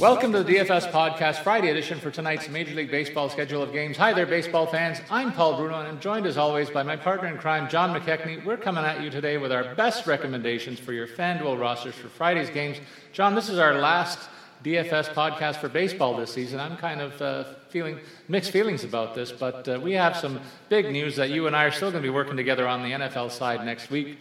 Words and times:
Welcome 0.00 0.30
to 0.30 0.44
the 0.44 0.54
DFS 0.54 0.92
Podcast 0.92 1.42
Friday 1.42 1.70
edition 1.70 1.98
for 1.98 2.12
tonight's 2.12 2.48
Major 2.48 2.72
League 2.72 2.88
Baseball 2.88 3.28
schedule 3.28 3.64
of 3.64 3.72
games. 3.72 3.96
Hi 3.96 4.12
there, 4.12 4.26
baseball 4.26 4.64
fans. 4.64 5.00
I'm 5.10 5.32
Paul 5.32 5.56
Bruno, 5.56 5.76
and 5.80 5.88
I'm 5.88 5.98
joined 5.98 6.24
as 6.24 6.38
always 6.38 6.70
by 6.70 6.84
my 6.84 6.94
partner 6.94 7.26
in 7.26 7.36
crime, 7.36 7.68
John 7.68 7.98
McKechnie. 7.98 8.44
We're 8.44 8.58
coming 8.58 8.84
at 8.84 9.02
you 9.02 9.10
today 9.10 9.38
with 9.38 9.50
our 9.50 9.74
best 9.74 10.06
recommendations 10.06 10.78
for 10.78 10.92
your 10.92 11.08
FanDuel 11.08 11.58
rosters 11.58 11.96
for 11.96 12.08
Friday's 12.08 12.48
games. 12.48 12.76
John, 13.12 13.34
this 13.34 13.48
is 13.48 13.58
our 13.58 13.74
last 13.74 14.20
DFS 14.62 15.12
podcast 15.14 15.56
for 15.56 15.68
baseball 15.68 16.16
this 16.16 16.32
season. 16.32 16.60
I'm 16.60 16.76
kind 16.76 17.00
of 17.00 17.20
uh, 17.20 17.44
feeling 17.68 17.98
mixed 18.28 18.52
feelings 18.52 18.84
about 18.84 19.16
this, 19.16 19.32
but 19.32 19.68
uh, 19.68 19.80
we 19.82 19.94
have 19.94 20.16
some 20.16 20.40
big 20.68 20.92
news 20.92 21.16
that 21.16 21.30
you 21.30 21.48
and 21.48 21.56
I 21.56 21.64
are 21.64 21.72
still 21.72 21.90
going 21.90 22.04
to 22.04 22.06
be 22.06 22.14
working 22.14 22.36
together 22.36 22.68
on 22.68 22.84
the 22.84 22.90
NFL 22.90 23.32
side 23.32 23.64
next 23.64 23.90
week. 23.90 24.18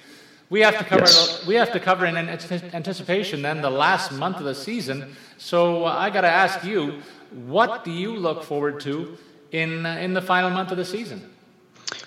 We 0.49 0.61
have 0.61 0.77
to 0.77 0.83
cover. 0.85 1.01
Yes. 1.01 1.45
We 1.45 1.55
have 1.55 1.73
to 1.73 1.79
cover 1.79 2.05
in 2.05 2.15
anticipation 2.15 3.41
then 3.41 3.61
the 3.61 3.69
last 3.69 4.13
month 4.13 4.37
of 4.37 4.45
the 4.45 4.55
season. 4.55 5.15
So 5.37 5.85
uh, 5.85 5.89
I 5.89 6.09
got 6.09 6.21
to 6.21 6.29
ask 6.29 6.63
you, 6.63 7.01
what 7.45 7.83
do 7.83 7.91
you 7.91 8.15
look 8.15 8.43
forward 8.43 8.79
to 8.81 9.17
in 9.51 9.85
uh, 9.85 9.95
in 9.95 10.13
the 10.13 10.21
final 10.21 10.49
month 10.49 10.71
of 10.71 10.77
the 10.77 10.85
season? 10.85 11.29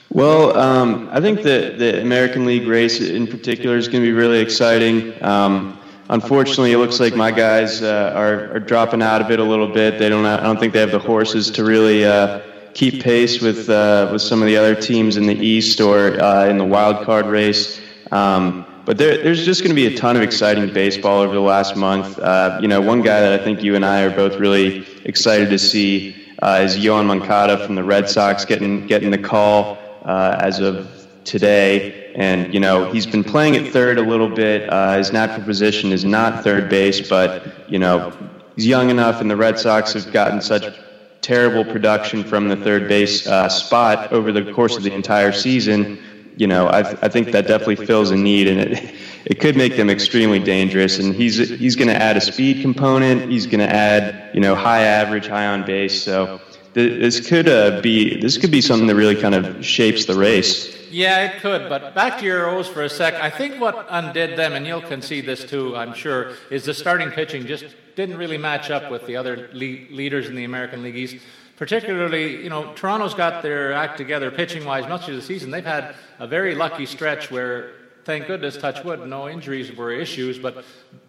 Well, 0.09 0.57
um, 0.57 1.09
I 1.13 1.21
think 1.21 1.43
the 1.43 1.75
the 1.77 2.01
American 2.01 2.47
League 2.47 2.67
race 2.67 3.01
in 3.01 3.27
particular 3.27 3.77
is 3.77 3.89
going 3.89 4.03
to 4.03 4.09
be 4.09 4.13
really 4.13 4.41
exciting. 4.41 5.23
Um, 5.23 5.79
unfortunately, 6.09 6.73
it 6.73 6.79
looks 6.79 6.99
like 6.99 7.15
my 7.15 7.31
guys 7.31 7.83
uh, 7.83 8.13
are, 8.17 8.55
are 8.55 8.61
dropping 8.61 9.03
out 9.03 9.21
of 9.21 9.31
it 9.31 9.39
a 9.39 9.45
little 9.45 9.69
bit. 9.69 9.99
They 9.99 10.09
don't. 10.09 10.25
I 10.25 10.43
don't 10.43 10.59
think 10.59 10.73
they 10.73 10.81
have 10.81 10.93
the 10.93 10.99
horses 10.99 11.51
to 11.51 11.63
really 11.63 12.07
uh, 12.07 12.41
keep 12.73 13.03
pace 13.03 13.43
with 13.43 13.69
uh, 13.69 14.09
with 14.11 14.23
some 14.23 14.41
of 14.41 14.47
the 14.47 14.57
other 14.57 14.75
teams 14.75 15.19
in 15.19 15.27
the 15.27 15.39
East 15.39 15.79
or 15.81 16.19
uh, 16.21 16.47
in 16.47 16.57
the 16.57 16.65
wild 16.65 17.05
card 17.05 17.27
race. 17.27 17.81
Um, 18.11 18.67
but 18.85 18.99
there, 18.99 19.23
there's 19.23 19.45
just 19.45 19.63
going 19.63 19.71
to 19.71 19.75
be 19.75 19.87
a 19.87 19.97
ton 19.97 20.17
of 20.17 20.23
exciting 20.23 20.73
baseball 20.73 21.21
over 21.21 21.35
the 21.35 21.41
last 21.41 21.77
month. 21.77 22.19
Uh, 22.19 22.59
you 22.61 22.69
know, 22.69 22.81
one 22.81 23.03
guy 23.03 23.21
that 23.21 23.41
I 23.41 23.45
think 23.45 23.63
you 23.63 23.77
and 23.77 23.85
I 23.85 24.03
are 24.03 24.11
both 24.11 24.37
really 24.37 24.87
excited 25.05 25.51
to 25.51 25.59
see 25.59 26.17
uh, 26.43 26.61
is 26.65 26.77
Yoan 26.77 27.07
Moncada 27.07 27.65
from 27.65 27.75
the 27.75 27.85
Red 27.85 28.09
Sox 28.09 28.45
getting 28.45 28.87
getting 28.87 29.11
the 29.11 29.19
call 29.19 29.79
uh, 30.05 30.39
as 30.41 30.59
of 30.59 31.07
today. 31.25 32.13
And 32.17 32.53
you 32.53 32.61
know, 32.61 32.91
he's 32.91 33.07
been 33.07 33.23
playing 33.23 33.57
at 33.57 33.73
third 33.73 33.99
a 33.99 34.03
little 34.03 34.29
bit. 34.29 34.69
Uh, 34.69 34.97
his 34.97 35.13
natural 35.13 35.45
position 35.45 35.93
is 35.93 36.05
not 36.05 36.43
third 36.43 36.69
base, 36.69 37.07
but 37.09 37.71
you 37.71 37.79
know, 37.79 38.13
he's 38.57 38.67
young 38.67 38.91
enough, 38.91 39.21
and 39.21 39.31
the 39.31 39.37
Red 39.37 39.59
Sox 39.59 39.93
have 39.93 40.11
gotten 40.13 40.41
such 40.41 40.65
terrible 41.21 41.65
production 41.65 42.25
from 42.25 42.49
the 42.49 42.57
third 42.57 42.89
base 42.89 43.27
uh, 43.27 43.49
spot 43.49 44.11
over 44.11 44.33
the 44.33 44.53
course 44.53 44.77
of 44.77 44.83
the 44.83 44.93
entire 44.93 45.33
season 45.33 46.03
you 46.41 46.47
know, 46.47 46.69
I, 46.69 46.81
I 47.03 47.09
think 47.09 47.33
that 47.33 47.47
definitely 47.47 47.85
fills 47.85 48.11
a 48.11 48.17
need, 48.17 48.49
and 48.49 48.61
it 48.61 48.95
it 49.27 49.41
could 49.41 49.57
make 49.57 49.77
them 49.77 49.91
extremely 49.91 50.39
dangerous. 50.39 50.99
And 50.99 51.15
he's 51.15 51.37
he's 51.37 51.77
going 51.77 51.89
to 51.89 51.95
add 51.95 52.17
a 52.17 52.21
speed 52.21 52.63
component. 52.63 53.31
He's 53.31 53.47
going 53.47 53.61
to 53.61 53.71
add 53.71 54.35
you 54.35 54.41
know 54.41 54.55
high 54.55 54.85
average, 54.85 55.27
high 55.27 55.47
on 55.47 55.67
base. 55.67 56.03
So 56.03 56.41
this 56.73 57.29
could 57.29 57.47
uh, 57.47 57.83
be 57.83 58.19
this 58.21 58.39
could 58.39 58.51
be 58.51 58.63
something 58.63 58.87
that 58.87 58.95
really 58.95 59.21
kind 59.21 59.35
of 59.35 59.63
shapes 59.63 60.07
the 60.07 60.15
race. 60.15 60.75
Yeah, 60.91 61.27
it 61.27 61.43
could. 61.43 61.69
But 61.69 61.95
back 61.95 62.19
to 62.21 62.25
your 62.25 62.49
O's 62.49 62.67
for 62.67 62.83
a 62.85 62.89
sec. 62.89 63.15
I 63.15 63.29
think 63.29 63.61
what 63.61 63.87
undid 63.91 64.39
them, 64.39 64.55
and 64.55 64.67
you'll 64.67 64.81
concede 64.81 65.27
this 65.27 65.45
too, 65.45 65.77
I'm 65.77 65.93
sure, 65.93 66.33
is 66.51 66.65
the 66.65 66.73
starting 66.73 67.11
pitching 67.11 67.47
just 67.47 67.67
didn't 67.97 68.17
really 68.17 68.39
match 68.39 68.71
up 68.71 68.91
with 68.91 69.07
the 69.07 69.17
other 69.17 69.51
le- 69.53 69.87
leaders 69.95 70.27
in 70.27 70.35
the 70.35 70.45
American 70.45 70.83
League 70.83 70.97
East. 70.97 71.17
Particularly, 71.61 72.43
you 72.43 72.49
know, 72.49 72.73
Toronto's 72.73 73.13
got 73.13 73.43
their 73.43 73.75
act 73.75 73.99
together 73.99 74.31
pitching 74.31 74.65
wise 74.65 74.89
much 74.89 75.11
of 75.11 75.15
the 75.15 75.21
season. 75.21 75.51
They've 75.51 75.63
had 75.63 75.95
a 76.19 76.27
very 76.27 76.55
lucky 76.55 76.87
stretch 76.87 77.31
where, 77.31 77.73
thank 78.05 78.27
goodness, 78.27 78.57
touch 78.57 78.83
wood, 78.83 79.07
no 79.07 79.29
injuries 79.29 79.71
were 79.77 79.93
issues. 79.93 80.39
But 80.39 80.65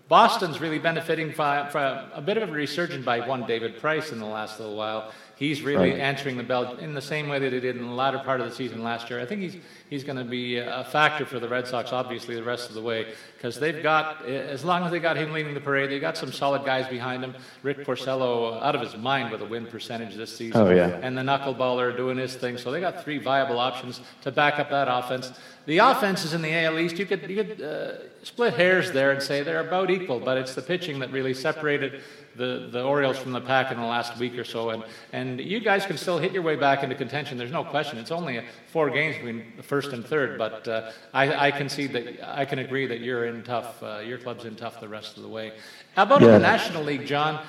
Boston's 0.09 0.59
really 0.59 0.77
benefiting 0.77 1.31
from, 1.31 1.69
from 1.69 2.11
a 2.13 2.21
bit 2.21 2.35
of 2.35 2.49
a 2.49 2.51
resurgence 2.51 3.05
by 3.05 3.25
one 3.25 3.45
David 3.45 3.79
Price 3.79 4.11
in 4.11 4.19
the 4.19 4.25
last 4.25 4.59
little 4.59 4.75
while. 4.75 5.13
He's 5.41 5.63
really 5.63 5.89
Right. 5.89 5.99
answering 5.99 6.37
the 6.37 6.43
bell 6.43 6.75
in 6.75 6.93
the 6.93 7.01
same 7.01 7.27
way 7.27 7.39
that 7.39 7.51
he 7.51 7.59
did 7.59 7.75
in 7.75 7.87
the 7.87 7.91
latter 7.93 8.19
part 8.19 8.41
of 8.41 8.47
the 8.47 8.53
season 8.55 8.83
last 8.83 9.09
year. 9.09 9.19
I 9.19 9.25
think 9.25 9.41
he's 9.41 9.55
he's 9.89 10.03
going 10.03 10.19
to 10.19 10.23
be 10.23 10.57
a 10.57 10.83
factor 10.91 11.25
for 11.25 11.39
the 11.39 11.49
Red 11.49 11.65
Sox, 11.67 11.91
obviously, 11.91 12.35
the 12.35 12.43
rest 12.43 12.69
of 12.69 12.75
the 12.75 12.81
way, 12.83 13.07
because 13.37 13.59
they've 13.59 13.81
got 13.81 14.23
as 14.27 14.63
long 14.63 14.83
as 14.83 14.91
they 14.91 14.99
got 14.99 15.17
him 15.17 15.31
leading 15.33 15.55
the 15.55 15.59
parade, 15.59 15.89
they 15.89 15.99
got 15.99 16.15
some 16.15 16.31
solid 16.31 16.63
guys 16.63 16.87
behind 16.87 17.23
him. 17.23 17.33
Rick 17.63 17.79
Porcello, 17.87 18.61
out 18.61 18.75
of 18.75 18.81
his 18.81 18.95
mind 18.95 19.31
with 19.31 19.41
a 19.41 19.45
win 19.45 19.65
percentage 19.65 20.15
this 20.15 20.35
season, 20.37 20.61
Oh, 20.61 20.69
yeah. 20.69 20.99
and 21.01 21.17
the 21.17 21.23
knuckleballer 21.23 21.97
doing 21.97 22.17
his 22.19 22.35
thing. 22.35 22.59
So 22.59 22.69
they 22.71 22.79
got 22.79 23.03
three 23.03 23.17
viable 23.17 23.57
options 23.57 23.99
to 24.21 24.31
back 24.31 24.59
up 24.59 24.69
that 24.69 24.87
offense. 24.87 25.31
The 25.65 25.79
offenses 25.79 26.33
in 26.33 26.43
the 26.43 26.53
AL 26.53 26.77
East, 26.79 26.99
you 26.99 27.07
could 27.07 27.27
you 27.27 27.43
could 27.43 27.61
uh, 27.61 27.91
split 28.21 28.53
hairs 28.53 28.91
there 28.91 29.09
and 29.11 29.21
say 29.23 29.41
they're 29.41 29.67
about 29.67 29.89
equal, 29.89 30.19
but 30.19 30.37
it's 30.37 30.53
the 30.53 30.61
pitching 30.61 30.99
that 30.99 31.11
really 31.11 31.33
separated 31.33 32.01
the, 32.35 32.69
the 32.71 32.83
Orioles 32.83 33.17
from 33.17 33.31
the 33.31 33.41
pack 33.41 33.71
in 33.71 33.79
the 33.79 33.85
last 33.85 34.17
week 34.17 34.37
or 34.37 34.43
so, 34.43 34.69
and, 34.69 34.83
and 35.11 35.39
you 35.39 35.59
guys 35.59 35.85
can 35.85 35.97
still 35.97 36.17
hit 36.17 36.31
your 36.31 36.43
way 36.43 36.55
back 36.55 36.83
into 36.83 36.95
contention. 36.95 37.37
There's 37.37 37.51
no 37.51 37.63
question. 37.63 37.97
It's 37.97 38.11
only 38.11 38.43
four 38.67 38.89
games 38.89 39.15
between 39.15 39.53
the 39.57 39.63
first 39.63 39.91
and 39.91 40.05
third, 40.05 40.37
but 40.37 40.67
uh, 40.67 40.91
I, 41.13 41.47
I 41.47 41.51
can 41.51 41.69
see 41.69 41.87
that 41.87 42.37
I 42.37 42.45
can 42.45 42.59
agree 42.59 42.87
that 42.87 43.01
you're 43.01 43.25
in 43.25 43.43
tough. 43.43 43.81
Uh, 43.83 43.99
your 43.99 44.17
club's 44.17 44.45
in 44.45 44.55
tough 44.55 44.79
the 44.79 44.87
rest 44.87 45.17
of 45.17 45.23
the 45.23 45.29
way. 45.29 45.53
How 45.95 46.03
about 46.03 46.21
yeah. 46.21 46.27
in 46.27 46.33
the 46.33 46.39
National 46.39 46.83
League, 46.83 47.05
John? 47.05 47.43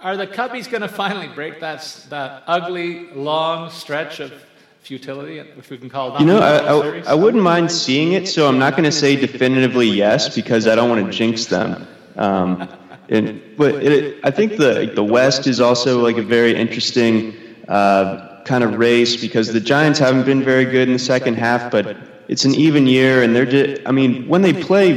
Are 0.00 0.16
the 0.16 0.28
Cubbies 0.28 0.70
going 0.70 0.82
to 0.82 0.88
finally 0.88 1.28
break 1.28 1.60
that 1.60 2.06
that 2.08 2.44
ugly 2.46 3.08
long 3.12 3.70
stretch 3.70 4.20
of 4.20 4.32
futility, 4.80 5.38
if 5.38 5.68
we 5.68 5.76
can 5.76 5.90
call 5.90 6.16
it. 6.16 6.20
You 6.20 6.26
know, 6.26 6.38
I, 6.38 6.58
I, 6.58 7.12
I, 7.12 7.14
wouldn't 7.14 7.42
mind 7.42 7.70
seeing 7.70 8.12
it, 8.12 8.26
so 8.26 8.48
I'm 8.48 8.58
not 8.58 8.72
going 8.72 8.84
to 8.84 8.92
say 8.92 9.16
definitively 9.16 9.86
yes 9.86 10.34
because 10.34 10.66
I 10.66 10.74
don't 10.74 10.88
want 10.88 11.04
to 11.04 11.12
jinx 11.12 11.44
them. 11.44 11.86
Um, 12.16 12.66
and, 13.10 13.42
but 13.58 13.74
it, 13.82 14.20
I 14.24 14.30
think 14.30 14.56
the 14.56 14.90
the 14.94 15.04
West 15.04 15.46
is 15.46 15.60
also 15.60 16.00
like 16.00 16.16
a 16.16 16.22
very 16.22 16.54
interesting 16.54 17.34
uh, 17.68 18.42
kind 18.44 18.64
of 18.64 18.78
race 18.78 19.16
because 19.16 19.52
the 19.52 19.60
Giants 19.60 19.98
haven't 19.98 20.24
been 20.24 20.42
very 20.42 20.64
good 20.64 20.88
in 20.88 20.94
the 20.94 20.98
second 20.98 21.34
half, 21.34 21.70
but 21.70 21.96
it's 22.28 22.44
an 22.44 22.54
even 22.54 22.86
year, 22.86 23.22
and 23.22 23.36
they're 23.36 23.46
just, 23.46 23.82
I 23.86 23.92
mean, 23.92 24.26
when 24.28 24.42
they 24.42 24.52
play, 24.52 24.90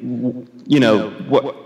you 0.00 0.80
know, 0.80 1.10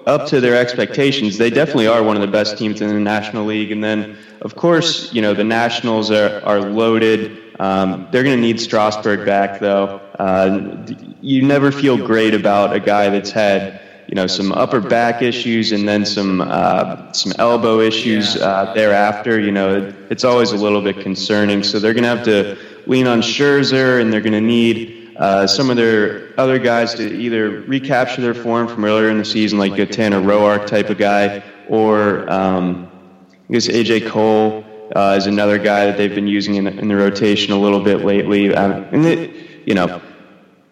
up 0.06 0.26
to 0.28 0.40
their 0.40 0.56
expectations, 0.56 1.38
they 1.38 1.50
definitely 1.50 1.86
are 1.86 2.02
one 2.02 2.16
of 2.16 2.22
the 2.22 2.28
best 2.28 2.58
teams 2.58 2.80
in 2.80 2.88
the 2.88 3.00
National 3.00 3.44
League. 3.46 3.72
And 3.72 3.82
then, 3.82 4.16
of 4.42 4.56
course, 4.56 5.12
you 5.12 5.22
know, 5.22 5.34
the 5.34 5.44
Nationals 5.44 6.10
are 6.10 6.42
are 6.44 6.60
loaded. 6.60 7.38
Um, 7.60 8.08
they're 8.10 8.24
going 8.24 8.36
to 8.36 8.42
need 8.42 8.60
Strasburg 8.60 9.24
back, 9.24 9.60
though. 9.60 10.00
Uh, 10.18 10.84
you 11.20 11.42
never 11.42 11.70
feel 11.70 11.96
great 11.96 12.34
about 12.34 12.74
a 12.74 12.80
guy 12.80 13.08
that's 13.10 13.30
had 13.30 13.80
you 14.08 14.14
know 14.14 14.26
some 14.26 14.52
upper 14.52 14.80
back 14.80 15.22
issues 15.22 15.72
and 15.72 15.88
then 15.88 16.04
some 16.04 16.40
uh, 16.40 17.12
some 17.12 17.32
elbow 17.38 17.80
issues 17.80 18.36
uh, 18.36 18.72
thereafter. 18.74 19.40
You 19.40 19.52
know, 19.52 19.92
it's 20.10 20.24
always 20.24 20.52
a 20.52 20.56
little 20.56 20.82
bit 20.82 21.00
concerning. 21.00 21.62
So 21.62 21.78
they're 21.78 21.94
going 21.94 22.04
to 22.04 22.08
have 22.08 22.24
to 22.24 22.58
lean 22.86 23.06
on 23.06 23.20
Scherzer, 23.20 24.00
and 24.00 24.12
they're 24.12 24.20
going 24.20 24.32
to 24.32 24.40
need 24.40 25.16
uh, 25.16 25.46
some 25.46 25.70
of 25.70 25.76
their 25.76 26.38
other 26.38 26.58
guys 26.58 26.94
to 26.94 27.12
either 27.12 27.62
recapture 27.62 28.20
their 28.20 28.34
form 28.34 28.66
from 28.68 28.84
earlier 28.84 29.08
in 29.08 29.18
the 29.18 29.24
season, 29.24 29.58
like 29.58 29.78
a 29.78 29.86
Tanner 29.86 30.20
Roark 30.20 30.66
type 30.66 30.90
of 30.90 30.98
guy, 30.98 31.42
or 31.68 32.30
um, 32.30 32.90
I 33.48 33.52
guess 33.52 33.68
AJ 33.68 34.08
Cole. 34.08 34.64
Uh, 34.94 35.14
is 35.16 35.26
another 35.26 35.56
guy 35.56 35.86
that 35.86 35.96
they've 35.96 36.14
been 36.14 36.28
using 36.28 36.56
in 36.56 36.64
the, 36.64 36.78
in 36.78 36.86
the 36.86 36.94
rotation 36.94 37.50
a 37.54 37.58
little 37.58 37.80
bit 37.80 38.04
lately. 38.04 38.54
Um, 38.54 38.84
and 38.92 39.06
it, 39.06 39.66
you 39.66 39.72
know, 39.74 40.02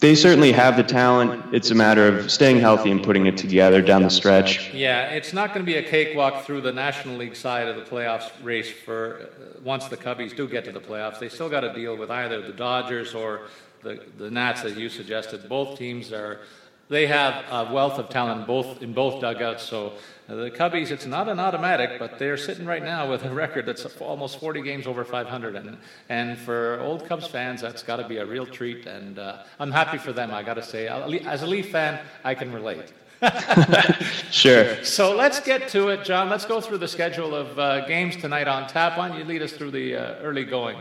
they 0.00 0.14
certainly 0.14 0.50
have 0.52 0.76
the 0.76 0.82
talent. 0.82 1.55
It's 1.55 1.70
a 1.70 1.75
matter 1.75 2.08
of 2.08 2.31
staying 2.31 2.58
healthy 2.61 2.91
and 2.91 3.02
putting 3.02 3.26
it 3.26 3.37
together 3.37 3.82
down 3.82 4.02
the 4.02 4.11
stretch. 4.11 4.73
Yeah, 4.73 5.11
it's 5.11 5.32
not 5.32 5.52
going 5.52 5.64
to 5.64 5.70
be 5.70 5.76
a 5.79 5.82
cakewalk 5.82 6.44
through 6.44 6.62
the 6.62 6.73
National 6.73 7.17
League 7.17 7.37
side 7.37 7.69
of 7.69 7.76
the 7.76 7.82
playoffs 7.82 8.31
race 8.43 8.70
for 8.70 9.20
uh, 9.20 9.61
once 9.62 9.88
the 9.88 9.97
Cubbies 9.97 10.35
do 10.35 10.49
get 10.49 10.64
to 10.64 10.73
the 10.73 10.81
playoffs. 10.81 11.19
They 11.19 11.29
still 11.29 11.50
got 11.50 11.61
to 11.61 11.73
deal 11.75 11.97
with 11.97 12.11
either 12.11 12.41
the 12.41 12.55
Dodgers 12.55 13.14
or 13.14 13.49
the, 13.82 14.02
the 14.17 14.31
Nats, 14.31 14.64
as 14.64 14.76
you 14.76 14.88
suggested. 14.88 15.49
Both 15.49 15.79
teams 15.79 16.12
are 16.12 16.41
they 16.88 17.06
have 17.06 17.44
a 17.50 17.73
wealth 17.73 17.99
of 17.99 18.08
talent 18.08 18.47
both 18.47 18.82
in 18.82 18.93
both 18.93 19.20
dugouts. 19.20 19.62
So 19.62 19.93
the 20.37 20.50
Cubbies, 20.50 20.91
it's 20.91 21.06
not 21.06 21.29
an 21.29 21.41
automatic, 21.41 21.99
but 21.99 22.19
they're 22.19 22.37
sitting 22.37 22.67
right 22.67 22.82
now 22.82 23.11
with 23.11 23.25
a 23.25 23.31
record 23.31 23.67
that's 23.67 23.85
almost 24.00 24.41
40 24.41 24.62
games 24.62 24.87
over 24.87 25.05
500, 25.05 25.56
and 25.56 25.77
and 26.09 26.38
for 26.38 26.79
old 26.81 27.06
Cubs 27.06 27.27
fans, 27.27 27.61
that's 27.61 27.82
got 27.82 27.97
to 27.97 28.09
be 28.09 28.19
a 28.19 28.27
real 28.27 28.47
treat. 28.47 28.87
And 28.87 29.19
uh, 29.19 29.43
I'm 29.59 29.71
happy 29.71 29.99
for 29.99 30.12
them. 30.12 30.32
I 30.32 30.43
got 30.43 30.55
to 30.55 30.62
say, 30.62 30.88
as 30.88 31.43
a 31.43 31.47
Leaf 31.47 31.71
fan, 31.71 32.00
I 32.25 32.35
can 32.35 32.53
relate. 32.53 32.93
sure. 34.31 34.82
So 34.85 35.15
let's 35.15 35.41
get 35.41 35.69
to 35.69 35.88
it, 35.88 36.05
John. 36.05 36.31
Let's 36.31 36.47
go 36.47 36.61
through 36.61 36.79
the 36.79 36.88
schedule 36.88 37.35
of 37.35 37.59
uh, 37.59 37.87
games 37.87 38.17
tonight 38.17 38.49
on 38.49 38.67
tap. 38.67 38.97
Why 38.97 39.09
don't 39.09 39.19
you 39.19 39.25
lead 39.25 39.43
us 39.43 39.53
through 39.53 39.73
the 39.73 39.97
uh, 39.97 40.23
early 40.23 40.44
going? 40.44 40.76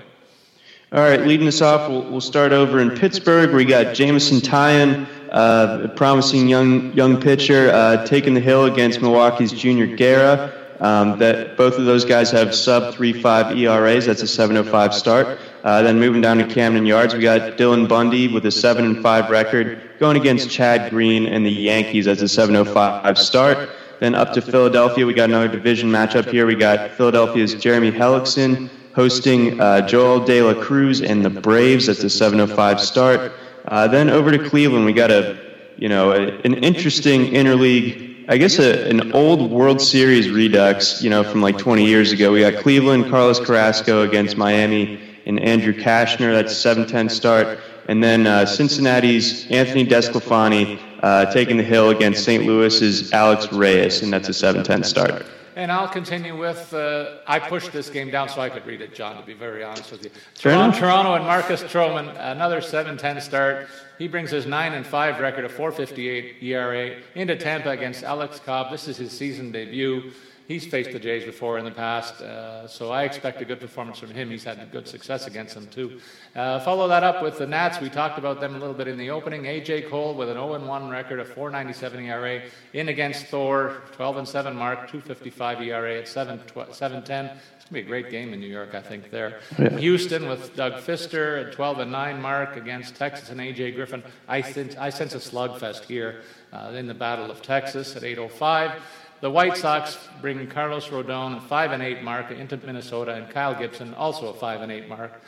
All 0.92 1.02
right, 1.02 1.22
leading 1.22 1.48
us 1.48 1.62
off, 1.62 1.88
we'll, 1.88 2.02
we'll 2.10 2.19
start 2.19 2.52
over 2.52 2.80
in 2.80 2.90
Pittsburgh. 2.90 3.54
We 3.54 3.63
got 3.63 3.94
Jameson 3.94 4.40
Taillon, 4.40 5.06
uh, 5.31 5.88
promising 5.96 6.48
young 6.48 6.94
young 6.94 7.20
pitcher, 7.20 7.72
uh, 7.72 8.06
taking 8.06 8.34
the 8.34 8.40
hill 8.40 8.66
against 8.66 9.02
Milwaukee's 9.02 9.52
Junior 9.52 9.88
Guerra. 9.88 10.54
Um, 10.80 11.20
that 11.20 11.58
both 11.58 11.78
of 11.78 11.84
those 11.84 12.06
guys 12.06 12.31
have 12.31 12.56
sub 12.56 12.94
3.5 12.96 13.58
ERAs. 13.58 14.06
That's 14.06 14.22
a 14.22 14.26
7.05 14.26 14.94
start. 14.94 15.38
Uh, 15.62 15.81
then 15.81 16.00
moving 16.00 16.22
down 16.22 16.38
to 16.38 16.48
Camden 16.48 16.86
Yards, 16.86 17.14
we 17.14 17.20
got 17.20 17.58
Dylan 17.58 17.86
Bundy 17.86 18.30
with 18.30 18.46
a 18.46 18.52
7 18.52 18.86
and 18.86 19.04
5 19.04 19.30
record 19.30 19.81
going 20.00 20.16
against 20.16 20.50
Chad 20.50 20.90
Green 20.90 21.26
and 21.26 21.46
the 21.46 21.50
Yankees. 21.50 22.08
as 22.08 22.22
a 22.22 22.26
7.05 22.26 23.18
start. 23.18 23.70
Then 24.00 24.16
up 24.16 24.31
to 24.34 24.42
Philadelphia, 24.42 25.06
we 25.06 25.14
got 25.14 25.28
another 25.28 25.50
division 25.50 25.90
matchup 25.92 26.31
here. 26.31 26.46
We 26.46 26.56
got 26.56 26.92
Philadelphia's 26.92 27.54
Jeremy 27.56 27.92
Hellickson 27.92 28.70
hosting 28.96 29.60
uh, 29.60 29.86
Joel 29.86 30.24
De 30.24 30.42
La 30.42 30.54
Cruz 30.54 31.02
and 31.02 31.24
the 31.24 31.30
Braves. 31.30 31.88
That's 31.88 32.04
a 32.04 32.08
7:05 32.08 32.80
start. 32.80 33.34
Uh, 33.69 33.88
then 33.88 34.10
over 34.10 34.31
to 34.31 34.50
Cleveland, 34.50 34.86
we 34.86 34.94
got 34.94 35.12
a 35.12 35.38
you 35.77 35.88
know 35.88 36.12
a, 36.12 36.27
an 36.42 36.56
interesting 36.56 37.27
interleague. 37.27 38.25
I 38.27 38.38
guess 38.38 38.60
a, 38.60 38.89
an 38.89 39.12
old 39.13 39.50
World 39.50 39.81
Series 39.81 40.30
redux, 40.30 41.01
you 41.01 41.10
know, 41.10 41.24
from 41.24 41.42
like 41.42 41.57
20 41.57 41.86
years 41.86 42.12
ago. 42.12 42.31
We 42.31 42.42
got 42.42 42.62
Cleveland, 42.62 43.10
Carlos 43.10 43.39
Carrasco 43.39 44.01
against 44.01 44.38
Miami, 44.38 45.00
and 45.25 45.39
Andrew 45.39 45.74
Cashner. 45.74 46.33
That's 46.33 46.66
a 46.66 46.75
7:10 46.75 47.12
start. 47.12 47.60
And 47.88 48.04
then 48.04 48.27
uh, 48.27 48.45
Cincinnati's 48.45 49.50
Anthony 49.50 49.86
DeSclafani 49.86 50.80
uh, 51.01 51.31
taking 51.31 51.57
the 51.57 51.63
hill 51.63 51.89
against 51.89 52.24
St. 52.24 52.45
Louis's 52.45 53.12
Alex 53.13 53.51
Reyes, 53.51 54.01
and 54.01 54.12
that's 54.12 54.30
a 54.30 54.31
7-10 54.31 54.86
start. 54.86 55.25
And 55.60 55.74
I'll 55.74 55.90
continue 55.90 56.38
with. 56.38 56.74
Uh, 56.74 57.18
I 57.28 57.38
pushed 57.38 57.74
this 57.74 57.90
game 57.90 58.10
down 58.10 58.30
so 58.30 58.40
I 58.40 58.50
could 58.50 58.66
read 58.66 58.80
it, 58.80 58.96
John. 58.96 59.20
To 59.20 59.26
be 59.28 59.34
very 59.34 59.62
honest 59.62 59.92
with 59.92 60.06
you, 60.06 60.12
Toronto, 60.34 60.80
Toronto 60.80 61.16
and 61.16 61.26
Marcus 61.26 61.62
Stroman, 61.62 62.16
another 62.18 62.62
7-10 62.62 63.22
start. 63.22 63.68
He 63.98 64.08
brings 64.08 64.32
his 64.32 64.46
nine 64.46 64.72
and 64.72 64.88
five 64.88 65.20
record 65.20 65.44
of 65.44 65.52
4.58 65.52 66.42
ERA 66.42 67.02
into 67.14 67.36
Tampa 67.36 67.72
against 67.72 68.04
Alex 68.04 68.40
Cobb. 68.40 68.72
This 68.72 68.88
is 68.88 68.96
his 68.96 69.12
season 69.12 69.52
debut. 69.52 70.14
He's 70.50 70.66
faced 70.66 70.94
the 70.94 71.00
Jays 71.00 71.25
before 71.25 71.60
in 71.60 71.63
the 71.63 71.69
past, 71.69 72.22
uh, 72.22 72.68
so 72.68 72.90
I 72.90 73.04
expect 73.04 73.40
a 73.40 73.46
good 73.46 73.60
performance 73.60 74.00
from 74.00 74.10
him. 74.10 74.31
He's 74.31 74.44
had 74.44 74.72
good 74.72 74.88
success 74.88 75.28
against 75.28 75.54
them, 75.54 75.68
too. 75.68 76.01
Uh, 76.36 76.60
follow 76.62 76.88
that 76.88 77.04
up 77.04 77.22
with 77.22 77.38
the 77.38 77.46
Nats. 77.46 77.80
We 77.80 77.88
talked 77.88 78.18
about 78.18 78.42
them 78.42 78.56
a 78.56 78.57
little 78.57 78.74
bit 78.74 78.88
in 78.88 78.98
the 78.98 79.12
opening. 79.12 79.46
A.J. 79.46 79.84
Cole 79.84 80.16
with 80.16 80.28
an 80.28 80.38
0 80.38 80.66
1 80.66 80.90
record 80.90 81.19
of 81.19 81.30
4.97 81.30 82.07
ERA 82.07 82.42
in 82.74 82.90
against 82.90 83.28
Thor, 83.28 83.84
12 83.92 84.18
and 84.18 84.28
7 84.28 84.56
mark, 84.56 84.90
2.55 84.90 85.68
ERA 85.68 86.00
at 86.00 86.07
7 86.07 86.42
7 86.72 87.04
10. 87.04 87.25
It's 87.25 87.36
going 87.36 87.38
to 87.68 87.74
be 87.74 87.80
a 87.81 87.84
great 87.84 88.10
game 88.10 88.34
in 88.34 88.40
New 88.40 88.48
York, 88.48 88.74
I 88.74 88.81
think, 88.81 89.12
there. 89.12 89.42
Yeah. 89.60 89.78
Houston 89.78 90.28
with 90.28 90.56
Doug 90.56 90.81
Fister 90.81 91.45
at 91.45 91.54
12 91.54 91.78
and 91.78 91.92
9 91.92 92.19
mark 92.19 92.57
against 92.57 92.95
Texas 92.95 93.30
and 93.30 93.40
A.J. 93.40 93.74
Griffin. 93.74 94.02
I, 94.28 94.42
sense, 94.42 94.75
I 94.78 94.90
sense 94.90 95.13
a 95.13 95.19
slugfest 95.19 95.84
here 95.84 96.24
uh, 96.52 96.72
in 96.74 96.88
the 96.88 96.95
Battle 96.95 97.30
of 97.30 97.44
Texas 97.44 97.95
at 97.95 98.02
8.05. 98.02 98.80
The 99.21 99.30
White 99.30 99.57
Sox 99.57 99.98
bring 100.21 100.47
Carlos 100.47 100.88
Rodon 100.88 101.38
a 101.38 101.42
5 101.42 101.71
and 101.73 101.83
8 101.83 102.04
mark 102.04 102.31
into 102.31 102.56
Minnesota, 102.56 103.16
and 103.16 103.30
Kyle 103.30 103.54
Gibson 103.54 103.94
also 103.95 104.30
a 104.30 104.33
5 104.33 104.61
and 104.61 104.71
8 104.71 104.88
mark 104.88 105.21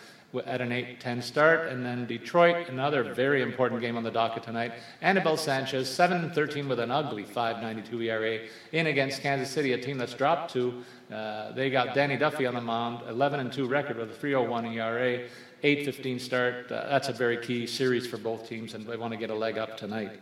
at 0.46 0.62
an 0.62 0.72
8 0.72 1.02
10 1.02 1.22
start. 1.22 1.68
And 1.68 1.86
then 1.86 2.06
Detroit, 2.06 2.70
another 2.70 3.14
very 3.14 3.42
important 3.42 3.82
game 3.82 3.98
on 3.98 4.04
the 4.04 4.12
docket 4.12 4.44
tonight. 4.44 4.72
Anibal 5.02 5.36
Sanchez, 5.36 5.94
7 5.94 6.24
and 6.24 6.34
13 6.34 6.70
with 6.70 6.80
an 6.80 6.90
ugly 6.90 7.26
5.92 7.26 8.06
ERA 8.06 8.48
in 8.72 8.88
against 8.88 9.22
Kansas 9.22 9.50
City, 9.50 9.74
a 9.74 9.78
team 9.78 9.98
that's 9.98 10.14
dropped 10.14 10.54
two. 10.54 10.86
Uh, 11.12 11.52
they 11.52 11.70
got 11.70 11.94
Danny 11.94 12.16
Duffy 12.16 12.46
on 12.46 12.54
the 12.54 12.62
mound, 12.62 13.02
11 13.10 13.42
and 13.42 13.52
2 13.52 13.68
record 13.68 13.98
with 13.98 14.10
a 14.10 14.26
3.01 14.26 14.74
ERA, 14.74 15.28
8.15 15.66 16.22
start. 16.22 16.72
Uh, 16.72 16.88
that's 16.88 17.10
a 17.10 17.14
very 17.14 17.38
key 17.46 17.68
series 17.68 18.08
for 18.08 18.16
both 18.16 18.48
teams, 18.48 18.74
and 18.74 18.88
they 18.88 18.96
want 18.96 19.12
to 19.12 19.18
get 19.18 19.32
a 19.32 19.36
leg 19.36 19.58
up 19.58 19.76
tonight. 19.76 20.22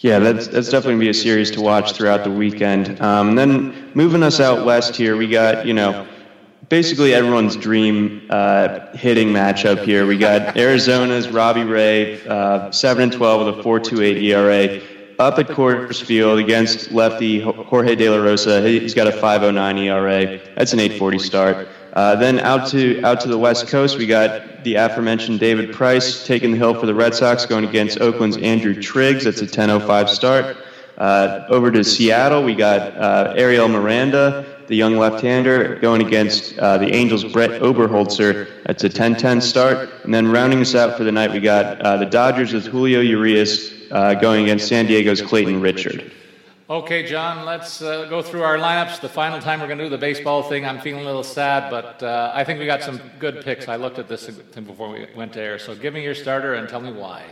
Yeah, 0.00 0.18
that's 0.18 0.48
that's 0.48 0.68
definitely 0.68 1.00
be 1.00 1.08
a 1.08 1.14
series 1.14 1.50
to 1.52 1.62
watch 1.62 1.92
throughout 1.92 2.22
the 2.22 2.30
weekend. 2.30 3.00
Um, 3.00 3.34
then 3.34 3.92
moving 3.94 4.22
us 4.22 4.40
out 4.40 4.66
west 4.66 4.94
here, 4.94 5.16
we 5.16 5.26
got 5.26 5.66
you 5.66 5.72
know 5.72 6.06
basically 6.68 7.14
everyone's 7.14 7.56
dream 7.56 8.26
uh, 8.28 8.94
hitting 8.94 9.28
matchup 9.28 9.84
here. 9.84 10.06
We 10.06 10.18
got 10.18 10.56
Arizona's 10.58 11.30
Robbie 11.30 11.64
Ray, 11.64 12.26
uh, 12.26 12.70
seven 12.72 13.04
and 13.04 13.12
twelve 13.12 13.46
with 13.46 13.58
a 13.58 13.62
four 13.62 13.80
two 13.80 14.02
eight 14.02 14.18
ERA, 14.18 14.82
up 15.18 15.38
at 15.38 15.48
Coors 15.48 16.02
Field 16.04 16.40
against 16.40 16.92
lefty 16.92 17.40
Jorge 17.40 17.94
De 17.94 18.10
La 18.10 18.18
Rosa. 18.18 18.60
He's 18.68 18.94
got 18.94 19.06
a 19.06 19.12
five 19.12 19.42
oh 19.44 19.50
nine 19.50 19.78
ERA. 19.78 20.38
That's 20.56 20.74
an 20.74 20.80
eight 20.80 20.98
forty 20.98 21.18
start. 21.18 21.68
Uh, 21.94 22.14
then 22.16 22.38
out 22.40 22.68
to 22.68 23.02
out 23.02 23.20
to 23.22 23.28
the 23.28 23.38
West 23.38 23.68
Coast, 23.68 23.96
we 23.96 24.06
got 24.06 24.55
the 24.66 24.74
aforementioned 24.74 25.38
David 25.38 25.72
Price 25.72 26.26
taking 26.26 26.50
the 26.50 26.56
hill 26.56 26.74
for 26.74 26.86
the 26.86 26.94
Red 26.94 27.14
Sox, 27.14 27.46
going 27.46 27.64
against 27.64 28.00
Oakland's 28.00 28.36
Andrew 28.36 28.74
Triggs. 28.74 29.22
That's 29.22 29.40
a 29.40 29.46
10:05 29.46 30.08
start. 30.08 30.56
Uh, 30.98 31.44
over 31.48 31.70
to 31.70 31.84
Seattle, 31.84 32.42
we 32.42 32.56
got 32.56 32.96
uh, 32.96 33.34
Ariel 33.36 33.68
Miranda, 33.68 34.44
the 34.66 34.74
young 34.74 34.96
left-hander, 34.96 35.76
going 35.76 36.04
against 36.04 36.58
uh, 36.58 36.78
the 36.78 36.92
Angels' 36.92 37.22
Brett 37.22 37.62
Oberholtzer. 37.62 38.48
That's 38.64 38.82
a 38.82 38.88
10-10 38.88 39.40
start. 39.40 39.88
And 40.02 40.12
then 40.12 40.32
rounding 40.32 40.60
us 40.60 40.74
out 40.74 40.96
for 40.96 41.04
the 41.04 41.12
night, 41.12 41.30
we 41.30 41.38
got 41.38 41.80
uh, 41.80 41.98
the 41.98 42.06
Dodgers 42.06 42.52
with 42.52 42.66
Julio 42.66 43.00
Urias 43.00 43.72
uh, 43.92 44.14
going 44.14 44.44
against 44.44 44.66
San 44.66 44.86
Diego's 44.86 45.22
Clayton 45.22 45.60
Richard. 45.60 46.10
Okay, 46.68 47.06
John, 47.06 47.46
let's 47.46 47.80
uh, 47.80 48.06
go 48.06 48.20
through 48.20 48.42
our 48.42 48.56
lineups. 48.56 49.00
The 49.00 49.08
final 49.08 49.40
time 49.40 49.60
we're 49.60 49.68
going 49.68 49.78
to 49.78 49.84
do 49.84 49.90
the 49.90 49.98
baseball 49.98 50.42
thing, 50.42 50.66
I'm 50.66 50.80
feeling 50.80 51.02
a 51.02 51.06
little 51.06 51.22
sad, 51.22 51.70
but 51.70 52.02
uh, 52.02 52.32
I 52.34 52.42
think 52.42 52.58
we 52.58 52.66
got 52.66 52.82
some 52.82 53.00
good 53.20 53.44
picks. 53.44 53.68
I 53.68 53.76
looked 53.76 54.00
at 54.00 54.08
this 54.08 54.26
before 54.28 54.90
we 54.90 55.06
went 55.14 55.32
to 55.34 55.40
air. 55.40 55.60
So 55.60 55.76
give 55.76 55.94
me 55.94 56.02
your 56.02 56.16
starter 56.16 56.54
and 56.54 56.68
tell 56.68 56.80
me 56.80 56.90
why. 56.92 57.22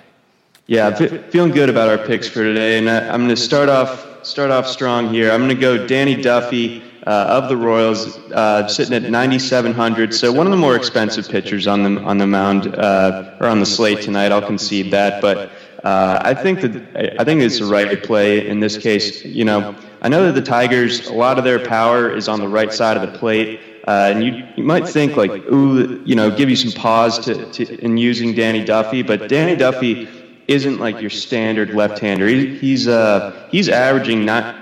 Yeah, 0.69 0.97
f- 0.97 1.33
feeling 1.33 1.51
good 1.51 1.69
about 1.69 1.89
our 1.89 2.07
picks 2.07 2.29
for 2.29 2.45
today, 2.45 2.79
and 2.79 2.89
I, 2.89 3.13
am 3.13 3.23
going 3.23 3.29
to 3.31 3.37
start 3.37 3.69
off 3.69 4.25
start 4.25 4.53
off 4.53 4.69
strong 4.69 5.13
here. 5.13 5.33
I'm 5.33 5.41
going 5.41 5.49
to 5.49 5.61
go 5.61 5.85
Danny 5.85 6.15
Duffy 6.15 6.85
uh, 7.05 7.11
of 7.11 7.49
the 7.49 7.57
Royals, 7.57 8.17
uh, 8.31 8.69
sitting 8.69 8.95
at 8.95 9.11
9,700. 9.11 10.15
So 10.15 10.33
one 10.33 10.47
of 10.47 10.53
the 10.53 10.57
more 10.57 10.77
expensive 10.77 11.29
pitchers 11.29 11.67
on 11.67 11.83
the 11.83 12.01
on 12.03 12.19
the 12.19 12.27
mound 12.29 12.73
uh, 12.77 13.35
or 13.41 13.49
on 13.49 13.59
the 13.59 13.67
slate 13.67 14.01
tonight. 14.01 14.31
I'll 14.31 14.41
concede 14.41 14.93
that, 14.93 15.21
but 15.21 15.51
uh, 15.85 16.21
I 16.23 16.35
think 16.35 16.63
that 16.63 17.17
I 17.21 17.25
think 17.25 17.43
it's 17.43 17.59
the 17.59 17.67
right 17.67 18.03
play 18.03 18.49
in 18.49 18.59
this 18.59 18.79
case. 18.79 19.25
You 19.25 19.45
know, 19.45 19.77
I 20.01 20.09
know 20.09 20.25
that 20.25 20.33
the 20.33 20.47
Tigers, 20.47 21.09
a 21.09 21.13
lot 21.13 21.39
of 21.39 21.45
their 21.45 21.65
power 21.65 22.11
is 22.11 22.27
on 22.27 22.41
the 22.41 22.49
right 22.49 22.73
side 22.73 22.97
of 22.97 23.03
the 23.11 23.19
plate. 23.19 23.61
Uh, 23.87 24.11
and 24.11 24.25
you, 24.25 24.43
you 24.57 24.65
might 24.65 24.89
think 24.89 25.15
like, 25.15 25.31
ooh, 25.53 26.03
you 26.07 26.15
know, 26.15 26.35
give 26.35 26.49
you 26.49 26.57
some 26.57 26.73
pause 26.73 27.19
to, 27.19 27.51
to 27.53 27.85
in 27.85 27.99
using 27.99 28.35
Danny 28.35 28.65
Duffy, 28.65 29.03
but 29.03 29.29
Danny 29.29 29.55
Duffy 29.55 30.09
isn't 30.49 30.79
like 30.79 31.03
your 31.03 31.11
standard 31.11 31.75
left-hander. 31.75 32.27
He, 32.27 32.57
he's 32.57 32.89
uh, 32.89 33.47
he's 33.51 33.69
averaging 33.69 34.25
not 34.25 34.57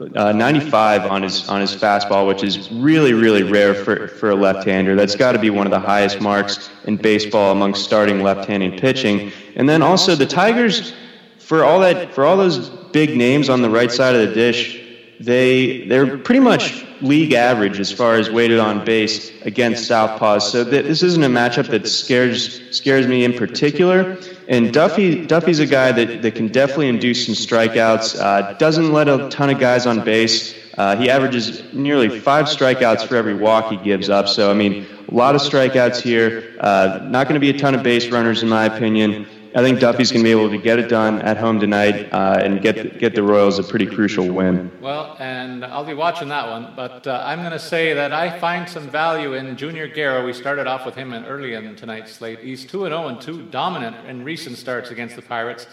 uh, 0.00 0.32
95 0.32 1.10
on 1.10 1.22
his 1.22 1.48
on 1.48 1.60
his 1.60 1.74
fastball, 1.74 2.26
which 2.26 2.42
is 2.42 2.70
really 2.72 3.12
really 3.12 3.42
rare 3.42 3.74
for 3.74 4.08
for 4.08 4.30
a 4.30 4.34
left-hander. 4.34 4.94
That's 4.94 5.16
got 5.16 5.32
to 5.32 5.38
be 5.38 5.50
one 5.50 5.66
of 5.66 5.70
the 5.70 5.80
highest 5.80 6.20
marks 6.20 6.70
in 6.84 6.96
baseball 6.96 7.52
among 7.52 7.74
starting 7.74 8.22
left-handed 8.22 8.80
pitching. 8.80 9.32
And 9.56 9.68
then 9.68 9.82
also 9.82 10.14
the 10.14 10.26
Tigers, 10.26 10.92
for 11.38 11.64
all 11.64 11.80
that 11.80 12.14
for 12.14 12.24
all 12.24 12.36
those 12.36 12.70
big 12.92 13.16
names 13.16 13.48
on 13.48 13.62
the 13.62 13.70
right 13.70 13.90
side 13.90 14.14
of 14.14 14.28
the 14.28 14.34
dish, 14.34 14.80
they 15.20 15.86
they're 15.86 16.18
pretty 16.18 16.40
much 16.40 16.84
league 17.00 17.32
average 17.32 17.78
as 17.78 17.92
far 17.92 18.14
as 18.14 18.30
weighted 18.30 18.58
on 18.58 18.84
base 18.84 19.30
against 19.42 19.90
southpaws. 19.90 20.42
So 20.42 20.64
th- 20.64 20.84
this 20.84 21.02
isn't 21.02 21.22
a 21.22 21.28
matchup 21.28 21.68
that 21.68 21.88
scares 21.88 22.76
scares 22.76 23.06
me 23.06 23.24
in 23.24 23.32
particular. 23.32 24.18
And 24.48 24.72
Duffy 24.72 25.26
Duffy's 25.26 25.58
a 25.58 25.66
guy 25.66 25.92
that, 25.92 26.22
that 26.22 26.34
can 26.34 26.48
definitely 26.48 26.88
induce 26.88 27.26
some 27.26 27.34
strikeouts. 27.34 28.18
Uh, 28.18 28.54
doesn't 28.54 28.92
let 28.92 29.06
a 29.06 29.28
ton 29.28 29.50
of 29.50 29.60
guys 29.60 29.86
on 29.86 30.02
base. 30.02 30.54
Uh, 30.78 30.96
he 30.96 31.10
averages 31.10 31.62
nearly 31.74 32.18
five 32.20 32.46
strikeouts 32.46 33.06
for 33.06 33.16
every 33.16 33.34
walk 33.34 33.70
he 33.70 33.76
gives 33.76 34.08
up. 34.08 34.26
So 34.26 34.50
I 34.50 34.54
mean, 34.54 34.86
a 35.08 35.14
lot 35.14 35.34
of 35.34 35.42
strikeouts 35.42 36.00
here. 36.00 36.56
Uh, 36.60 37.00
not 37.02 37.28
going 37.28 37.34
to 37.34 37.40
be 37.40 37.50
a 37.50 37.58
ton 37.58 37.74
of 37.74 37.82
base 37.82 38.08
runners 38.08 38.42
in 38.42 38.48
my 38.48 38.64
opinion. 38.64 39.26
I 39.54 39.62
think 39.62 39.80
Duffy's 39.80 40.12
going 40.12 40.22
to 40.22 40.24
be 40.24 40.30
able 40.30 40.50
to 40.50 40.58
get 40.58 40.78
it 40.78 40.88
done 40.88 41.22
at 41.22 41.36
home 41.36 41.58
tonight 41.58 42.12
uh, 42.12 42.40
and 42.40 42.60
get 42.60 42.98
get 42.98 43.14
the 43.14 43.22
Royals 43.22 43.58
a 43.58 43.64
pretty 43.64 43.86
crucial 43.86 44.26
win. 44.28 44.70
Well, 44.80 45.16
and 45.18 45.64
I'll 45.64 45.84
be 45.84 45.94
watching 45.94 46.28
that 46.28 46.48
one, 46.48 46.74
but 46.76 47.06
uh, 47.06 47.22
I'm 47.24 47.40
going 47.40 47.52
to 47.52 47.58
say 47.58 47.94
that 47.94 48.12
I 48.12 48.38
find 48.38 48.68
some 48.68 48.88
value 48.88 49.34
in 49.34 49.56
Junior 49.56 49.88
Guerra. 49.88 50.24
We 50.24 50.32
started 50.32 50.66
off 50.66 50.84
with 50.84 50.94
him 50.94 51.12
early 51.12 51.54
in 51.54 51.76
tonight's 51.76 52.12
slate. 52.12 52.40
He's 52.40 52.64
two 52.64 52.84
and 52.84 52.92
zero 52.92 53.04
oh 53.04 53.08
and 53.08 53.20
two 53.20 53.42
dominant 53.46 53.96
in 54.06 54.24
recent 54.24 54.58
starts 54.58 54.90
against 54.90 55.16
the 55.16 55.22
Pirates. 55.22 55.66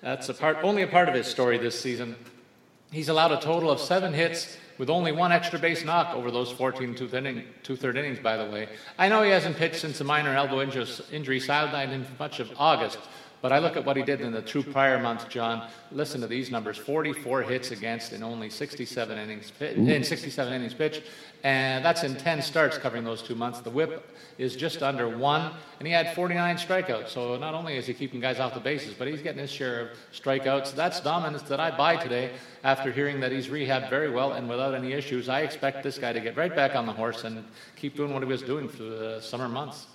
That's 0.00 0.28
a 0.28 0.34
part, 0.34 0.58
only 0.62 0.82
a 0.82 0.86
part 0.86 1.08
of 1.08 1.14
his 1.14 1.26
story 1.26 1.58
this 1.58 1.78
season. 1.78 2.16
He's 2.90 3.08
allowed 3.08 3.32
a 3.32 3.40
total 3.40 3.70
of 3.70 3.80
seven 3.80 4.14
hits 4.14 4.56
with 4.78 4.88
only 4.88 5.12
one 5.12 5.32
extra 5.32 5.58
base 5.58 5.84
knock 5.84 6.14
over 6.14 6.30
those 6.30 6.50
14 6.52 6.94
two, 6.94 7.08
inning, 7.14 7.44
two 7.62 7.76
third 7.76 7.96
innings, 7.96 8.20
by 8.20 8.36
the 8.36 8.48
way. 8.50 8.68
I 8.96 9.08
know 9.08 9.22
he 9.22 9.30
hasn't 9.30 9.56
pitched 9.56 9.80
since 9.80 10.00
a 10.00 10.04
minor 10.04 10.34
elbow 10.34 10.62
injury 10.62 11.40
sidelined 11.40 11.88
him 11.88 12.06
much 12.18 12.38
of 12.40 12.50
August, 12.56 12.98
but 13.40 13.52
I 13.52 13.58
look 13.58 13.76
at 13.76 13.84
what 13.84 13.96
he 13.96 14.02
did 14.02 14.20
in 14.20 14.32
the 14.32 14.42
two 14.42 14.62
prior 14.62 14.98
months, 14.98 15.24
John. 15.24 15.68
Listen 15.92 16.20
to 16.20 16.26
these 16.26 16.50
numbers: 16.50 16.76
44 16.76 17.42
hits 17.42 17.70
against 17.70 18.12
in 18.12 18.22
only 18.22 18.50
67 18.50 19.18
innings, 19.18 19.52
in 19.60 20.04
67 20.04 20.52
innings 20.52 20.74
pitched, 20.74 21.02
and 21.44 21.84
that's 21.84 22.02
in 22.02 22.16
10 22.16 22.42
starts 22.42 22.78
covering 22.78 23.04
those 23.04 23.22
two 23.22 23.34
months. 23.34 23.60
The 23.60 23.70
WHIP 23.70 24.16
is 24.38 24.56
just 24.56 24.82
under 24.82 25.16
one, 25.16 25.52
and 25.78 25.86
he 25.86 25.92
had 25.92 26.14
49 26.14 26.56
strikeouts. 26.56 27.08
So 27.08 27.36
not 27.36 27.54
only 27.54 27.76
is 27.76 27.86
he 27.86 27.94
keeping 27.94 28.20
guys 28.20 28.40
off 28.40 28.54
the 28.54 28.60
bases, 28.60 28.94
but 28.94 29.08
he's 29.08 29.22
getting 29.22 29.40
his 29.40 29.50
share 29.50 29.80
of 29.80 29.88
strikeouts. 30.12 30.74
That's 30.74 31.00
dominance 31.00 31.42
that 31.42 31.60
I 31.60 31.76
buy 31.76 31.96
today. 31.96 32.30
After 32.64 32.90
hearing 32.90 33.20
that 33.20 33.30
he's 33.30 33.48
rehabbed 33.48 33.88
very 33.88 34.10
well 34.10 34.32
and 34.32 34.48
without 34.48 34.74
any 34.74 34.92
issues, 34.92 35.28
I 35.28 35.40
expect 35.40 35.82
this 35.82 35.98
guy 35.98 36.12
to 36.12 36.20
get 36.20 36.36
right 36.36 36.54
back 36.54 36.74
on 36.74 36.86
the 36.86 36.92
horse 36.92 37.24
and 37.24 37.44
keep 37.76 37.96
doing 37.96 38.12
what 38.12 38.22
he 38.22 38.28
was 38.28 38.42
doing 38.42 38.68
for 38.68 38.82
the 38.82 39.20
summer 39.20 39.48
months. 39.48 39.86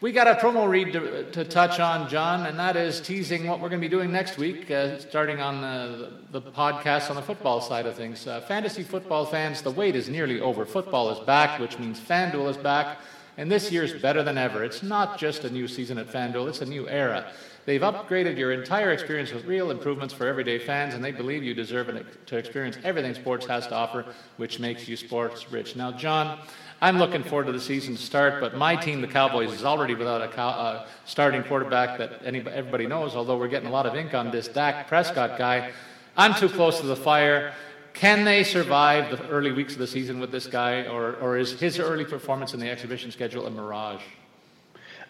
We 0.00 0.12
got 0.12 0.28
a 0.28 0.34
promo 0.34 0.68
read 0.68 0.92
to, 0.92 1.28
to, 1.32 1.44
touch 1.44 1.80
on, 1.80 2.08
John, 2.08 2.46
and 2.46 2.56
that 2.60 2.76
is 2.76 3.00
teasing 3.00 3.48
what 3.48 3.58
we're 3.58 3.68
going 3.68 3.80
to 3.80 3.84
be 3.84 3.90
doing 3.90 4.12
next 4.12 4.38
week, 4.38 4.70
uh, 4.70 4.96
starting 5.00 5.40
on 5.40 5.60
the, 5.60 6.12
the, 6.30 6.40
podcast 6.40 7.10
on 7.10 7.16
the 7.16 7.22
football 7.22 7.60
side 7.60 7.84
of 7.84 7.96
things. 7.96 8.24
Uh, 8.24 8.40
fantasy 8.42 8.84
football 8.84 9.26
fans, 9.26 9.60
the 9.60 9.72
wait 9.72 9.96
is 9.96 10.08
nearly 10.08 10.40
over. 10.40 10.64
Football 10.64 11.10
is 11.10 11.18
back, 11.26 11.58
which 11.58 11.80
means 11.80 11.98
FanDuel 11.98 12.48
is 12.48 12.56
back, 12.56 12.98
and 13.38 13.50
this 13.50 13.72
year's 13.72 13.92
better 13.92 14.22
than 14.22 14.38
ever. 14.38 14.62
It's 14.62 14.84
not 14.84 15.18
just 15.18 15.42
a 15.42 15.50
new 15.50 15.66
season 15.66 15.98
at 15.98 16.06
FanDuel, 16.06 16.48
it's 16.48 16.60
a 16.60 16.66
new 16.66 16.88
era. 16.88 17.32
They've 17.66 17.80
upgraded 17.80 18.38
your 18.38 18.52
entire 18.52 18.92
experience 18.92 19.32
with 19.32 19.46
real 19.46 19.72
improvements 19.72 20.14
for 20.14 20.28
everyday 20.28 20.60
fans, 20.60 20.94
and 20.94 21.04
they 21.04 21.10
believe 21.10 21.42
you 21.42 21.54
deserve 21.54 21.90
to 22.26 22.36
experience 22.36 22.78
everything 22.84 23.14
sports 23.14 23.46
has 23.46 23.66
to 23.66 23.74
offer, 23.74 24.06
which 24.36 24.60
makes 24.60 24.86
you 24.86 24.96
sports 24.96 25.50
rich. 25.50 25.74
Now, 25.74 25.90
John, 25.90 26.38
I'm 26.80 26.98
looking 26.98 27.24
forward 27.24 27.46
to 27.46 27.52
the 27.52 27.60
season 27.60 27.96
to 27.96 28.02
start, 28.02 28.40
but 28.40 28.56
my 28.56 28.76
team, 28.76 29.00
the 29.00 29.08
Cowboys, 29.08 29.52
is 29.52 29.64
already 29.64 29.96
without 29.96 30.22
a 30.22 30.28
cow, 30.28 30.50
uh, 30.50 30.86
starting 31.06 31.42
quarterback 31.42 31.98
that 31.98 32.20
anybody, 32.24 32.54
everybody 32.54 32.86
knows, 32.86 33.16
although 33.16 33.36
we're 33.36 33.48
getting 33.48 33.68
a 33.68 33.72
lot 33.72 33.84
of 33.84 33.96
ink 33.96 34.14
on 34.14 34.30
this 34.30 34.46
Dak 34.46 34.86
Prescott 34.86 35.36
guy. 35.36 35.72
I'm 36.16 36.34
too 36.34 36.48
close 36.48 36.80
to 36.80 36.86
the 36.86 36.94
fire. 36.94 37.52
Can 37.94 38.24
they 38.24 38.44
survive 38.44 39.10
the 39.10 39.28
early 39.28 39.50
weeks 39.50 39.72
of 39.72 39.80
the 39.80 39.88
season 39.88 40.20
with 40.20 40.30
this 40.30 40.46
guy, 40.46 40.84
or, 40.84 41.16
or 41.16 41.36
is 41.36 41.58
his 41.58 41.80
early 41.80 42.04
performance 42.04 42.54
in 42.54 42.60
the 42.60 42.70
exhibition 42.70 43.10
schedule 43.10 43.46
a 43.46 43.50
mirage? 43.50 44.02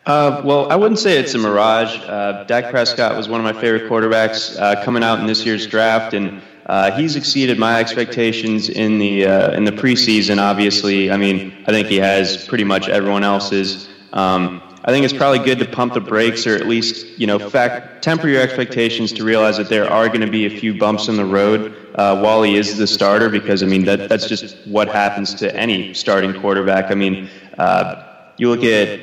Uh, 0.07 0.41
well, 0.43 0.73
I 0.73 0.77
wouldn't 0.77 0.99
say 0.99 1.19
it's 1.19 1.35
a 1.35 1.39
mirage. 1.39 1.95
Uh, 1.99 2.45
Dak 2.45 2.71
Prescott 2.71 3.15
was 3.15 3.29
one 3.29 3.45
of 3.45 3.45
my 3.45 3.61
favorite 3.61 3.91
quarterbacks 3.91 4.59
uh, 4.59 4.83
coming 4.87 5.03
out 5.03 5.21
in 5.21 5.27
this 5.27 5.45
year's 5.45 5.67
draft, 5.67 6.15
and 6.15 6.41
uh, 6.69 6.91
he's 6.93 7.17
exceeded 7.17 7.59
my 7.59 7.81
expectations 7.81 8.69
in 8.69 8.99
the 8.99 9.27
uh, 9.27 9.53
in 9.53 9.65
the 9.65 9.73
preseason. 9.73 10.39
Obviously, 10.39 11.11
I 11.11 11.17
mean, 11.17 11.65
I 11.67 11.73
think 11.73 11.89
he 11.89 11.97
has 11.97 12.47
pretty 12.47 12.65
much 12.65 12.89
everyone 12.89 13.25
else's. 13.25 13.89
Um, 14.13 14.63
I 14.85 14.91
think 14.91 15.05
it's 15.05 15.15
probably 15.15 15.39
good 15.41 15.59
to 15.61 15.65
pump 15.67 15.95
the 15.95 16.01
brakes, 16.01 16.47
or 16.47 16.55
at 16.55 16.67
least 16.67 17.19
you 17.19 17.27
know, 17.27 17.39
fact, 17.39 18.03
temper 18.03 18.29
your 18.29 18.43
expectations 18.43 19.13
to 19.15 19.25
realize 19.25 19.57
that 19.57 19.71
there 19.71 19.91
are 19.91 20.09
going 20.09 20.21
to 20.21 20.31
be 20.31 20.45
a 20.45 20.61
few 20.61 20.79
bumps 20.79 21.09
in 21.09 21.17
the 21.17 21.25
road 21.25 21.75
uh, 21.95 22.21
while 22.21 22.43
he 22.43 22.57
is 22.57 22.77
the 22.77 22.87
starter. 22.87 23.31
Because 23.31 23.63
I 23.63 23.67
mean, 23.67 23.85
that 23.87 24.11
that's 24.11 24.29
just 24.29 24.55
what 24.67 24.89
happens 24.89 25.35
to 25.37 25.55
any 25.57 25.95
starting 25.95 26.39
quarterback. 26.39 26.91
I 26.91 26.95
mean, 26.95 27.31
uh, 27.57 28.03
you 28.37 28.51
look 28.51 28.63
at 28.65 29.01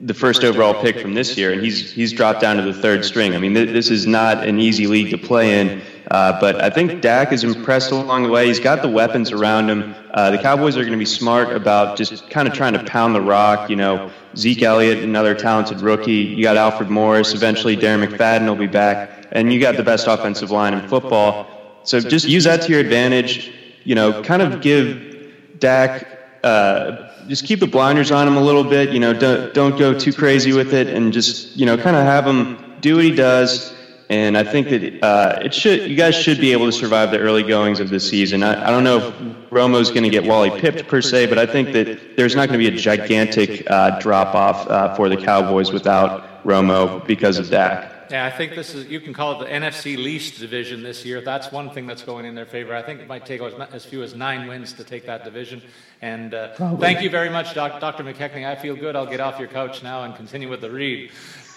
the 0.00 0.14
first 0.14 0.44
overall 0.44 0.80
pick 0.80 1.00
from 1.00 1.14
this 1.14 1.36
year, 1.36 1.52
and 1.52 1.60
he's 1.60 1.92
he's 1.92 2.12
dropped 2.12 2.40
down 2.40 2.56
to 2.58 2.62
the 2.62 2.74
third 2.74 3.04
string. 3.04 3.34
I 3.34 3.38
mean, 3.38 3.54
th- 3.54 3.70
this 3.70 3.90
is 3.90 4.06
not 4.06 4.44
an 4.46 4.60
easy 4.60 4.86
league 4.86 5.10
to 5.10 5.18
play 5.18 5.60
in. 5.60 5.82
Uh, 6.12 6.38
but 6.38 6.62
I 6.62 6.68
think 6.68 7.00
Dak 7.00 7.32
is 7.32 7.42
impressed 7.42 7.90
along 7.90 8.24
the 8.24 8.28
way. 8.28 8.46
He's 8.46 8.60
got 8.60 8.82
the 8.82 8.88
weapons 8.88 9.32
around 9.32 9.70
him. 9.70 9.94
Uh, 10.10 10.30
the 10.30 10.36
Cowboys 10.36 10.76
are 10.76 10.80
going 10.80 10.92
to 10.92 10.98
be 10.98 11.06
smart 11.06 11.56
about 11.56 11.96
just 11.96 12.28
kind 12.28 12.46
of 12.46 12.52
trying 12.52 12.74
to 12.74 12.84
pound 12.84 13.14
the 13.14 13.22
rock. 13.22 13.70
You 13.70 13.76
know, 13.76 14.10
Zeke 14.36 14.60
Elliott, 14.60 15.02
another 15.02 15.34
talented 15.34 15.80
rookie. 15.80 16.12
You 16.12 16.42
got 16.42 16.58
Alfred 16.58 16.90
Morris. 16.90 17.32
Eventually, 17.32 17.78
Darren 17.78 18.06
McFadden 18.06 18.46
will 18.46 18.56
be 18.56 18.66
back, 18.66 19.26
and 19.32 19.50
you 19.50 19.58
got 19.58 19.78
the 19.78 19.82
best 19.82 20.06
offensive 20.06 20.50
line 20.50 20.74
in 20.74 20.86
football. 20.86 21.80
So 21.84 21.98
just 21.98 22.28
use 22.28 22.44
that 22.44 22.60
to 22.60 22.72
your 22.72 22.80
advantage. 22.80 23.50
You 23.84 23.94
know, 23.94 24.22
kind 24.22 24.42
of 24.42 24.60
give 24.60 25.32
Dak. 25.60 26.06
Uh, 26.44 27.08
just 27.26 27.46
keep 27.46 27.58
the 27.58 27.66
blinders 27.66 28.10
on 28.10 28.28
him 28.28 28.36
a 28.36 28.42
little 28.42 28.64
bit. 28.64 28.90
You 28.90 29.00
know, 29.00 29.14
don't 29.14 29.54
don't 29.54 29.78
go 29.78 29.98
too 29.98 30.12
crazy 30.12 30.52
with 30.52 30.74
it, 30.74 30.88
and 30.88 31.10
just 31.10 31.56
you 31.56 31.64
know, 31.64 31.78
kind 31.78 31.96
of 31.96 32.04
have 32.04 32.26
him 32.26 32.76
do 32.82 32.96
what 32.96 33.04
he 33.04 33.14
does. 33.14 33.72
And 34.12 34.36
I 34.36 34.44
think 34.44 34.68
that 34.68 35.02
uh, 35.02 35.40
it 35.42 35.54
should 35.54 35.88
you 35.88 35.96
guys 35.96 36.14
should 36.14 36.38
be 36.38 36.52
able 36.52 36.66
to 36.66 36.72
survive 36.72 37.12
the 37.12 37.18
early 37.18 37.42
goings 37.42 37.80
of 37.80 37.88
the 37.88 37.98
season. 37.98 38.42
I, 38.42 38.66
I 38.66 38.70
don't 38.70 38.84
know 38.84 38.98
if 38.98 39.14
Romo's 39.48 39.88
going 39.88 40.02
to 40.02 40.10
get 40.10 40.24
Wally 40.24 40.50
pipped 40.60 40.86
per 40.86 41.00
se, 41.00 41.28
but 41.28 41.38
I 41.38 41.46
think 41.46 41.72
that 41.72 42.18
there's 42.18 42.36
not 42.36 42.50
going 42.50 42.60
to 42.60 42.70
be 42.70 42.76
a 42.76 42.78
gigantic 42.78 43.64
uh, 43.70 43.98
drop 44.00 44.34
off 44.34 44.68
uh, 44.68 44.94
for 44.96 45.08
the 45.08 45.16
Cowboys 45.16 45.72
without 45.72 46.44
Romo 46.44 47.02
because 47.06 47.38
of 47.38 47.48
Dak. 47.48 47.90
Yeah, 48.10 48.26
I 48.26 48.30
think 48.30 48.54
this 48.54 48.74
is, 48.74 48.86
you 48.88 49.00
can 49.00 49.14
call 49.14 49.40
it 49.40 49.46
the 49.46 49.50
NFC 49.50 49.96
least 49.96 50.38
division 50.38 50.82
this 50.82 51.02
year. 51.02 51.22
That's 51.22 51.50
one 51.50 51.70
thing 51.70 51.86
that's 51.86 52.02
going 52.02 52.26
in 52.26 52.34
their 52.34 52.44
favor. 52.44 52.74
I 52.74 52.82
think 52.82 53.00
it 53.00 53.08
might 53.08 53.24
take 53.24 53.40
as, 53.40 53.54
as 53.72 53.86
few 53.86 54.02
as 54.02 54.14
nine 54.14 54.46
wins 54.46 54.74
to 54.74 54.84
take 54.84 55.06
that 55.06 55.24
division. 55.24 55.62
And 56.02 56.34
uh, 56.34 56.76
thank 56.76 57.00
you 57.00 57.08
very 57.08 57.30
much, 57.30 57.54
Doc, 57.54 57.80
Dr. 57.80 58.04
McKechnie. 58.04 58.46
I 58.46 58.56
feel 58.56 58.76
good. 58.76 58.94
I'll 58.96 59.06
get 59.06 59.20
off 59.20 59.38
your 59.38 59.48
couch 59.48 59.82
now 59.82 60.02
and 60.04 60.14
continue 60.14 60.50
with 60.50 60.60
the 60.60 60.70
read. 60.70 61.10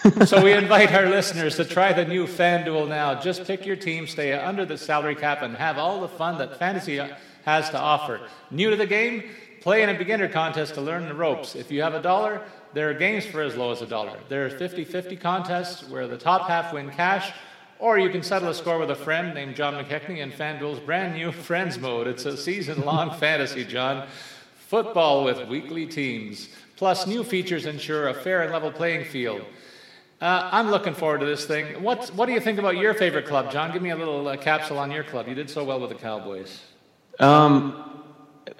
so 0.26 0.42
we 0.42 0.52
invite 0.52 0.92
our 0.92 1.06
listeners 1.06 1.56
to 1.56 1.64
try 1.64 1.92
the 1.92 2.04
new 2.04 2.26
FanDuel 2.26 2.88
now. 2.88 3.20
Just 3.20 3.44
pick 3.44 3.66
your 3.66 3.76
team, 3.76 4.06
stay 4.06 4.32
under 4.32 4.64
the 4.64 4.78
salary 4.78 5.14
cap, 5.14 5.42
and 5.42 5.56
have 5.56 5.78
all 5.78 6.00
the 6.00 6.08
fun 6.08 6.38
that 6.38 6.58
fantasy 6.58 7.00
has 7.44 7.70
to 7.70 7.78
offer. 7.78 8.20
New 8.50 8.70
to 8.70 8.76
the 8.76 8.86
game? 8.86 9.24
Play 9.62 9.82
in 9.82 9.88
a 9.88 9.98
beginner 9.98 10.28
contest 10.28 10.74
to 10.74 10.80
learn 10.80 11.08
the 11.08 11.14
ropes. 11.14 11.56
If 11.56 11.72
you 11.72 11.82
have 11.82 11.94
a 11.94 12.02
dollar, 12.02 12.42
there 12.72 12.88
are 12.88 12.94
games 12.94 13.26
for 13.26 13.40
as 13.42 13.56
low 13.56 13.72
as 13.72 13.82
a 13.82 13.86
dollar. 13.86 14.16
There 14.28 14.46
are 14.46 14.50
50 14.50 14.84
50 14.84 15.16
contests 15.16 15.88
where 15.88 16.06
the 16.06 16.18
top 16.18 16.46
half 16.46 16.72
win 16.72 16.90
cash, 16.90 17.32
Or 17.78 17.98
you 17.98 18.08
can 18.08 18.22
settle 18.22 18.48
a 18.48 18.54
score 18.54 18.78
with 18.78 18.90
a 18.90 18.96
friend 18.96 19.34
named 19.34 19.56
John 19.56 19.74
McKechnie 19.74 20.18
in 20.18 20.30
FanDuel's 20.30 20.80
brand 20.80 21.14
new 21.14 21.32
Friends 21.32 21.78
Mode. 21.78 22.06
It's 22.06 22.26
a 22.26 22.36
season 22.36 22.82
long 22.82 23.10
fantasy, 23.18 23.64
John. 23.64 24.06
Football 24.68 25.24
with 25.24 25.48
weekly 25.48 25.86
teams. 25.86 26.48
Plus, 26.76 27.06
new 27.06 27.24
features 27.24 27.66
ensure 27.66 28.08
a 28.08 28.14
fair 28.14 28.42
and 28.42 28.52
level 28.52 28.70
playing 28.70 29.04
field. 29.04 29.42
Uh, 30.18 30.48
I'm 30.50 30.70
looking 30.70 30.94
forward 30.94 31.20
to 31.20 31.26
this 31.26 31.44
thing. 31.44 31.82
What, 31.82 32.08
what 32.08 32.24
do 32.24 32.32
you 32.32 32.40
think 32.40 32.58
about 32.58 32.78
your 32.78 32.94
favorite 32.94 33.26
club, 33.26 33.52
John? 33.52 33.70
Give 33.72 33.82
me 33.82 33.90
a 33.90 33.96
little 33.96 34.26
uh, 34.26 34.36
capsule 34.38 34.78
on 34.78 34.90
your 34.90 35.04
club. 35.04 35.28
You 35.28 35.34
did 35.34 35.50
so 35.50 35.62
well 35.62 35.78
with 35.78 35.90
the 35.90 35.96
Cowboys. 35.96 36.62
Um, 37.20 38.02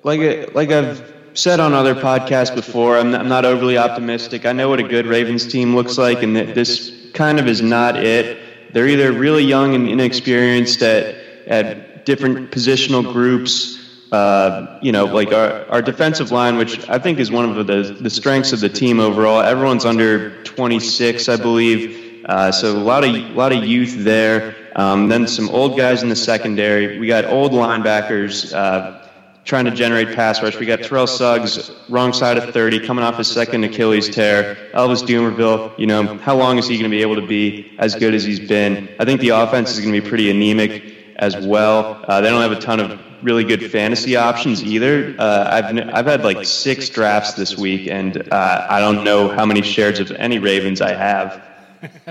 like, 0.03 0.21
a, 0.21 0.47
like 0.49 0.71
I've 0.71 1.15
said 1.33 1.59
on 1.59 1.73
other 1.73 1.95
podcasts 1.95 2.55
before, 2.55 2.99
I'm 2.99 3.11
not, 3.11 3.21
I'm 3.23 3.29
not, 3.29 3.47
overly 3.47 3.79
optimistic. 3.79 4.45
I 4.45 4.53
know 4.53 4.69
what 4.69 4.81
a 4.81 4.83
good 4.83 5.07
Ravens 5.07 5.47
team 5.47 5.75
looks 5.75 5.97
like, 5.97 6.23
and 6.23 6.37
that 6.37 6.55
this 6.55 7.11
kind 7.15 7.39
of 7.41 7.49
is 7.49 7.63
not 7.63 7.97
it. 7.97 8.75
They're 8.75 8.89
either 8.89 9.11
really 9.13 9.45
young 9.45 9.75
and 9.75 9.89
inexperienced 9.89 10.83
at, 10.83 11.15
at 11.47 12.05
different 12.05 12.51
positional 12.51 13.11
groups. 13.13 13.86
Uh, 14.13 14.79
you 14.83 14.93
know, 14.93 15.05
like 15.05 15.33
our, 15.33 15.67
our 15.69 15.83
defensive 15.83 16.31
line, 16.31 16.57
which 16.57 16.89
I 16.89 16.99
think 16.99 17.19
is 17.19 17.31
one 17.31 17.45
of 17.45 17.67
the, 17.67 17.97
the 18.01 18.11
strengths 18.11 18.53
of 18.53 18.61
the 18.61 18.69
team 18.69 19.01
overall. 19.01 19.41
Everyone's 19.41 19.85
under 19.85 20.43
26, 20.45 21.29
I 21.29 21.37
believe. 21.37 22.25
Uh, 22.25 22.53
so 22.53 22.77
a 22.77 22.79
lot 22.79 23.05
of 23.05 23.15
a 23.15 23.19
lot 23.35 23.53
of 23.53 23.65
youth 23.65 23.97
there. 23.99 24.55
Um, 24.77 25.09
then 25.09 25.27
some 25.27 25.49
old 25.49 25.77
guys 25.77 26.03
in 26.03 26.09
the 26.09 26.17
secondary. 26.17 26.99
We 26.99 27.07
got 27.07 27.25
old 27.25 27.53
linebackers. 27.53 28.53
Uh, 28.53 29.03
trying 29.47 29.65
to 29.65 29.71
generate 29.71 30.15
pass 30.15 30.43
rush. 30.43 30.59
We 30.59 30.67
got 30.67 30.83
Terrell 30.83 31.07
Suggs, 31.07 31.71
wrong 31.89 32.13
side 32.13 32.37
of 32.37 32.53
30, 32.53 32.85
coming 32.85 33.05
off 33.05 33.17
his 33.17 33.29
second 33.29 33.63
Achilles 33.63 34.09
tear. 34.09 34.57
Elvis 34.75 35.05
Dumervil, 35.05 35.79
you 35.79 35.87
know, 35.87 36.19
how 36.19 36.37
long 36.37 36.59
is 36.59 36.67
he 36.67 36.75
going 36.77 36.91
to 36.91 36.95
be 36.95 37.01
able 37.01 37.15
to 37.15 37.27
be 37.27 37.73
as 37.79 37.95
good 37.95 38.13
as 38.13 38.25
he's 38.25 38.41
been? 38.41 38.89
I 38.99 39.05
think 39.05 39.21
the 39.21 39.29
offense 39.29 39.71
is 39.71 39.81
going 39.81 39.95
to 39.95 40.01
be 40.01 40.07
pretty 40.07 40.31
anemic 40.33 41.15
as 41.17 41.47
well. 41.47 42.05
Uh, 42.09 42.21
they 42.21 42.29
don't 42.29 42.43
have 42.43 42.51
a 42.51 42.61
ton 42.61 42.81
of 42.81 43.01
really 43.23 43.44
good 43.44 43.70
fantasy 43.70 44.16
options 44.16 44.62
either. 44.62 45.14
Uh, 45.18 45.49
I've 45.50 45.94
I've 45.94 46.06
had 46.06 46.25
like 46.25 46.44
six 46.44 46.88
drafts 46.88 47.35
this 47.35 47.56
week, 47.56 47.88
and 47.88 48.32
uh, 48.32 48.66
I 48.68 48.80
don't 48.80 49.04
know 49.04 49.28
how 49.28 49.46
many 49.46 49.62
shares 49.62 50.00
of 50.00 50.11
any 50.12 50.38
Ravens 50.38 50.80
I 50.80 50.94
have. 50.94 51.42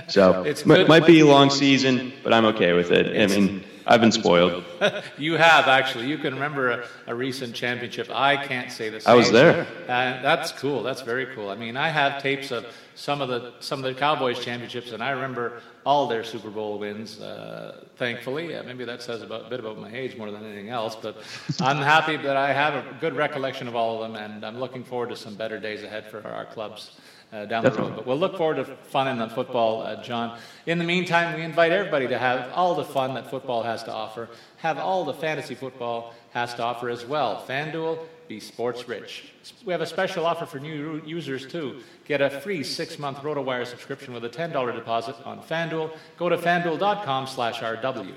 So 0.08 0.44
it 0.44 0.66
might 0.66 1.06
be 1.06 1.20
a 1.22 1.26
long 1.26 1.50
season, 1.50 2.14
but 2.24 2.34
I'm 2.34 2.46
okay 2.46 2.74
with 2.74 2.92
it. 2.92 3.20
I 3.20 3.28
mean 3.34 3.64
I've 3.88 4.02
been 4.02 4.12
spoiled. 4.12 4.64
you 5.18 5.34
have 5.34 5.68
actually. 5.68 6.08
You 6.08 6.18
can 6.18 6.34
remember 6.34 6.72
a, 6.72 6.88
a, 7.08 7.16
recent 7.16 7.54
championship. 7.54 8.10
I 8.12 8.36
can't 8.36 8.72
say 8.72 8.90
the 8.90 9.00
same. 9.00 9.12
I 9.12 9.16
was 9.16 9.32
there. 9.32 9.68
Uh, 9.84 10.22
that's 10.22 10.52
cool. 10.54 10.82
That's 10.82 11.02
very 11.02 11.28
cool. 11.36 11.50
I 11.50 11.56
mean, 11.56 11.78
I 11.78 11.90
have 11.90 12.22
tapes 12.22 12.52
of 12.52 12.66
some 12.96 13.22
of 13.22 13.30
the 13.30 13.54
some 13.60 13.84
of 13.84 13.86
the 13.86 14.00
Cowboys 14.00 14.40
championships, 14.40 14.92
and 14.92 15.04
I 15.04 15.12
remember 15.12 15.62
all 15.86 16.08
their 16.08 16.24
Super 16.24 16.50
Bowl 16.50 16.80
wins. 16.80 17.22
Uh, 17.22 17.84
thankfully, 17.98 18.56
uh, 18.56 18.64
maybe 18.64 18.86
that 18.86 19.04
says 19.04 19.22
about, 19.22 19.46
a 19.46 19.50
bit 19.50 19.60
about 19.60 19.80
my 19.80 19.92
age 19.94 20.18
more 20.18 20.32
than 20.32 20.44
anything 20.44 20.70
else. 20.70 20.96
But 20.96 21.18
I'm 21.62 21.78
happy 21.78 22.18
that 22.18 22.38
I 22.38 22.54
have 22.54 22.74
a 22.74 22.98
good 23.00 23.16
recollection 23.16 23.68
of 23.68 23.76
all 23.76 24.02
of 24.02 24.12
them, 24.12 24.22
and 24.22 24.44
I'm 24.44 24.60
looking 24.60 24.84
forward 24.84 25.10
to 25.10 25.16
some 25.16 25.36
better 25.36 25.60
days 25.60 25.84
ahead 25.84 26.10
for 26.10 26.26
our 26.26 26.46
clubs 26.46 26.92
uh, 27.32 27.46
down 27.46 27.64
Definitely. 27.64 27.76
the 27.76 27.90
road. 27.90 27.96
But 27.98 28.08
we'll 28.08 28.18
look 28.18 28.38
forward 28.38 28.58
to 28.58 28.66
fun 28.66 29.08
in 29.08 29.18
the 29.18 29.30
football, 29.30 29.82
uh, 29.82 30.02
John. 30.04 30.40
In 30.66 30.78
the 30.78 30.84
meantime, 30.84 31.36
we 31.36 31.44
invite 31.44 31.72
everybody 31.72 32.08
to 32.08 32.18
have 32.18 32.52
all 32.54 32.76
the 32.76 32.84
fun 32.84 33.14
that 33.16 33.30
football 33.30 33.64
has 33.64 33.84
to 33.84 33.92
offer, 33.94 34.30
have 34.58 34.78
all 34.78 35.06
the 35.06 35.14
fantasy 35.14 35.56
football 35.56 36.14
has 36.32 36.54
to 36.56 36.64
offer 36.64 36.90
as 36.90 37.06
well. 37.06 37.44
FanDuel, 37.48 38.00
be 38.28 38.40
sports 38.40 38.88
rich. 38.88 39.34
We 39.66 39.72
have 39.72 39.82
a 39.82 39.86
special 39.86 40.26
offer 40.26 40.46
for 40.46 40.60
new 40.60 41.02
users 41.06 41.46
too. 41.46 41.82
Get 42.06 42.22
a 42.22 42.30
free 42.30 42.64
six-month 42.64 43.20
RotoWire 43.20 43.66
subscription 43.66 44.14
with 44.14 44.26
a 44.26 44.30
$10 44.30 44.76
deposit 44.76 45.16
on 45.26 45.42
FanDuel. 45.42 45.92
Go 46.18 46.30
to 46.30 46.38
fanduel.com/rw. 46.38 48.14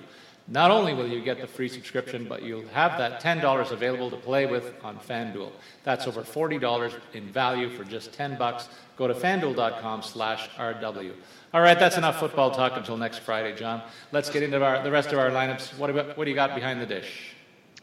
Not 0.51 0.71
only 0.71 0.95
will 0.95 1.07
you 1.07 1.21
get 1.21 1.43
the 1.43 1.47
free 1.47 1.69
subscription, 1.69 2.25
but 2.27 2.43
you'll 2.43 2.67
have 2.69 2.97
that 2.97 3.21
$10 3.21 3.71
available 3.71 4.09
to 4.11 4.17
play 4.17 4.47
with 4.47 4.73
on 4.83 4.99
FanDuel. 4.99 5.53
That's 5.85 6.07
over 6.07 6.23
$40 6.23 6.95
in 7.13 7.27
value 7.27 7.69
for 7.69 7.85
just 7.85 8.15
10 8.15 8.39
bucks. 8.39 8.71
Go 8.99 9.07
to 9.07 9.15
fanduel.com 9.15 10.03
slash 10.03 10.51
RW. 10.59 11.13
All 11.55 11.61
right, 11.61 11.79
that's 11.79 11.97
enough 11.97 12.19
football 12.19 12.51
talk 12.51 12.77
until 12.77 12.97
next 12.97 13.19
Friday, 13.19 13.55
John. 13.55 13.81
Let's 14.11 14.29
get 14.29 14.43
into 14.43 14.61
our, 14.61 14.83
the 14.83 14.91
rest 14.91 15.13
of 15.13 15.21
our 15.21 15.31
lineups. 15.31 15.79
What, 15.79 15.89
about, 15.89 16.19
what 16.19 16.25
do 16.25 16.31
you 16.31 16.35
got 16.35 16.53
behind 16.57 16.81
the 16.81 16.87
dish? 16.87 17.37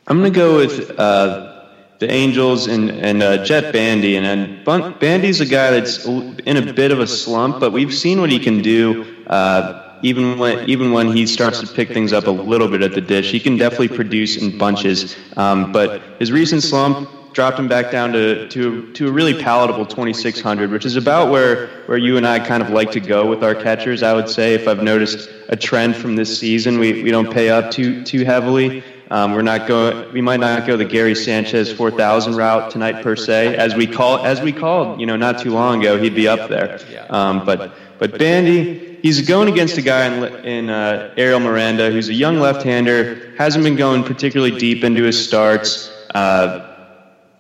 I'm 0.08 0.20
going 0.20 0.34
to 0.34 0.38
go 0.38 0.58
with 0.58 0.92
uh, 1.00 1.70
the 2.00 2.12
Angels 2.12 2.68
and, 2.68 2.92
and 2.92 3.24
uh, 3.24 3.46
Jett 3.46 3.72
Bandy. 3.72 4.18
And, 4.18 4.26
and 4.68 5.00
Bandy's 5.00 5.40
a 5.40 5.46
guy 5.46 5.72
that's 5.72 6.06
in 6.06 6.58
a 6.58 6.74
bit 6.74 6.92
of 6.92 7.00
a 7.00 7.08
slump, 7.08 7.62
but 7.62 7.72
we've 7.72 7.94
seen 7.94 8.20
what 8.20 8.30
he 8.30 8.38
can 8.38 8.62
do. 8.62 9.26
Uh, 9.28 9.84
even 10.02 10.38
when 10.38 10.70
even 10.70 10.92
when 10.92 11.16
he 11.16 11.26
starts 11.26 11.62
to 11.62 11.68
pick 11.68 11.88
things 11.88 12.12
up 12.12 12.28
a 12.28 12.32
little 12.32 12.68
bit 12.68 12.82
at 12.82 12.92
the 12.92 13.02
dish, 13.02 13.32
he 13.32 13.40
can 13.40 13.56
definitely 13.56 13.88
produce 13.88 14.36
in 14.36 14.58
bunches. 14.58 15.16
Um, 15.38 15.72
but 15.72 16.02
his 16.20 16.34
recent 16.34 16.62
slump 16.62 17.10
dropped 17.36 17.60
him 17.60 17.68
back 17.68 17.92
down 17.92 18.14
to, 18.14 18.48
to, 18.48 18.92
to 18.94 19.10
a 19.10 19.12
really 19.12 19.34
palatable 19.34 19.86
2600, 19.86 20.72
which 20.72 20.86
is 20.86 20.96
about 20.96 21.30
where, 21.30 21.68
where 21.86 21.98
you 21.98 22.16
and 22.16 22.26
I 22.26 22.40
kind 22.40 22.64
of 22.64 22.70
like 22.70 22.92
to 22.92 23.02
go 23.02 23.28
with 23.30 23.44
our 23.44 23.54
catchers. 23.54 24.04
I 24.04 24.14
would 24.14 24.30
say 24.30 24.54
if 24.54 24.70
I've 24.70 24.82
noticed 24.82 25.30
a 25.50 25.58
trend 25.58 25.98
from 25.98 26.16
this 26.16 26.40
season, 26.40 26.80
we, 26.80 27.04
we 27.04 27.12
don't 27.12 27.32
pay 27.32 27.50
up 27.50 27.72
too 27.72 28.04
too 28.04 28.24
heavily. 28.24 28.84
Um, 29.12 29.34
we're 29.34 29.44
not 29.44 29.68
going. 29.68 30.14
We 30.14 30.22
might 30.22 30.40
not 30.40 30.66
go 30.66 30.78
the 30.78 30.86
Gary 30.86 31.14
Sanchez 31.14 31.72
4000 31.72 32.36
route 32.36 32.72
tonight 32.72 33.04
per 33.04 33.16
se, 33.18 33.56
as 33.58 33.76
we 33.76 33.86
call 33.86 34.26
as 34.26 34.42
we 34.42 34.54
called. 34.54 35.00
You 35.02 35.06
know, 35.06 35.18
not 35.18 35.40
too 35.40 35.52
long 35.52 35.82
ago, 35.82 36.02
he'd 36.02 36.16
be 36.16 36.28
up 36.28 36.50
there. 36.50 36.80
Um, 37.10 37.46
but 37.46 37.74
but 38.00 38.18
Bandy, 38.18 38.98
he's 39.02 39.28
going 39.28 39.50
against 39.50 39.78
a 39.78 39.82
guy 39.82 40.08
in, 40.08 40.46
in 40.46 40.70
uh, 40.70 41.14
Ariel 41.18 41.42
Miranda, 41.42 41.92
who's 41.92 42.08
a 42.08 42.14
young 42.14 42.40
left-hander, 42.40 43.36
hasn't 43.38 43.64
been 43.64 43.76
going 43.76 44.04
particularly 44.04 44.58
deep 44.58 44.84
into 44.86 45.04
his 45.04 45.24
starts. 45.28 45.92
Uh, 46.16 46.75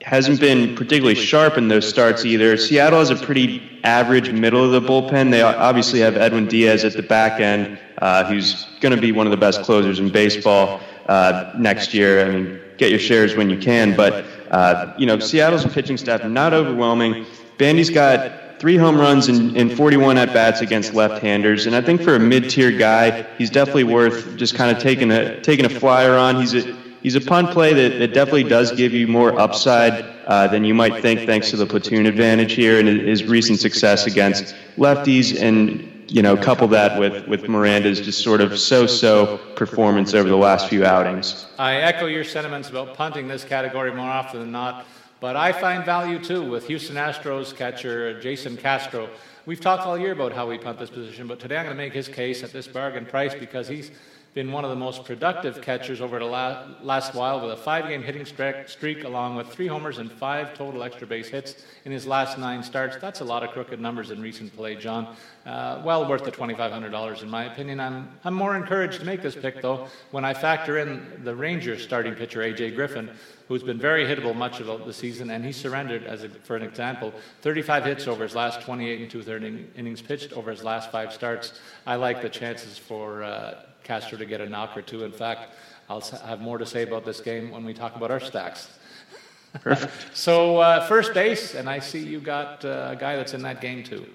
hasn't 0.05 0.39
been 0.39 0.75
particularly 0.75 1.15
sharp 1.15 1.57
in 1.57 1.67
those 1.67 1.89
starts 1.89 2.25
either. 2.25 2.55
Seattle 2.57 2.99
has 2.99 3.09
a 3.09 3.15
pretty 3.15 3.79
average 3.83 4.29
middle 4.29 4.63
of 4.63 4.71
the 4.71 4.79
bullpen. 4.79 5.31
They 5.31 5.41
obviously 5.41 5.99
have 6.01 6.15
Edwin 6.15 6.47
Diaz 6.47 6.85
at 6.85 6.93
the 6.93 7.01
back 7.01 7.41
end, 7.41 7.79
uh, 7.97 8.23
who's 8.23 8.67
going 8.81 8.93
to 8.93 9.01
be 9.01 9.11
one 9.11 9.25
of 9.25 9.31
the 9.31 9.37
best 9.37 9.63
closers 9.63 9.97
in 9.97 10.11
baseball 10.11 10.79
uh, 11.07 11.51
next 11.57 11.91
year. 11.95 12.23
I 12.23 12.29
mean, 12.29 12.61
get 12.77 12.91
your 12.91 12.99
shares 12.99 13.35
when 13.35 13.49
you 13.49 13.57
can. 13.57 13.95
But, 13.95 14.25
uh, 14.51 14.93
you 14.95 15.07
know, 15.07 15.17
Seattle's 15.17 15.65
pitching 15.73 15.97
staff 15.97 16.23
not 16.23 16.53
overwhelming. 16.53 17.25
Bandy's 17.57 17.89
got 17.89 18.59
three 18.59 18.77
home 18.77 18.99
runs 18.99 19.27
and, 19.27 19.57
and 19.57 19.75
41 19.75 20.19
at 20.19 20.31
bats 20.35 20.61
against 20.61 20.93
left-handers, 20.93 21.65
and 21.65 21.75
I 21.75 21.81
think 21.81 22.01
for 22.01 22.15
a 22.15 22.19
mid-tier 22.19 22.71
guy, 22.71 23.25
he's 23.39 23.49
definitely 23.49 23.85
worth 23.85 24.37
just 24.37 24.53
kind 24.53 24.75
of 24.75 24.81
taking 24.81 25.09
a 25.11 25.41
taking 25.41 25.65
a 25.65 25.69
flyer 25.69 26.15
on. 26.15 26.35
He's 26.35 26.53
a 26.53 26.84
he's 27.05 27.13
a 27.13 27.21
punt 27.21 27.51
play 27.51 27.71
that, 27.71 27.99
that 27.99 28.15
definitely 28.15 28.43
does 28.43 28.71
give 28.71 28.91
you 28.91 29.07
more 29.07 29.39
upside 29.39 29.93
uh, 30.25 30.47
than 30.47 30.63
you 30.63 30.73
might 30.73 31.03
think 31.03 31.19
thanks 31.27 31.51
to 31.51 31.55
the 31.55 31.65
platoon 31.65 32.07
advantage 32.07 32.53
here 32.53 32.79
and 32.79 32.87
his 32.87 33.23
recent 33.25 33.59
success 33.59 34.07
against 34.07 34.55
lefties 34.75 35.39
and 35.39 35.91
you 36.09 36.23
know 36.23 36.35
couple 36.35 36.67
that 36.67 36.99
with 36.99 37.27
with 37.27 37.47
Miranda's 37.47 38.01
just 38.01 38.23
sort 38.23 38.41
of 38.41 38.57
so-so 38.57 39.37
performance 39.55 40.15
over 40.15 40.27
the 40.27 40.35
last 40.35 40.67
few 40.67 40.83
outings. 40.83 41.45
I 41.59 41.75
echo 41.75 42.07
your 42.07 42.23
sentiments 42.23 42.71
about 42.71 42.95
punting 42.95 43.27
this 43.27 43.43
category 43.43 43.93
more 43.93 44.09
often 44.09 44.39
than 44.39 44.51
not, 44.51 44.87
but 45.19 45.35
I 45.35 45.51
find 45.51 45.85
value 45.85 46.17
too 46.17 46.49
with 46.49 46.65
Houston 46.65 46.95
Astros 46.95 47.55
catcher 47.55 48.19
Jason 48.19 48.57
Castro. 48.57 49.09
We've 49.45 49.61
talked 49.61 49.83
all 49.83 49.95
year 49.95 50.13
about 50.13 50.33
how 50.33 50.49
we 50.49 50.57
punt 50.57 50.79
this 50.79 50.89
position, 50.89 51.27
but 51.27 51.39
today 51.39 51.57
I'm 51.57 51.65
going 51.65 51.77
to 51.77 51.83
make 51.83 51.93
his 51.93 52.07
case 52.07 52.41
at 52.43 52.51
this 52.51 52.65
bargain 52.65 53.05
price 53.05 53.35
because 53.35 53.67
he's 53.67 53.91
been 54.35 54.51
one 54.51 54.65
of 54.65 54.69
the 54.69 54.75
most 54.75 55.05
productive 55.05 55.61
catchers 55.61 56.01
over 56.01 56.19
the 56.19 56.25
la- 56.25 56.67
last 56.81 57.15
while 57.15 57.39
with 57.39 57.51
a 57.51 57.55
five 57.55 57.87
game 57.87 58.03
hitting 58.03 58.25
streak, 58.25 59.05
along 59.05 59.37
with 59.37 59.47
three 59.47 59.65
homers 59.65 59.97
and 59.97 60.11
five 60.11 60.53
total 60.53 60.83
extra 60.83 61.07
base 61.07 61.29
hits 61.29 61.65
in 61.85 61.91
his 61.93 62.05
last 62.05 62.37
nine 62.37 62.61
starts. 62.61 62.97
That's 62.97 63.21
a 63.21 63.23
lot 63.23 63.43
of 63.43 63.51
crooked 63.51 63.79
numbers 63.79 64.11
in 64.11 64.21
recent 64.21 64.53
play, 64.53 64.75
John. 64.75 65.15
Uh, 65.45 65.81
well 65.85 66.09
worth 66.09 66.25
the 66.25 66.33
$2,500, 66.33 67.23
in 67.23 67.29
my 67.29 67.45
opinion. 67.45 67.79
I'm, 67.79 68.09
I'm 68.25 68.33
more 68.33 68.57
encouraged 68.57 68.99
to 68.99 69.05
make 69.05 69.21
this 69.21 69.35
pick, 69.35 69.61
though, 69.61 69.87
when 70.11 70.25
I 70.25 70.33
factor 70.33 70.79
in 70.79 71.21
the 71.23 71.33
Rangers 71.33 71.81
starting 71.81 72.13
pitcher, 72.13 72.41
A.J. 72.41 72.71
Griffin, 72.71 73.09
who's 73.47 73.63
been 73.63 73.79
very 73.79 74.03
hittable 74.03 74.35
much 74.35 74.59
of 74.59 74.85
the 74.85 74.93
season, 74.93 75.29
and 75.29 75.45
he 75.45 75.53
surrendered, 75.53 76.03
as 76.03 76.23
a, 76.25 76.29
for 76.29 76.57
an 76.57 76.63
example, 76.63 77.13
35 77.41 77.85
hits 77.85 78.07
over 78.07 78.23
his 78.23 78.35
last 78.35 78.59
28 78.63 78.99
and 78.99 79.09
two 79.09 79.23
thirds 79.23 79.45
innings 79.77 80.01
pitched 80.01 80.33
over 80.33 80.51
his 80.51 80.63
last 80.63 80.91
five 80.91 81.13
starts. 81.13 81.57
I 81.87 81.95
like 81.95 82.21
the 82.21 82.29
chances 82.29 82.77
for. 82.77 83.23
Uh, 83.23 83.61
Castro 83.85 84.17
to 84.17 84.25
get 84.25 84.41
a 84.41 84.49
knock 84.49 84.75
or 84.75 84.81
two. 84.81 85.05
In 85.05 85.11
fact, 85.11 85.53
I'll 85.89 86.01
have 86.01 86.41
more 86.41 86.57
to 86.57 86.65
say 86.65 86.83
about 86.83 87.05
this 87.05 87.21
game 87.21 87.51
when 87.51 87.63
we 87.63 87.73
talk 87.73 87.95
about 87.95 88.11
our 88.11 88.19
stacks. 88.19 88.67
so, 90.13 90.57
uh, 90.57 90.85
first 90.87 91.13
base, 91.13 91.55
and 91.55 91.69
I 91.69 91.79
see 91.79 91.99
you 91.99 92.19
got 92.19 92.65
uh, 92.65 92.89
a 92.91 92.95
guy 92.95 93.15
that's 93.15 93.33
in 93.33 93.41
that 93.43 93.61
game 93.61 93.83
too. 93.83 94.05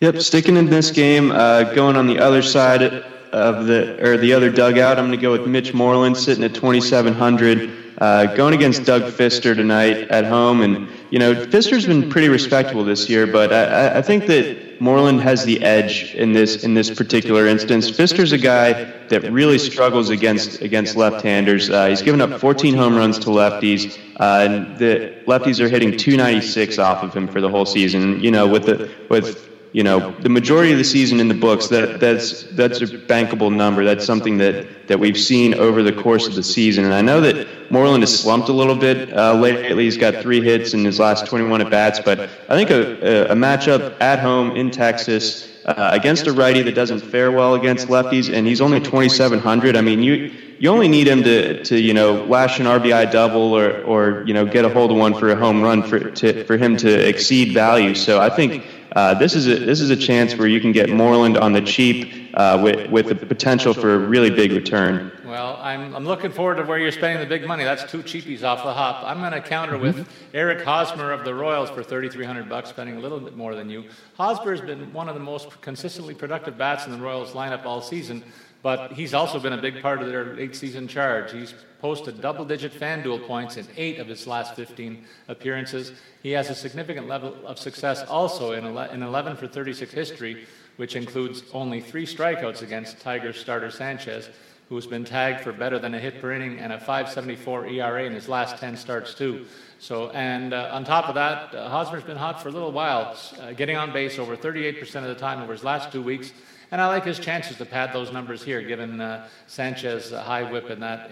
Yep, 0.00 0.18
sticking 0.18 0.56
in 0.56 0.66
this 0.66 0.90
game, 0.90 1.30
uh, 1.30 1.62
going 1.72 1.96
on 1.96 2.06
the 2.06 2.18
other 2.18 2.42
side 2.42 2.82
of 2.82 3.66
the 3.66 4.04
or 4.04 4.18
the 4.18 4.34
other 4.34 4.50
dugout. 4.50 4.98
I'm 4.98 5.06
going 5.06 5.18
to 5.18 5.22
go 5.22 5.32
with 5.32 5.46
Mitch 5.46 5.72
Moreland 5.72 6.16
sitting 6.16 6.44
at 6.44 6.54
2,700. 6.54 7.83
Uh, 7.98 8.34
going 8.34 8.54
against 8.54 8.84
Doug 8.84 9.02
Fister 9.02 9.54
tonight 9.54 10.08
at 10.08 10.24
home. 10.24 10.62
And, 10.62 10.88
you 11.10 11.18
know, 11.18 11.46
Fister's 11.46 11.86
been 11.86 12.10
pretty 12.10 12.28
respectable 12.28 12.84
this 12.84 13.08
year, 13.08 13.26
but 13.26 13.52
I, 13.52 13.98
I 13.98 14.02
think 14.02 14.26
that 14.26 14.80
Moreland 14.80 15.20
has 15.20 15.44
the 15.44 15.62
edge 15.62 16.14
in 16.14 16.32
this 16.32 16.64
in 16.64 16.74
this 16.74 16.90
particular 16.90 17.46
instance. 17.46 17.90
Fister's 17.90 18.32
a 18.32 18.38
guy 18.38 18.72
that 19.08 19.22
really 19.32 19.58
struggles 19.58 20.10
against 20.10 20.60
against 20.60 20.96
left-handers. 20.96 21.70
Uh, 21.70 21.86
he's 21.86 22.02
given 22.02 22.20
up 22.20 22.40
14 22.40 22.74
home 22.74 22.96
runs 22.96 23.18
to 23.20 23.26
lefties, 23.26 23.98
uh, 24.18 24.44
and 24.44 24.76
the 24.78 25.14
lefties 25.26 25.60
are 25.60 25.68
hitting 25.68 25.96
296 25.96 26.78
off 26.78 27.02
of 27.02 27.14
him 27.14 27.28
for 27.28 27.40
the 27.40 27.48
whole 27.48 27.66
season. 27.66 28.20
You 28.20 28.30
know, 28.30 28.48
with 28.48 28.66
the 28.66 28.90
with 29.08 29.53
you 29.74 29.82
know 29.82 30.12
the 30.20 30.28
majority 30.28 30.70
of 30.70 30.78
the 30.78 30.84
season 30.84 31.18
in 31.18 31.26
the 31.26 31.34
books 31.34 31.66
that 31.66 31.98
that's 31.98 32.44
that's 32.52 32.80
a 32.80 32.86
bankable 32.86 33.52
number. 33.52 33.84
That's 33.84 34.06
something 34.06 34.38
that 34.38 34.86
that 34.86 35.00
we've 35.00 35.18
seen 35.18 35.52
over 35.54 35.82
the 35.82 35.92
course 35.92 36.28
of 36.28 36.36
the 36.36 36.44
season. 36.44 36.84
And 36.84 36.94
i 36.94 37.02
know 37.02 37.20
that 37.20 37.48
moreland 37.72 38.04
has 38.04 38.16
slumped 38.16 38.48
a 38.48 38.52
little 38.52 38.76
bit 38.76 39.12
uh, 39.12 39.34
lately. 39.34 39.82
He's 39.82 39.96
got 39.96 40.22
three 40.22 40.40
hits 40.40 40.74
in 40.74 40.84
his 40.84 41.00
last 41.00 41.26
21 41.26 41.60
at 41.60 41.70
bats 41.70 41.98
but 41.98 42.20
i 42.48 42.54
think 42.54 42.70
a, 42.70 43.32
a 43.32 43.34
matchup 43.34 44.00
at 44.00 44.20
home 44.20 44.54
in 44.54 44.70
texas 44.70 45.50
uh, 45.64 45.90
against 45.92 46.26
a 46.28 46.32
righty 46.32 46.62
that 46.62 46.74
doesn't 46.74 47.00
fare 47.00 47.32
well 47.32 47.54
against 47.54 47.88
lefties 47.88 48.32
and 48.32 48.46
he's 48.46 48.60
only 48.60 48.78
2700 48.78 49.76
i 49.76 49.80
mean 49.80 50.02
you 50.02 50.30
you 50.58 50.70
only 50.70 50.88
need 50.88 51.08
him 51.08 51.22
to, 51.24 51.62
to 51.64 51.80
you 51.80 51.94
know 51.94 52.24
lash 52.24 52.60
an 52.60 52.66
RBI 52.66 53.10
double 53.10 53.52
or, 53.52 53.82
or 53.82 54.24
you 54.26 54.34
know 54.34 54.46
get 54.46 54.64
a 54.64 54.68
hold 54.68 54.90
of 54.90 54.96
one 54.96 55.14
for 55.14 55.30
a 55.30 55.36
home 55.36 55.62
run 55.62 55.82
for 55.82 56.10
to, 56.10 56.44
for 56.44 56.56
him 56.56 56.76
to 56.78 57.08
exceed 57.08 57.52
value. 57.52 57.94
So 57.94 58.20
I 58.20 58.30
think 58.30 58.64
uh, 58.92 59.14
this 59.14 59.34
is 59.34 59.46
a 59.48 59.56
this 59.56 59.80
is 59.80 59.90
a 59.90 59.96
chance 59.96 60.36
where 60.36 60.48
you 60.48 60.60
can 60.60 60.72
get 60.72 60.90
Moreland 60.90 61.36
on 61.36 61.52
the 61.52 61.60
cheap 61.60 62.30
uh, 62.34 62.60
with 62.62 62.90
with 62.90 63.08
the 63.08 63.14
potential 63.14 63.74
for 63.74 63.94
a 63.94 63.98
really 63.98 64.30
big 64.30 64.52
return. 64.52 65.10
Well, 65.24 65.58
I'm, 65.60 65.96
I'm 65.96 66.04
looking 66.04 66.30
forward 66.30 66.58
to 66.58 66.62
where 66.62 66.78
you're 66.78 66.92
spending 66.92 67.18
the 67.18 67.26
big 67.26 67.44
money. 67.44 67.64
That's 67.64 67.90
two 67.90 68.04
cheapies 68.04 68.44
off 68.44 68.62
the 68.62 68.72
hop. 68.72 69.02
I'm 69.04 69.18
going 69.18 69.32
to 69.32 69.40
counter 69.40 69.76
with 69.76 69.96
mm-hmm. 69.96 70.36
Eric 70.36 70.64
Hosmer 70.64 71.10
of 71.10 71.24
the 71.24 71.34
Royals 71.34 71.70
for 71.70 71.82
3,300 71.82 72.48
bucks, 72.48 72.68
spending 72.68 72.96
a 72.96 73.00
little 73.00 73.18
bit 73.18 73.36
more 73.36 73.56
than 73.56 73.68
you. 73.68 73.84
Hosmer's 74.16 74.60
been 74.60 74.92
one 74.92 75.08
of 75.08 75.14
the 75.14 75.20
most 75.20 75.60
consistently 75.60 76.14
productive 76.14 76.56
bats 76.56 76.86
in 76.86 76.92
the 76.92 76.98
Royals 76.98 77.32
lineup 77.32 77.64
all 77.64 77.80
season. 77.80 78.22
But 78.64 78.92
he's 78.92 79.12
also 79.12 79.38
been 79.38 79.52
a 79.52 79.60
big 79.60 79.82
part 79.82 80.00
of 80.00 80.08
their 80.08 80.24
late 80.36 80.56
season 80.56 80.88
charge. 80.88 81.32
He's 81.32 81.52
posted 81.82 82.22
double 82.22 82.46
digit 82.46 82.72
FanDuel 82.72 83.26
points 83.26 83.58
in 83.58 83.66
eight 83.76 83.98
of 83.98 84.06
his 84.06 84.26
last 84.26 84.56
15 84.56 85.04
appearances. 85.28 85.92
He 86.22 86.30
has 86.30 86.48
a 86.48 86.54
significant 86.54 87.06
level 87.06 87.36
of 87.44 87.58
success 87.58 88.02
also 88.04 88.52
in 88.52 88.64
11 88.64 89.36
for 89.36 89.46
36 89.46 89.92
history, 89.92 90.46
which 90.76 90.96
includes 90.96 91.42
only 91.52 91.82
three 91.82 92.06
strikeouts 92.06 92.62
against 92.62 93.02
Tigers 93.02 93.38
starter 93.38 93.70
Sanchez, 93.70 94.30
who's 94.70 94.86
been 94.86 95.04
tagged 95.04 95.42
for 95.42 95.52
better 95.52 95.78
than 95.78 95.92
a 95.92 95.98
hit 95.98 96.22
per 96.22 96.32
inning 96.32 96.58
and 96.58 96.72
a 96.72 96.78
574 96.78 97.66
ERA 97.66 98.04
in 98.06 98.14
his 98.14 98.30
last 98.30 98.56
10 98.56 98.78
starts, 98.78 99.12
too. 99.12 99.44
So, 99.78 100.08
and 100.12 100.54
uh, 100.54 100.70
on 100.72 100.84
top 100.84 101.10
of 101.10 101.16
that, 101.16 101.54
uh, 101.54 101.68
Hosmer's 101.68 102.04
been 102.04 102.16
hot 102.16 102.42
for 102.42 102.48
a 102.48 102.52
little 102.52 102.72
while, 102.72 103.14
uh, 103.42 103.52
getting 103.52 103.76
on 103.76 103.92
base 103.92 104.18
over 104.18 104.38
38% 104.38 104.80
of 104.96 105.08
the 105.08 105.14
time 105.16 105.42
over 105.42 105.52
his 105.52 105.64
last 105.64 105.92
two 105.92 106.00
weeks. 106.00 106.32
And 106.74 106.82
I 106.82 106.88
like 106.88 107.04
his 107.04 107.20
chances 107.20 107.56
to 107.58 107.64
pad 107.64 107.92
those 107.92 108.10
numbers 108.10 108.42
here, 108.42 108.60
given 108.60 109.00
uh, 109.00 109.28
Sanchez 109.46 110.10
a 110.10 110.20
high 110.20 110.42
whip 110.42 110.70
in 110.70 110.80
that 110.80 111.08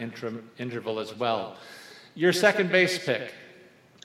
interval 0.59 0.99
as 0.99 1.17
well. 1.17 1.57
Your 2.17 2.33
second 2.33 2.73
base 2.73 2.99
pick. 2.99 3.33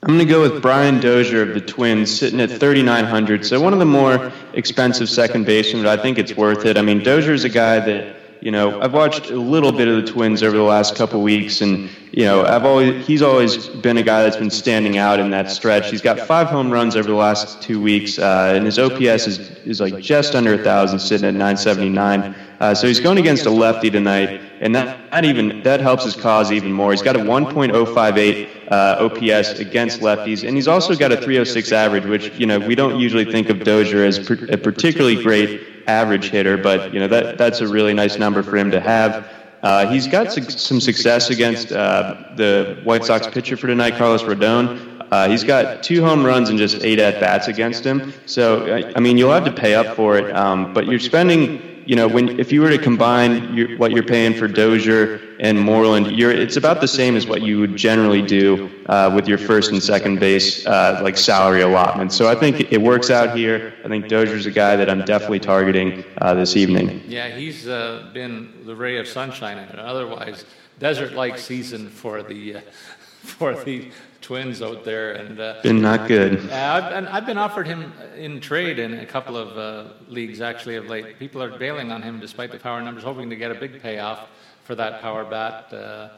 I'm 0.03 0.09
going 0.09 0.19
to 0.19 0.25
go 0.31 0.39
with 0.39 0.61
Brian 0.61 0.99
Dozier 0.99 1.41
of 1.41 1.55
the 1.55 1.61
Twins, 1.61 2.15
sitting 2.15 2.39
at 2.41 2.51
3,900. 2.51 3.43
So 3.43 3.59
one 3.59 3.73
of 3.73 3.79
the 3.79 3.85
more 3.85 4.31
expensive 4.53 5.09
second 5.09 5.47
basemen, 5.47 5.83
but 5.83 5.99
I 5.99 5.99
think 5.99 6.19
it's 6.19 6.35
worth 6.35 6.63
it. 6.63 6.77
I 6.77 6.83
mean, 6.83 7.01
Dozier 7.01 7.33
is 7.33 7.43
a 7.43 7.49
guy 7.49 7.79
that 7.79 8.16
you 8.41 8.51
know, 8.51 8.79
I've 8.81 8.93
watched 8.93 9.29
a 9.29 9.39
little 9.39 9.71
bit 9.71 9.87
of 9.87 9.95
the 9.95 10.11
Twins 10.11 10.43
over 10.43 10.55
the 10.55 10.63
last 10.63 10.95
couple 10.95 11.21
weeks, 11.21 11.61
and 11.61 11.89
you 12.11 12.23
know, 12.23 12.45
I've 12.45 12.65
always 12.65 13.05
he's 13.05 13.21
always 13.21 13.67
been 13.67 13.97
a 13.97 14.03
guy 14.03 14.23
that's 14.23 14.37
been 14.37 14.49
standing 14.49 14.97
out 14.97 15.19
in 15.19 15.31
that 15.31 15.49
stretch. 15.49 15.89
He's 15.89 16.01
got 16.01 16.19
five 16.19 16.47
home 16.47 16.71
runs 16.71 16.95
over 16.95 17.07
the 17.07 17.15
last 17.15 17.61
two 17.61 17.81
weeks, 17.81 18.19
uh, 18.19 18.53
and 18.55 18.65
his 18.65 18.79
OPS 18.79 19.27
is 19.27 19.39
is 19.65 19.81
like 19.81 19.99
just 19.99 20.35
under 20.35 20.53
a 20.53 20.57
thousand, 20.57 20.99
sitting 20.99 21.27
at 21.27 21.33
979. 21.33 22.35
Uh, 22.59 22.73
so 22.73 22.87
he's 22.87 22.99
going 22.99 23.17
against 23.19 23.45
a 23.45 23.51
lefty 23.51 23.89
tonight, 23.89 24.41
and 24.61 24.73
that, 24.75 25.11
that 25.11 25.25
even 25.25 25.61
that 25.61 25.79
helps 25.79 26.03
his 26.03 26.15
cause 26.15 26.51
even 26.51 26.71
more. 26.71 26.91
He's 26.91 27.03
got 27.03 27.15
a 27.15 27.19
1.058 27.19 28.71
uh, 28.71 28.97
OPS 28.99 29.59
against 29.59 30.01
lefties, 30.01 30.47
and 30.47 30.55
he's 30.55 30.67
also 30.67 30.95
got 30.95 31.11
a 31.11 31.17
306 31.17 31.71
average, 31.71 32.05
which 32.05 32.31
you 32.39 32.45
know 32.45 32.59
we 32.59 32.73
don't 32.73 32.99
usually 32.99 33.25
think 33.25 33.49
of 33.49 33.63
Dozier 33.63 34.03
as 34.03 34.17
a 34.29 34.57
particularly 34.57 35.21
great 35.21 35.76
average 35.87 36.29
hitter, 36.29 36.57
but 36.57 36.93
you 36.93 36.99
know 36.99 37.07
that 37.07 37.37
that's 37.37 37.61
a 37.61 37.67
really 37.67 37.93
nice 37.93 38.17
number 38.17 38.43
for 38.43 38.57
him 38.57 38.71
to 38.71 38.79
have. 38.79 39.27
Uh, 39.63 39.89
he's 39.89 40.07
got 40.07 40.31
su- 40.31 40.43
some 40.43 40.79
success 40.79 41.29
against 41.29 41.71
uh, 41.71 42.15
the 42.35 42.79
White 42.83 43.03
Sox 43.03 43.27
pitcher 43.27 43.57
for 43.57 43.67
tonight, 43.67 43.95
Carlos 43.95 44.23
Rodon. 44.23 45.05
Uh, 45.09 45.29
he's 45.29 45.43
got 45.43 45.83
two 45.83 46.03
home 46.03 46.23
runs 46.23 46.49
and 46.49 46.59
just 46.59 46.83
eight 46.83 46.99
at 46.99 47.19
bats 47.19 47.47
against 47.47 47.83
him. 47.83 48.13
So 48.25 48.91
I 48.95 48.99
mean, 48.99 49.17
you'll 49.17 49.31
have 49.31 49.45
to 49.45 49.51
pay 49.51 49.73
up 49.73 49.95
for 49.95 50.17
it, 50.17 50.35
um, 50.35 50.73
but 50.73 50.85
you're 50.85 50.99
spending 50.99 51.76
you 51.87 51.95
know, 51.95 52.07
when 52.07 52.37
if 52.37 52.51
you 52.51 52.61
were 52.61 52.69
to 52.69 52.77
combine 52.77 53.55
your, 53.55 53.77
what 53.77 53.91
you're 53.91 54.03
paying 54.03 54.33
for 54.33 54.47
Dozier 54.47 55.21
and 55.39 55.57
Moreland, 55.57 56.07
it's 56.07 56.57
about 56.57 56.81
the 56.81 56.87
same 56.87 57.15
as 57.15 57.25
what 57.25 57.41
you 57.41 57.59
would 57.61 57.77
generally 57.77 58.21
do 58.21 58.69
uh, 58.87 59.09
with 59.15 59.25
your 59.25 59.37
first 59.37 59.71
and 59.71 59.81
second 59.81 60.19
base 60.19 60.67
uh, 60.67 60.99
like 61.01 61.17
salary 61.17 61.61
allotment. 61.61 62.11
So 62.11 62.29
I 62.29 62.35
think 62.35 62.73
it 62.73 62.81
works 62.81 63.09
out 63.09 63.37
here. 63.37 63.73
I 63.85 63.87
think 63.87 64.09
Dozier's 64.09 64.45
a 64.45 64.51
guy 64.51 64.75
that 64.75 64.89
I'm 64.89 65.05
definitely 65.05 65.39
targeting 65.39 66.03
uh, 66.17 66.33
this 66.33 66.57
evening. 66.57 67.01
Yeah, 67.07 67.29
he's 67.29 67.69
uh, 67.69 68.09
been 68.13 68.65
the 68.65 68.75
ray 68.75 68.97
of 68.97 69.07
sunshine 69.07 69.57
in 69.57 69.69
an 69.69 69.79
otherwise 69.79 70.43
desert-like 70.79 71.37
season 71.37 71.89
for 71.89 72.21
the 72.21 72.57
uh, 72.57 72.61
for 73.21 73.63
the 73.63 73.91
twins 74.27 74.61
out 74.61 74.83
there, 74.83 75.13
and 75.13 75.39
uh, 75.39 75.55
been 75.63 75.81
not 75.81 76.05
good. 76.05 76.51
I've, 76.51 76.91
and 76.91 77.07
I've 77.07 77.25
been 77.25 77.37
offered 77.37 77.65
him 77.65 77.93
in 78.17 78.41
trade 78.41 78.77
in 78.77 78.99
a 78.99 79.05
couple 79.05 79.37
of 79.37 79.57
uh, 79.57 79.93
leagues 80.09 80.41
actually 80.41 80.75
of 80.75 80.87
late. 80.87 81.17
People 81.17 81.41
are 81.41 81.57
bailing 81.57 81.93
on 81.93 82.01
him 82.01 82.19
despite 82.19 82.51
the 82.51 82.59
power 82.59 82.81
numbers, 82.81 83.05
hoping 83.05 83.29
to 83.29 83.37
get 83.37 83.51
a 83.51 83.55
big 83.55 83.81
payoff 83.81 84.27
for 84.65 84.75
that 84.75 84.99
power 85.01 85.23
bat. 85.23 85.71
Uh, 85.71 86.09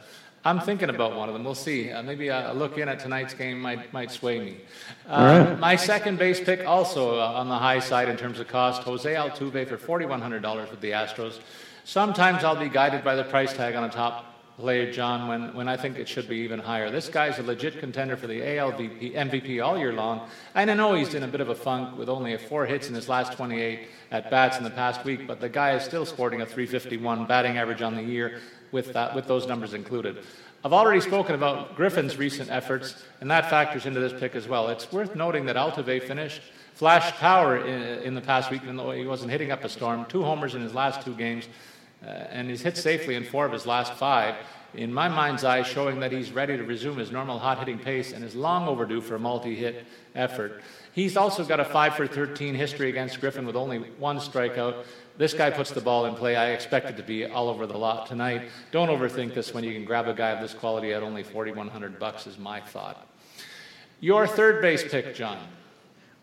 I'm 0.44 0.58
thinking 0.58 0.90
about 0.90 1.14
one 1.14 1.28
of 1.28 1.34
them. 1.34 1.44
We'll 1.44 1.54
see. 1.54 1.92
Uh, 1.92 2.02
maybe 2.02 2.28
a 2.28 2.52
look 2.52 2.78
in 2.78 2.88
at 2.88 2.98
tonight's 2.98 3.32
game 3.32 3.60
might 3.60 3.92
might 3.92 4.10
sway 4.10 4.40
me. 4.40 4.56
Uh, 5.08 5.46
right. 5.46 5.58
My 5.60 5.76
second 5.76 6.18
base 6.18 6.40
pick 6.40 6.66
also 6.66 7.20
uh, 7.20 7.40
on 7.40 7.48
the 7.48 7.58
high 7.58 7.78
side 7.78 8.08
in 8.08 8.16
terms 8.16 8.40
of 8.40 8.48
cost. 8.48 8.82
Jose 8.82 9.14
Altuve 9.14 9.68
for 9.68 10.00
$4,100 10.00 10.68
with 10.68 10.80
the 10.80 10.90
Astros. 10.90 11.38
Sometimes 11.84 12.42
I'll 12.42 12.58
be 12.58 12.68
guided 12.68 13.04
by 13.04 13.14
the 13.14 13.24
price 13.24 13.52
tag 13.52 13.76
on 13.76 13.84
the 13.84 13.94
top 13.94 14.29
player, 14.60 14.92
John, 14.92 15.26
when, 15.26 15.54
when 15.54 15.68
I 15.68 15.76
think 15.76 15.98
it 15.98 16.08
should 16.08 16.28
be 16.28 16.36
even 16.36 16.58
higher. 16.58 16.90
This 16.90 17.08
guy's 17.08 17.38
a 17.38 17.42
legit 17.42 17.80
contender 17.80 18.16
for 18.16 18.26
the 18.26 18.58
AL 18.58 18.72
MVP 18.72 19.64
all 19.64 19.78
year 19.78 19.92
long. 19.92 20.28
And 20.54 20.70
I 20.70 20.74
know 20.74 20.94
he's 20.94 21.14
in 21.14 21.22
a 21.22 21.28
bit 21.28 21.40
of 21.40 21.48
a 21.48 21.54
funk 21.54 21.98
with 21.98 22.08
only 22.08 22.36
four 22.36 22.66
hits 22.66 22.88
in 22.88 22.94
his 22.94 23.08
last 23.08 23.32
28 23.32 23.88
at 24.10 24.30
bats 24.30 24.58
in 24.58 24.64
the 24.64 24.70
past 24.70 25.04
week, 25.04 25.26
but 25.26 25.40
the 25.40 25.48
guy 25.48 25.74
is 25.74 25.82
still 25.82 26.04
sporting 26.04 26.40
a 26.40 26.46
351 26.46 27.26
batting 27.26 27.58
average 27.58 27.82
on 27.82 27.96
the 27.96 28.02
year 28.02 28.40
with, 28.70 28.92
that, 28.92 29.14
with 29.14 29.26
those 29.26 29.46
numbers 29.46 29.74
included. 29.74 30.18
I've 30.62 30.74
already 30.74 31.00
spoken 31.00 31.34
about 31.34 31.74
Griffin's 31.74 32.18
recent 32.18 32.50
efforts, 32.50 33.02
and 33.20 33.30
that 33.30 33.48
factors 33.48 33.86
into 33.86 33.98
this 33.98 34.12
pick 34.12 34.34
as 34.34 34.46
well. 34.46 34.68
It's 34.68 34.92
worth 34.92 35.16
noting 35.16 35.46
that 35.46 35.56
Altuve 35.56 36.02
finished 36.02 36.42
flash 36.74 37.12
power 37.12 37.64
in, 37.66 37.82
in 38.02 38.14
the 38.14 38.20
past 38.20 38.50
week, 38.50 38.62
even 38.62 38.76
though 38.76 38.90
he 38.90 39.06
wasn't 39.06 39.30
hitting 39.30 39.50
up 39.50 39.64
a 39.64 39.68
storm. 39.68 40.04
Two 40.06 40.22
homers 40.22 40.54
in 40.54 40.60
his 40.60 40.74
last 40.74 41.02
two 41.02 41.14
games 41.14 41.48
uh, 42.04 42.08
and 42.08 42.48
he's 42.48 42.62
hit 42.62 42.76
safely 42.76 43.14
in 43.14 43.24
four 43.24 43.46
of 43.46 43.52
his 43.52 43.66
last 43.66 43.94
five. 43.94 44.36
In 44.72 44.92
my 44.94 45.08
mind's 45.08 45.42
eye, 45.42 45.62
showing 45.62 45.98
that 46.00 46.12
he's 46.12 46.30
ready 46.30 46.56
to 46.56 46.62
resume 46.62 46.96
his 46.96 47.10
normal 47.10 47.38
hot 47.38 47.58
hitting 47.58 47.78
pace 47.78 48.12
and 48.12 48.24
is 48.24 48.36
long 48.36 48.68
overdue 48.68 49.00
for 49.00 49.16
a 49.16 49.18
multi 49.18 49.54
hit 49.54 49.84
effort. 50.14 50.62
He's 50.92 51.16
also 51.16 51.44
got 51.44 51.60
a 51.60 51.64
5 51.64 51.94
for 51.94 52.06
13 52.06 52.54
history 52.54 52.88
against 52.88 53.20
Griffin 53.20 53.46
with 53.46 53.56
only 53.56 53.78
one 53.98 54.18
strikeout. 54.18 54.84
This 55.18 55.34
guy 55.34 55.50
puts 55.50 55.70
the 55.70 55.80
ball 55.80 56.06
in 56.06 56.14
play. 56.14 56.36
I 56.36 56.50
expect 56.50 56.88
it 56.88 56.96
to 56.96 57.02
be 57.02 57.26
all 57.26 57.48
over 57.48 57.66
the 57.66 57.76
lot 57.76 58.06
tonight. 58.06 58.48
Don't 58.70 58.88
overthink 58.88 59.34
this 59.34 59.52
when 59.52 59.64
you 59.64 59.72
can 59.72 59.84
grab 59.84 60.08
a 60.08 60.14
guy 60.14 60.30
of 60.30 60.40
this 60.40 60.54
quality 60.54 60.92
at 60.92 61.02
only 61.02 61.22
4100 61.22 61.98
bucks 61.98 62.26
is 62.26 62.38
my 62.38 62.60
thought. 62.60 63.06
Your 64.00 64.26
third 64.26 64.62
base 64.62 64.82
pick, 64.88 65.14
John. 65.14 65.38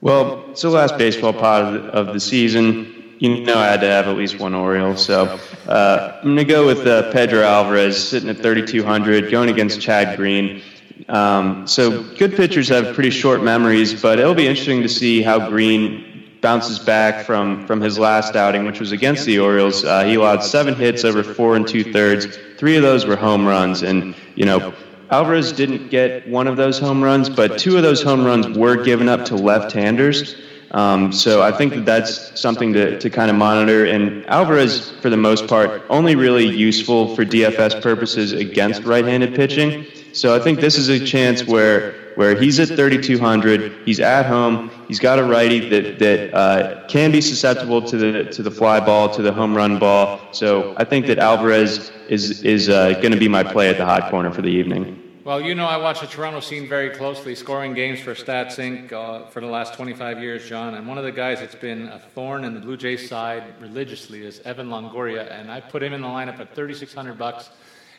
Well, 0.02 0.46
it's 0.52 0.64
the 0.64 0.70
last 0.70 0.98
baseball 0.98 1.34
pod 1.34 1.76
of 1.76 2.08
the 2.08 2.20
season 2.20 2.97
you 3.20 3.44
know 3.44 3.58
I 3.58 3.68
had 3.68 3.82
to 3.82 3.88
have 3.88 4.08
at 4.08 4.16
least 4.16 4.40
one 4.40 4.54
Oriole. 4.54 4.96
So 4.98 5.40
uh, 5.68 6.18
I'm 6.18 6.36
going 6.36 6.38
to 6.38 6.46
go 6.46 6.66
with 6.66 6.86
uh, 6.86 7.12
Pedro 7.12 7.42
Alvarez 7.42 8.10
sitting 8.10 8.30
at 8.30 8.38
3,200, 8.38 9.32
going 9.32 9.50
against 9.50 9.82
Chad 9.82 10.18
Green. 10.18 10.62
Um, 11.10 11.68
so 11.68 12.04
good 12.16 12.36
pitchers 12.36 12.70
have 12.70 12.94
pretty 12.94 13.12
short 13.12 13.44
memories, 13.44 14.02
but 14.02 14.20
it'll 14.20 14.36
be 14.36 14.48
interesting 14.48 14.82
to 14.82 14.90
see 14.90 15.22
how 15.22 15.50
Green 15.50 16.26
bounces 16.42 16.80
back 16.80 17.26
from, 17.26 17.66
from 17.66 17.82
his 17.82 17.98
last 17.98 18.36
outing, 18.36 18.66
which 18.66 18.80
was 18.80 18.92
against 18.92 19.26
the 19.26 19.40
Orioles. 19.40 19.84
Uh, 19.84 20.04
he 20.04 20.16
allowed 20.16 20.44
seven 20.44 20.76
hits 20.76 21.04
over 21.04 21.24
four 21.24 21.56
and 21.56 21.68
two 21.68 21.92
thirds. 21.92 22.38
Three 22.58 22.76
of 22.76 22.84
those 22.84 23.06
were 23.06 23.16
home 23.16 23.46
runs, 23.46 23.84
and 23.84 24.16
you 24.36 24.46
know 24.46 24.74
Alvarez 25.10 25.52
didn't 25.52 25.90
get 25.90 26.28
one 26.28 26.48
of 26.48 26.58
those 26.58 26.80
home 26.80 27.04
runs, 27.04 27.30
but 27.30 27.58
two 27.58 27.78
of 27.78 27.84
those 27.84 28.04
home 28.04 28.26
runs 28.26 28.58
were 28.58 28.84
given 28.84 29.08
up 29.08 29.26
to 29.26 29.36
left-handers. 29.36 30.36
Um, 30.72 31.12
so 31.14 31.42
I 31.42 31.52
think 31.52 31.74
that 31.74 31.86
that's 31.86 32.40
something 32.40 32.74
to, 32.74 33.00
to 33.00 33.10
kind 33.10 33.32
of 33.32 33.38
monitor. 33.38 33.86
And 33.86 34.26
Alvarez, 34.28 34.92
for 35.02 35.10
the 35.10 35.18
most 35.18 35.48
part, 35.48 35.82
only 35.90 36.16
really 36.16 36.46
useful 36.46 37.16
for 37.16 37.24
DFS 37.24 37.82
purposes 37.82 38.34
against 38.34 38.84
right-handed 38.84 39.34
pitching. 39.36 39.86
So 40.14 40.36
I 40.36 40.40
think 40.40 40.60
this 40.60 40.78
is 40.78 40.90
a 40.90 41.04
chance 41.04 41.46
where 41.46 42.08
where 42.16 42.36
he's 42.36 42.60
at 42.60 42.70
3,200, 42.70 43.86
he's 43.86 44.00
at 44.00 44.26
home, 44.26 44.72
he's 44.88 45.00
got 45.00 45.20
a 45.20 45.24
righty 45.24 45.70
that 45.70 46.00
that 46.00 46.34
uh, 46.34 46.88
can 46.88 47.12
be 47.12 47.22
susceptible 47.22 47.82
to 47.84 47.98
the 47.98 48.24
to 48.32 48.42
the 48.42 48.50
fly 48.50 48.80
ball, 48.80 49.10
to 49.14 49.22
the 49.22 49.32
home 49.32 49.56
run 49.56 49.78
ball. 49.78 50.20
So 50.32 50.74
I 50.78 50.84
think 50.84 51.06
that 51.08 51.20
Alvarez 51.20 51.92
is 52.10 52.42
is 52.44 52.70
uh, 52.70 52.94
going 52.94 53.12
to 53.12 53.20
be 53.20 53.28
my 53.28 53.44
play 53.44 53.70
at 53.70 53.78
the 53.78 53.86
hot 53.86 54.10
corner 54.10 54.32
for 54.32 54.42
the 54.42 54.50
evening. 54.50 55.07
Well, 55.28 55.42
you 55.42 55.56
know, 55.56 55.66
I 55.66 55.76
watch 55.76 56.00
the 56.00 56.08
Toronto 56.08 56.40
scene 56.40 56.70
very 56.70 56.90
closely, 56.90 57.36
scoring 57.36 57.74
games 57.74 58.00
for 58.00 58.16
Stats 58.16 58.56
Inc. 58.56 58.94
Uh, 58.94 59.26
for 59.26 59.42
the 59.42 59.48
last 59.48 59.74
25 59.74 60.22
years, 60.22 60.48
John. 60.48 60.76
And 60.76 60.88
one 60.88 60.98
of 60.98 61.04
the 61.04 61.12
guys 61.12 61.42
that's 61.42 61.54
been 61.54 61.90
a 61.90 62.00
thorn 62.00 62.46
in 62.46 62.54
the 62.54 62.62
Blue 62.62 62.78
Jays 62.78 63.10
side 63.10 63.44
religiously 63.60 64.26
is 64.26 64.40
Evan 64.46 64.70
Longoria, 64.70 65.30
and 65.30 65.52
I 65.52 65.60
put 65.60 65.84
him 65.84 65.92
in 65.92 66.00
the 66.00 66.08
lineup 66.08 66.40
at 66.40 66.56
3,600 66.56 67.18
bucks. 67.18 67.50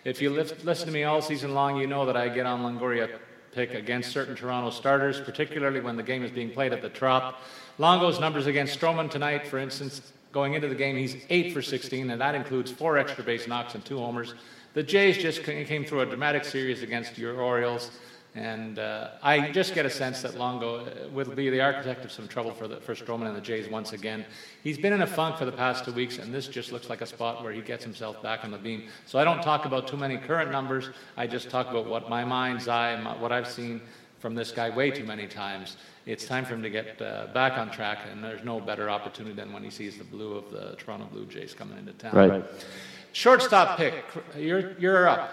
If 0.05 0.23
you 0.23 0.31
listen 0.31 0.87
to 0.87 0.91
me 0.91 1.05
all 1.05 1.21
season 1.21 1.53
long, 1.53 1.77
you 1.77 1.87
know 1.87 2.07
that 2.07 2.17
I 2.17 2.31
get 2.31 2.47
on 2.47 2.62
Longoria 2.62 3.19
pick 3.53 3.75
against 3.75 4.11
certain 4.11 4.35
Toronto 4.35 4.71
starters, 4.71 5.21
particularly 5.21 5.81
when 5.81 5.99
the 5.99 6.03
game 6.03 6.25
is 6.25 6.31
being 6.31 6.51
played 6.51 6.73
at 6.73 6.81
the 6.81 6.88
Trop. 6.88 7.43
Longo's 7.77 8.19
numbers 8.19 8.47
against 8.47 8.81
Stroman 8.81 9.11
tonight, 9.11 9.47
for 9.47 9.59
instance, 9.59 10.12
going 10.33 10.55
into 10.55 10.69
the 10.69 10.75
game, 10.75 10.97
he's 10.97 11.19
8 11.29 11.53
for 11.53 11.61
16, 11.61 12.09
and 12.09 12.21
that 12.23 12.35
includes 12.35 12.71
four 12.71 12.97
extra 12.97 13.23
base 13.23 13.47
knocks 13.47 13.75
and 13.75 13.85
two 13.85 13.99
homers. 13.99 14.33
The 14.74 14.83
Jays 14.83 15.18
just 15.18 15.42
came 15.44 15.85
through 15.85 16.00
a 16.00 16.07
dramatic 16.07 16.44
series 16.44 16.83
against 16.83 17.18
your 17.18 17.40
Orioles. 17.40 17.90
And 18.35 18.78
uh, 18.78 19.11
I 19.22 19.50
just 19.50 19.74
get 19.74 19.87
a 19.87 19.90
sense 19.90 20.22
that 20.22 20.37
Longo 20.37 20.85
uh, 20.85 21.09
will 21.12 21.31
be 21.31 21.50
the 21.50 21.61
architect 21.61 22.04
of 22.04 22.12
some 22.12 22.28
trouble 22.28 22.52
for, 22.52 22.68
the, 22.68 22.76
for 22.76 22.94
Stroman 22.94 23.26
and 23.26 23.35
the 23.35 23.40
Jays 23.40 23.68
once 23.68 23.92
again. 23.92 24.24
He's 24.62 24.78
been 24.78 24.92
in 24.92 25.02
a 25.02 25.07
funk 25.07 25.38
for 25.38 25.44
the 25.44 25.52
past 25.52 25.85
two 25.85 25.92
weeks, 25.92 26.18
and 26.18 26.33
this 26.33 26.46
just 26.46 26.70
looks 26.70 26.88
like 26.88 27.00
a 27.00 27.07
spot 27.07 27.42
where 27.42 27.52
he 27.52 27.62
gets 27.62 27.83
himself 27.83 28.22
back 28.22 28.44
on 28.44 28.50
the 28.50 28.59
beam. 28.59 28.85
So 29.07 29.18
I 29.18 29.24
don't 29.24 29.42
talk 29.42 29.64
about 29.64 29.88
too 29.88 29.96
many 29.96 30.18
current 30.18 30.52
numbers. 30.52 30.90
I 31.16 31.26
just 31.26 31.50
talk 31.50 31.68
about 31.70 31.87
what 31.87 32.09
my 32.09 32.22
mind's 32.22 32.68
eye, 32.68 32.94
what 33.18 33.33
I've 33.33 33.48
seen 33.48 33.81
from 34.20 34.35
this 34.35 34.52
guy 34.52 34.70
way 34.70 34.90
too 34.90 35.04
many 35.04 35.26
times. 35.26 35.76
It's 36.07 36.26
time 36.26 36.44
for 36.44 36.54
him 36.54 36.62
to 36.62 36.70
get 36.70 37.00
uh, 37.00 37.28
back 37.35 37.59
on 37.59 37.70
track, 37.70 38.00
and 38.11 38.22
there's 38.22 38.44
no 38.44 38.61
better 38.61 38.88
opportunity 38.88 39.35
than 39.35 39.52
when 39.52 39.64
he 39.64 39.70
sees 39.70 39.98
the 39.98 40.04
blue 40.04 40.35
of 40.35 40.50
the 40.50 40.76
Toronto 40.76 41.07
Blue 41.07 41.26
Jays 41.26 41.54
coming 41.54 41.78
into 41.78 41.92
town. 41.92 42.14
Right. 42.14 42.44
Shortstop 43.18 43.78
pick. 43.78 44.04
You're, 44.37 44.78
you're 44.78 45.09
up. 45.09 45.33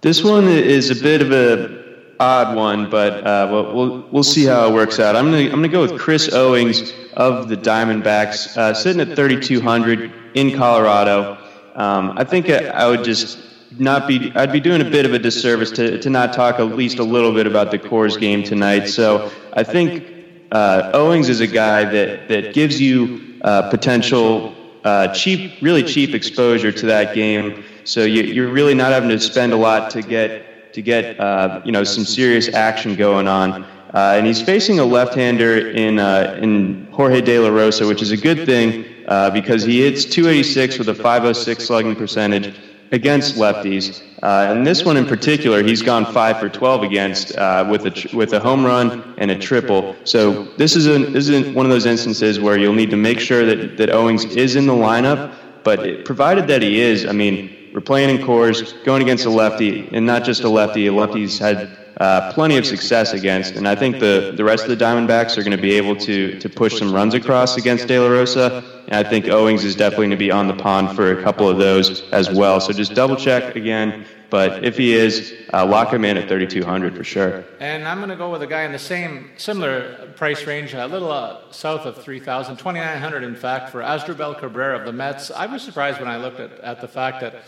This 0.00 0.24
one 0.24 0.48
is 0.48 0.90
a 0.90 1.00
bit 1.00 1.22
of 1.22 1.30
a 1.30 2.16
odd 2.18 2.56
one, 2.56 2.90
but 2.90 3.24
uh, 3.24 3.46
we'll, 3.52 3.72
we'll, 3.72 4.08
we'll 4.10 4.22
see 4.24 4.46
how 4.46 4.68
it 4.68 4.74
works 4.74 4.98
out. 4.98 5.14
I'm 5.14 5.26
gonna 5.26 5.44
I'm 5.44 5.50
gonna 5.50 5.68
go 5.68 5.82
with 5.82 5.96
Chris 5.96 6.32
Owings 6.34 6.92
of 7.12 7.48
the 7.48 7.56
Diamondbacks, 7.56 8.56
uh, 8.56 8.74
sitting 8.74 9.00
at 9.00 9.14
3,200 9.14 10.12
in 10.34 10.56
Colorado. 10.56 11.38
Um, 11.76 12.14
I 12.16 12.24
think 12.24 12.50
I, 12.50 12.66
I, 12.66 12.88
would 12.88 13.04
just 13.04 13.38
not 13.78 14.08
be 14.08 14.32
I'd 14.34 14.50
be 14.50 14.58
doing 14.58 14.80
a 14.80 14.90
bit 14.90 15.06
of 15.06 15.14
a 15.14 15.18
disservice 15.20 15.70
to 15.70 16.00
to 16.00 16.10
not 16.10 16.32
talk 16.32 16.58
at 16.58 16.74
least 16.74 16.98
a 16.98 17.04
little 17.04 17.32
bit 17.32 17.46
about 17.46 17.70
the 17.70 17.78
Coors 17.78 18.18
game 18.18 18.42
tonight. 18.42 18.86
So 18.88 19.30
I 19.52 19.62
think 19.62 20.04
uh, 20.50 20.90
Owings 20.92 21.28
is 21.28 21.38
a 21.38 21.46
guy 21.46 21.84
that 21.84 22.26
that 22.26 22.54
gives 22.54 22.80
you 22.80 23.38
uh, 23.42 23.70
potential 23.70 24.52
uh, 24.84 25.08
cheap, 25.08 25.60
really 25.60 25.82
cheap 25.82 26.14
exposure 26.14 26.70
to 26.70 26.86
that 26.86 27.14
game. 27.14 27.64
So 27.84 28.04
you, 28.04 28.22
you're 28.22 28.50
really 28.50 28.74
not 28.74 28.92
having 28.92 29.08
to 29.08 29.18
spend 29.18 29.52
a 29.52 29.56
lot 29.56 29.90
to 29.90 30.02
get 30.02 30.72
to 30.74 30.82
get 30.82 31.18
uh, 31.18 31.62
you 31.64 31.72
know 31.72 31.84
some 31.84 32.04
serious 32.04 32.52
action 32.52 32.94
going 32.94 33.28
on. 33.28 33.64
Uh, 33.94 34.16
and 34.16 34.26
he's 34.26 34.42
facing 34.42 34.80
a 34.80 34.84
left-hander 34.84 35.70
in 35.70 35.98
uh, 35.98 36.38
in 36.42 36.86
Jorge 36.90 37.20
De 37.20 37.38
La 37.38 37.48
Rosa, 37.48 37.86
which 37.86 38.02
is 38.02 38.10
a 38.10 38.16
good 38.16 38.44
thing 38.44 38.84
uh, 39.06 39.30
because 39.30 39.62
he 39.62 39.82
hits 39.82 40.04
286 40.04 40.78
with 40.78 40.88
a 40.88 40.94
506 40.94 41.64
slugging 41.64 41.96
percentage 41.96 42.54
against 42.92 43.36
lefties. 43.36 44.02
Uh, 44.22 44.52
and 44.52 44.66
this 44.66 44.84
one 44.84 44.96
in 44.96 45.04
particular, 45.04 45.62
he's 45.62 45.82
gone 45.82 46.10
five 46.12 46.38
for 46.38 46.48
12 46.48 46.82
against 46.82 47.36
uh, 47.36 47.66
with 47.68 47.86
a 47.86 48.16
with 48.16 48.32
a 48.32 48.40
home 48.40 48.64
run 48.64 49.14
and 49.18 49.30
a 49.30 49.38
triple. 49.38 49.94
So 50.04 50.44
this 50.56 50.76
is 50.76 50.86
a, 50.86 50.98
this 50.98 51.28
is 51.28 51.54
one 51.54 51.66
of 51.66 51.70
those 51.70 51.86
instances 51.86 52.40
where 52.40 52.56
you'll 52.56 52.74
need 52.74 52.90
to 52.90 52.96
make 52.96 53.20
sure 53.20 53.44
that 53.44 53.76
that 53.76 53.90
Owings 53.90 54.24
is 54.24 54.56
in 54.56 54.66
the 54.66 54.72
lineup. 54.72 55.34
But 55.62 55.86
it, 55.86 56.04
provided 56.04 56.46
that 56.48 56.62
he 56.62 56.80
is, 56.80 57.06
I 57.06 57.12
mean, 57.12 57.70
we're 57.72 57.80
playing 57.80 58.10
in 58.10 58.26
Coors, 58.26 58.84
going 58.84 59.02
against 59.02 59.24
a 59.24 59.30
lefty, 59.30 59.88
and 59.92 60.06
not 60.06 60.24
just 60.24 60.44
a 60.44 60.48
lefty. 60.48 60.86
A 60.86 60.92
lefty's 60.92 61.38
had 61.38 61.83
uh, 61.98 62.32
plenty 62.32 62.56
of 62.56 62.66
success 62.66 63.12
against, 63.12 63.54
and 63.54 63.68
I 63.68 63.74
think 63.74 64.00
the, 64.00 64.32
the 64.36 64.44
rest 64.44 64.64
of 64.64 64.70
the 64.70 64.84
Diamondbacks 64.84 65.38
are 65.38 65.42
going 65.42 65.56
to 65.56 65.62
be 65.62 65.74
able 65.74 65.96
to 65.96 66.38
to 66.38 66.48
push 66.48 66.78
some 66.78 66.92
runs 66.92 67.14
across 67.14 67.56
against 67.56 67.86
De 67.88 67.98
La 67.98 68.08
Rosa. 68.08 68.62
And 68.88 69.06
I 69.06 69.08
think 69.08 69.28
Owings 69.28 69.64
is 69.64 69.74
definitely 69.74 70.08
going 70.08 70.10
to 70.10 70.16
be 70.16 70.30
on 70.30 70.46
the 70.46 70.56
pond 70.56 70.94
for 70.94 71.18
a 71.18 71.22
couple 71.22 71.48
of 71.48 71.56
those 71.58 72.02
as 72.10 72.30
well. 72.30 72.60
So 72.60 72.72
just 72.72 72.94
double 72.94 73.16
check 73.16 73.56
again. 73.56 74.04
But 74.30 74.64
if 74.64 74.76
he 74.76 74.94
is, 74.94 75.32
uh, 75.52 75.64
lock 75.64 75.92
him 75.92 76.04
in 76.04 76.16
at 76.16 76.28
3,200 76.28 76.96
for 76.96 77.04
sure. 77.04 77.44
And 77.60 77.86
I'm 77.86 77.98
going 77.98 78.10
to 78.10 78.16
go 78.16 78.30
with 78.30 78.42
a 78.42 78.48
guy 78.48 78.64
in 78.64 78.72
the 78.72 78.80
same, 78.80 79.30
similar 79.36 80.12
price 80.16 80.44
range, 80.44 80.74
a 80.74 80.86
little 80.86 81.12
uh, 81.12 81.42
south 81.52 81.86
of 81.86 82.02
3,000, 82.02 82.56
2,900 82.56 83.22
in 83.22 83.36
fact, 83.36 83.70
for 83.70 83.80
Asdrubal 83.80 84.36
Cabrera 84.38 84.80
of 84.80 84.86
the 84.86 84.92
Mets. 84.92 85.30
I 85.30 85.46
was 85.46 85.62
surprised 85.62 86.00
when 86.00 86.08
I 86.08 86.16
looked 86.16 86.40
at, 86.40 86.50
at 86.60 86.80
the 86.80 86.88
fact 86.88 87.20
that 87.20 87.44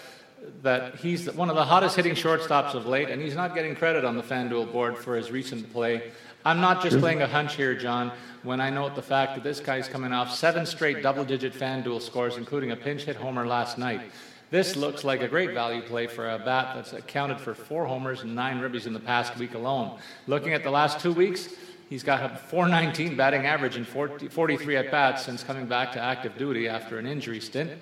that 0.62 0.96
he's 0.96 1.33
one 1.33 1.51
of 1.51 1.57
the 1.57 1.64
hottest 1.64 1.96
hitting 1.96 2.14
shortstops 2.14 2.75
of 2.75 2.87
late, 2.87 3.11
and 3.11 3.20
he's 3.20 3.35
not 3.35 3.55
getting 3.55 3.75
credit 3.75 4.05
on 4.05 4.16
the 4.16 4.22
FanDuel 4.22 4.72
board 4.72 4.96
for 4.96 5.16
his 5.16 5.31
recent 5.31 5.72
play. 5.72 6.11
I'm 6.44 6.61
not 6.61 6.83
just 6.83 7.01
playing 7.01 7.22
a 7.22 7.27
hunch 7.27 7.57
here, 7.57 7.75
John, 7.75 8.12
when 8.42 8.61
I 8.61 8.70
note 8.70 8.94
the 8.94 9.03
fact 9.03 9.35
that 9.35 9.42
this 9.42 9.59
guy's 9.59 9.88
coming 9.88 10.12
off 10.12 10.33
seven 10.33 10.64
straight 10.64 11.03
double 11.03 11.25
digit 11.25 11.53
FanDuel 11.53 12.01
scores, 12.01 12.37
including 12.37 12.70
a 12.70 12.77
pinch 12.77 13.03
hit 13.03 13.16
homer 13.16 13.46
last 13.46 13.79
night. 13.79 14.01
This 14.51 14.77
looks 14.77 15.03
like 15.03 15.22
a 15.22 15.29
great 15.29 15.53
value 15.53 15.83
play 15.83 16.07
for 16.07 16.31
a 16.31 16.38
bat 16.38 16.77
that's 16.77 16.92
accounted 16.92 17.40
for 17.40 17.53
four 17.53 17.85
homers 17.85 18.22
and 18.22 18.37
nine 18.37 18.61
ribbies 18.61 18.87
in 18.87 18.92
the 18.92 19.01
past 19.01 19.37
week 19.37 19.55
alone. 19.55 19.99
Looking 20.29 20.53
at 20.53 20.62
the 20.62 20.70
last 20.70 21.01
two 21.01 21.12
weeks, 21.12 21.49
he's 21.90 22.05
got 22.05 22.22
a 22.22 22.37
419 22.37 23.16
batting 23.16 23.44
average 23.44 23.75
and 23.75 23.87
40, 23.87 24.29
43 24.29 24.77
at 24.77 24.90
bats 24.92 25.25
since 25.25 25.42
coming 25.42 25.66
back 25.66 25.90
to 25.92 26.01
active 26.01 26.38
duty 26.38 26.68
after 26.68 26.99
an 27.01 27.07
injury 27.07 27.40
stint. 27.40 27.72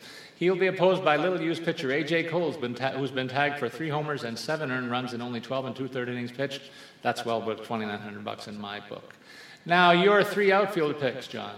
He'll 0.45 0.55
be 0.55 0.67
opposed 0.67 1.03
by 1.03 1.17
little 1.17 1.41
used 1.41 1.65
pitcher 1.65 1.91
A.J. 1.91 2.25
Cole, 2.25 2.51
who's 2.51 2.61
been, 2.61 2.75
ta- 2.75 2.91
who's 2.91 3.11
been 3.11 3.29
tagged 3.29 3.59
for 3.59 3.67
three 3.67 3.89
homers 3.89 4.25
and 4.25 4.39
seven 4.39 4.71
earned 4.71 4.91
runs 4.91 5.15
in 5.15 5.23
only 5.23 5.41
12 5.41 5.65
and 5.65 5.75
two 5.75 5.89
third 5.89 6.11
innings 6.11 6.31
pitched. 6.31 6.61
That's 7.01 7.25
well 7.25 7.41
worth 7.41 7.61
2,900 7.61 8.23
bucks 8.23 8.47
in 8.47 8.61
my 8.61 8.81
book. 8.81 9.15
Now, 9.65 9.93
your 9.93 10.23
three 10.23 10.53
outfield 10.53 11.01
picks, 11.01 11.29
John. 11.29 11.55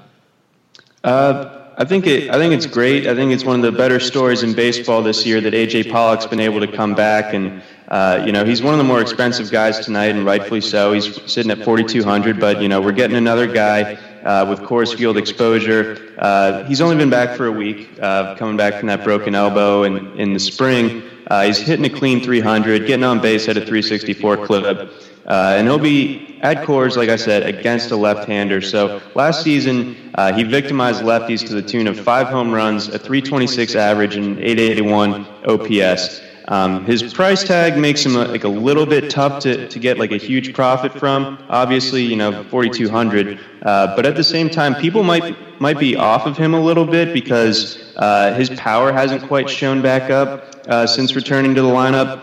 Uh, 1.02 1.72
I 1.76 1.84
think 1.84 2.06
it. 2.06 2.30
I 2.30 2.38
think 2.38 2.54
it's 2.54 2.66
great. 2.66 3.08
I 3.08 3.16
think 3.16 3.32
it's 3.32 3.44
one 3.44 3.56
of 3.56 3.72
the 3.72 3.76
better 3.76 3.98
stories 3.98 4.44
in 4.44 4.54
baseball 4.54 5.02
this 5.02 5.26
year 5.26 5.40
that 5.40 5.52
AJ 5.52 5.90
Pollock's 5.90 6.26
been 6.26 6.38
able 6.38 6.60
to 6.60 6.68
come 6.68 6.94
back, 6.94 7.34
and 7.34 7.62
uh, 7.88 8.22
you 8.24 8.30
know 8.30 8.44
he's 8.44 8.62
one 8.62 8.72
of 8.72 8.78
the 8.78 8.84
more 8.84 9.00
expensive 9.00 9.50
guys 9.50 9.84
tonight, 9.84 10.14
and 10.14 10.24
rightfully 10.24 10.60
so. 10.60 10.92
He's 10.92 11.20
sitting 11.30 11.50
at 11.50 11.64
4,200, 11.64 12.38
but 12.38 12.62
you 12.62 12.68
know 12.68 12.80
we're 12.80 12.92
getting 12.92 13.16
another 13.16 13.46
guy 13.46 13.98
uh, 14.26 14.44
with 14.48 14.60
Coors 14.60 14.94
Field 14.94 15.16
exposure. 15.16 16.14
Uh, 16.18 16.64
he's 16.64 16.80
only 16.80 16.96
been 16.96 17.10
back 17.10 17.36
for 17.36 17.46
a 17.46 17.52
week, 17.52 17.88
uh, 18.02 18.34
coming 18.34 18.56
back 18.56 18.74
from 18.74 18.88
that 18.88 19.04
broken 19.04 19.34
elbow 19.34 19.84
in, 19.84 20.18
in 20.18 20.32
the 20.32 20.40
spring. 20.40 21.02
Uh, 21.28 21.44
he's 21.44 21.58
hitting 21.58 21.84
a 21.84 21.90
clean 21.90 22.22
300, 22.22 22.86
getting 22.86 23.04
on 23.04 23.20
base 23.20 23.48
at 23.48 23.56
a 23.56 23.60
364 23.60 24.46
clip. 24.46 24.90
Uh, 25.26 25.54
and 25.56 25.66
he'll 25.66 25.78
be 25.78 26.38
at 26.42 26.58
Coors, 26.58 26.96
like 26.96 27.08
I 27.08 27.16
said, 27.16 27.42
against 27.42 27.90
a 27.90 27.96
left-hander. 27.96 28.60
So 28.60 29.00
last 29.14 29.42
season, 29.42 30.12
uh, 30.14 30.32
he 30.32 30.44
victimized 30.44 31.02
lefties 31.02 31.46
to 31.48 31.54
the 31.54 31.62
tune 31.62 31.88
of 31.88 31.98
five 31.98 32.28
home 32.28 32.52
runs, 32.52 32.86
a 32.88 32.98
326 32.98 33.74
average, 33.74 34.14
and 34.14 34.38
881 34.38 35.26
OPS. 35.46 36.20
Um, 36.48 36.84
his 36.84 37.12
price 37.12 37.42
tag 37.42 37.76
makes 37.76 38.04
him 38.04 38.14
like 38.14 38.44
a 38.44 38.48
little 38.48 38.86
bit 38.86 39.10
tough 39.10 39.42
to, 39.42 39.68
to 39.68 39.78
get 39.78 39.98
like 39.98 40.12
a 40.12 40.16
huge 40.16 40.54
profit 40.54 40.92
from. 40.92 41.44
Obviously, 41.48 42.02
you 42.02 42.16
know, 42.16 42.44
4,200. 42.44 43.40
Uh, 43.62 43.96
but 43.96 44.06
at 44.06 44.14
the 44.14 44.24
same 44.24 44.48
time, 44.48 44.74
people 44.76 45.02
might 45.02 45.36
might 45.60 45.78
be 45.78 45.96
off 45.96 46.26
of 46.26 46.36
him 46.36 46.54
a 46.54 46.60
little 46.60 46.84
bit 46.84 47.12
because 47.14 47.78
uh, 47.96 48.34
his 48.34 48.50
power 48.50 48.92
hasn't 48.92 49.22
quite 49.26 49.48
shown 49.48 49.82
back 49.82 50.10
up 50.10 50.54
uh, 50.68 50.86
since 50.86 51.16
returning 51.16 51.54
to 51.54 51.62
the 51.62 51.68
lineup. 51.68 52.22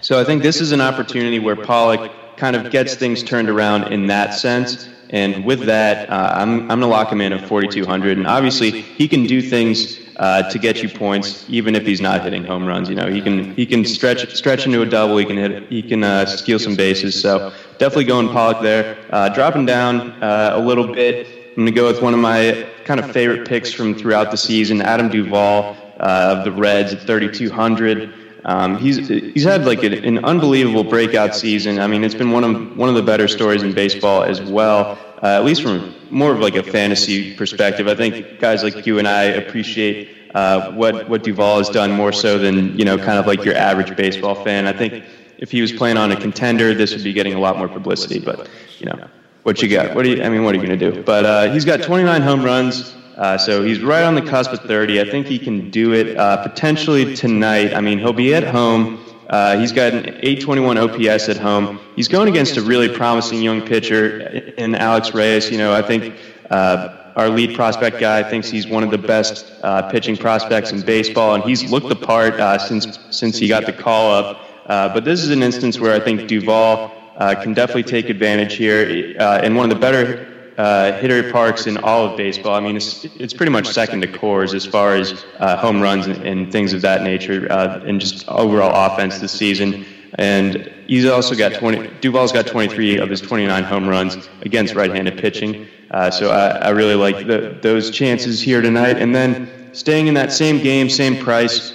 So 0.00 0.20
I 0.20 0.24
think 0.24 0.42
this 0.42 0.60
is 0.60 0.72
an 0.72 0.80
opportunity 0.80 1.38
where 1.38 1.56
Pollock 1.56 2.10
kind 2.36 2.56
of 2.56 2.70
gets 2.70 2.94
things 2.94 3.22
turned 3.22 3.48
around 3.48 3.92
in 3.92 4.06
that 4.06 4.34
sense. 4.34 4.88
And 5.10 5.44
with 5.44 5.66
that, 5.66 6.08
uh, 6.08 6.32
I'm, 6.34 6.62
I'm 6.62 6.66
going 6.68 6.80
to 6.80 6.86
lock 6.86 7.12
him 7.12 7.20
in 7.20 7.32
at 7.32 7.46
4,200. 7.46 8.16
And 8.16 8.26
obviously, 8.26 8.80
he 8.80 9.06
can 9.06 9.26
do 9.26 9.42
things 9.42 9.98
uh, 10.22 10.48
to 10.48 10.56
get 10.56 10.84
you 10.84 10.88
points, 10.88 11.44
even 11.48 11.74
if 11.74 11.84
he's 11.84 12.00
not 12.00 12.22
hitting 12.22 12.44
home 12.44 12.64
runs. 12.64 12.88
You 12.88 12.94
know, 12.94 13.08
he 13.08 13.20
can 13.20 13.52
he 13.56 13.66
can 13.66 13.84
stretch 13.84 14.32
stretch 14.36 14.66
into 14.66 14.80
a 14.80 14.86
double. 14.86 15.16
He 15.18 15.24
can 15.24 15.36
hit. 15.36 15.68
He 15.68 15.82
can 15.82 16.04
uh, 16.04 16.26
steal 16.26 16.60
some 16.60 16.76
bases. 16.76 17.20
So 17.20 17.52
definitely 17.78 18.04
going 18.04 18.28
Pollock 18.28 18.62
there. 18.62 18.96
Uh, 19.10 19.30
dropping 19.30 19.66
down 19.66 20.12
uh, 20.22 20.52
a 20.54 20.60
little 20.60 20.86
bit. 20.94 21.26
I'm 21.48 21.56
going 21.56 21.66
to 21.66 21.72
go 21.72 21.88
with 21.88 22.00
one 22.00 22.14
of 22.14 22.20
my 22.20 22.66
kind 22.84 23.00
of 23.00 23.10
favorite 23.10 23.48
picks 23.48 23.72
from 23.72 23.94
throughout 23.96 24.30
the 24.30 24.36
season, 24.36 24.80
Adam 24.80 25.08
Duvall 25.08 25.76
uh, 25.98 26.36
of 26.36 26.44
the 26.44 26.52
Reds 26.52 26.94
at 26.94 27.02
3,200. 27.02 28.14
Um, 28.44 28.78
he's 28.78 29.08
he's 29.08 29.44
had 29.44 29.66
like 29.66 29.82
an, 29.82 29.92
an, 29.92 30.24
unbelievable 30.24 30.84
breakout 30.84 31.34
season. 31.34 31.80
I 31.80 31.88
mean, 31.88 32.04
it's 32.04 32.14
been 32.14 32.30
one 32.30 32.44
of 32.44 32.76
one 32.76 32.88
of 32.88 32.94
the 32.94 33.02
better 33.02 33.26
stories 33.26 33.64
in 33.64 33.72
baseball 33.72 34.22
as 34.22 34.40
well. 34.40 34.98
Uh, 35.22 35.26
at 35.26 35.44
least 35.44 35.62
from 35.62 35.94
more 36.10 36.32
of 36.32 36.40
like 36.40 36.56
a 36.56 36.62
fantasy 36.62 37.34
perspective. 37.34 37.86
I 37.86 37.94
think 37.94 38.40
guys 38.40 38.62
like 38.62 38.86
you 38.86 38.98
and 38.98 39.06
I 39.06 39.24
appreciate 39.24 40.16
uh, 40.34 40.72
what 40.72 41.08
what 41.08 41.22
Duvall 41.22 41.58
has 41.58 41.68
done 41.68 41.92
more 41.92 42.12
so 42.12 42.38
than 42.38 42.76
you 42.78 42.84
know 42.84 42.96
kind 42.96 43.18
of 43.18 43.26
like 43.26 43.44
your 43.44 43.54
average 43.54 43.96
baseball 43.96 44.34
fan. 44.44 44.66
I 44.66 44.72
think 44.72 45.04
if 45.38 45.50
he 45.50 45.60
was 45.60 45.72
playing 45.72 45.96
on 45.96 46.12
a 46.12 46.20
contender, 46.20 46.74
this 46.74 46.92
would 46.92 47.04
be 47.04 47.12
getting 47.12 47.34
a 47.34 47.40
lot 47.40 47.58
more 47.58 47.68
publicity. 47.68 48.18
But 48.18 48.48
you 48.78 48.86
know, 48.86 49.08
what 49.44 49.62
you 49.62 49.68
got? 49.68 49.94
What 49.94 50.04
do 50.04 50.10
you? 50.10 50.22
I 50.22 50.28
mean, 50.28 50.44
what 50.44 50.54
are 50.54 50.58
you 50.58 50.66
going 50.66 50.78
to 50.78 50.90
do? 50.92 51.02
But 51.02 51.24
uh, 51.24 51.52
he's 51.52 51.64
got 51.64 51.82
29 51.82 52.22
home 52.22 52.44
runs. 52.44 52.94
Uh, 53.16 53.36
so 53.36 53.62
he's 53.62 53.80
right 53.80 54.04
on 54.04 54.14
the 54.14 54.22
cusp 54.22 54.52
of 54.52 54.60
30. 54.60 55.00
I 55.00 55.04
think 55.10 55.26
he 55.26 55.38
can 55.38 55.70
do 55.70 55.92
it 55.92 56.16
uh, 56.16 56.42
potentially 56.42 57.14
tonight. 57.14 57.74
I 57.74 57.80
mean, 57.80 57.98
he'll 57.98 58.14
be 58.14 58.34
at 58.34 58.42
home. 58.42 59.01
Uh, 59.32 59.58
he's 59.58 59.72
got 59.72 59.94
an 59.94 60.04
821 60.20 60.76
OPS 60.76 61.30
at 61.30 61.38
home. 61.38 61.80
He's 61.96 62.06
going 62.06 62.28
against 62.28 62.58
a 62.58 62.60
really 62.60 62.94
promising 62.94 63.40
young 63.40 63.62
pitcher 63.62 64.18
in 64.58 64.74
Alex 64.74 65.14
Reyes. 65.14 65.50
You 65.50 65.56
know, 65.56 65.72
I 65.72 65.80
think 65.80 66.14
uh, 66.50 67.12
our 67.16 67.30
lead 67.30 67.56
prospect 67.56 67.98
guy 67.98 68.22
thinks 68.22 68.50
he's 68.50 68.66
one 68.66 68.82
of 68.82 68.90
the 68.90 68.98
best 68.98 69.50
uh, 69.62 69.90
pitching 69.90 70.18
prospects 70.18 70.70
in 70.70 70.82
baseball, 70.82 71.34
and 71.34 71.42
he's 71.44 71.70
looked 71.70 71.88
the 71.88 71.96
part 71.96 72.34
uh, 72.34 72.58
since 72.58 72.98
since 73.08 73.38
he 73.38 73.48
got 73.48 73.64
the 73.64 73.72
call 73.72 74.12
up. 74.12 74.40
Uh, 74.66 74.92
but 74.92 75.06
this 75.06 75.24
is 75.24 75.30
an 75.30 75.42
instance 75.42 75.80
where 75.80 75.94
I 75.94 75.98
think 75.98 76.28
Duvall 76.28 76.92
uh, 77.16 77.34
can 77.42 77.54
definitely 77.54 77.84
take 77.84 78.10
advantage 78.10 78.56
here. 78.56 79.16
And 79.18 79.56
one 79.56 79.64
of 79.64 79.74
the 79.74 79.80
better 79.80 80.31
uh, 80.62 80.92
hitter 81.00 81.32
parks 81.32 81.66
in 81.66 81.76
all 81.78 82.06
of 82.06 82.16
baseball. 82.16 82.54
I 82.54 82.60
mean, 82.60 82.76
it's, 82.76 83.04
it's 83.04 83.34
pretty 83.34 83.50
much 83.50 83.66
second 83.66 84.00
to 84.02 84.06
Coors 84.06 84.54
as 84.54 84.64
far 84.64 84.94
as 84.94 85.24
uh, 85.40 85.56
home 85.56 85.80
runs 85.80 86.06
and, 86.06 86.24
and, 86.24 86.52
things 86.52 86.72
of 86.72 86.82
that 86.82 87.02
nature, 87.02 87.50
uh, 87.50 87.80
and 87.84 88.00
just 88.00 88.28
overall 88.28 88.70
offense 88.86 89.18
this 89.18 89.32
season. 89.32 89.84
And 90.20 90.72
he's 90.86 91.04
also 91.06 91.34
got 91.34 91.54
20. 91.54 91.88
Duvall's 92.00 92.30
got 92.30 92.46
23 92.46 92.98
of 92.98 93.10
his 93.10 93.20
29 93.20 93.64
home 93.64 93.88
runs 93.88 94.28
against 94.42 94.76
right-handed 94.76 95.18
pitching. 95.18 95.66
Uh, 95.90 96.12
so 96.12 96.30
I, 96.30 96.68
I, 96.68 96.68
really 96.68 96.94
like 96.94 97.26
the, 97.26 97.58
those 97.60 97.90
chances 97.90 98.40
here 98.40 98.60
tonight. 98.60 98.98
And 98.98 99.12
then 99.12 99.70
staying 99.72 100.06
in 100.06 100.14
that 100.14 100.32
same 100.32 100.62
game, 100.62 100.88
same 100.88 101.16
price, 101.16 101.74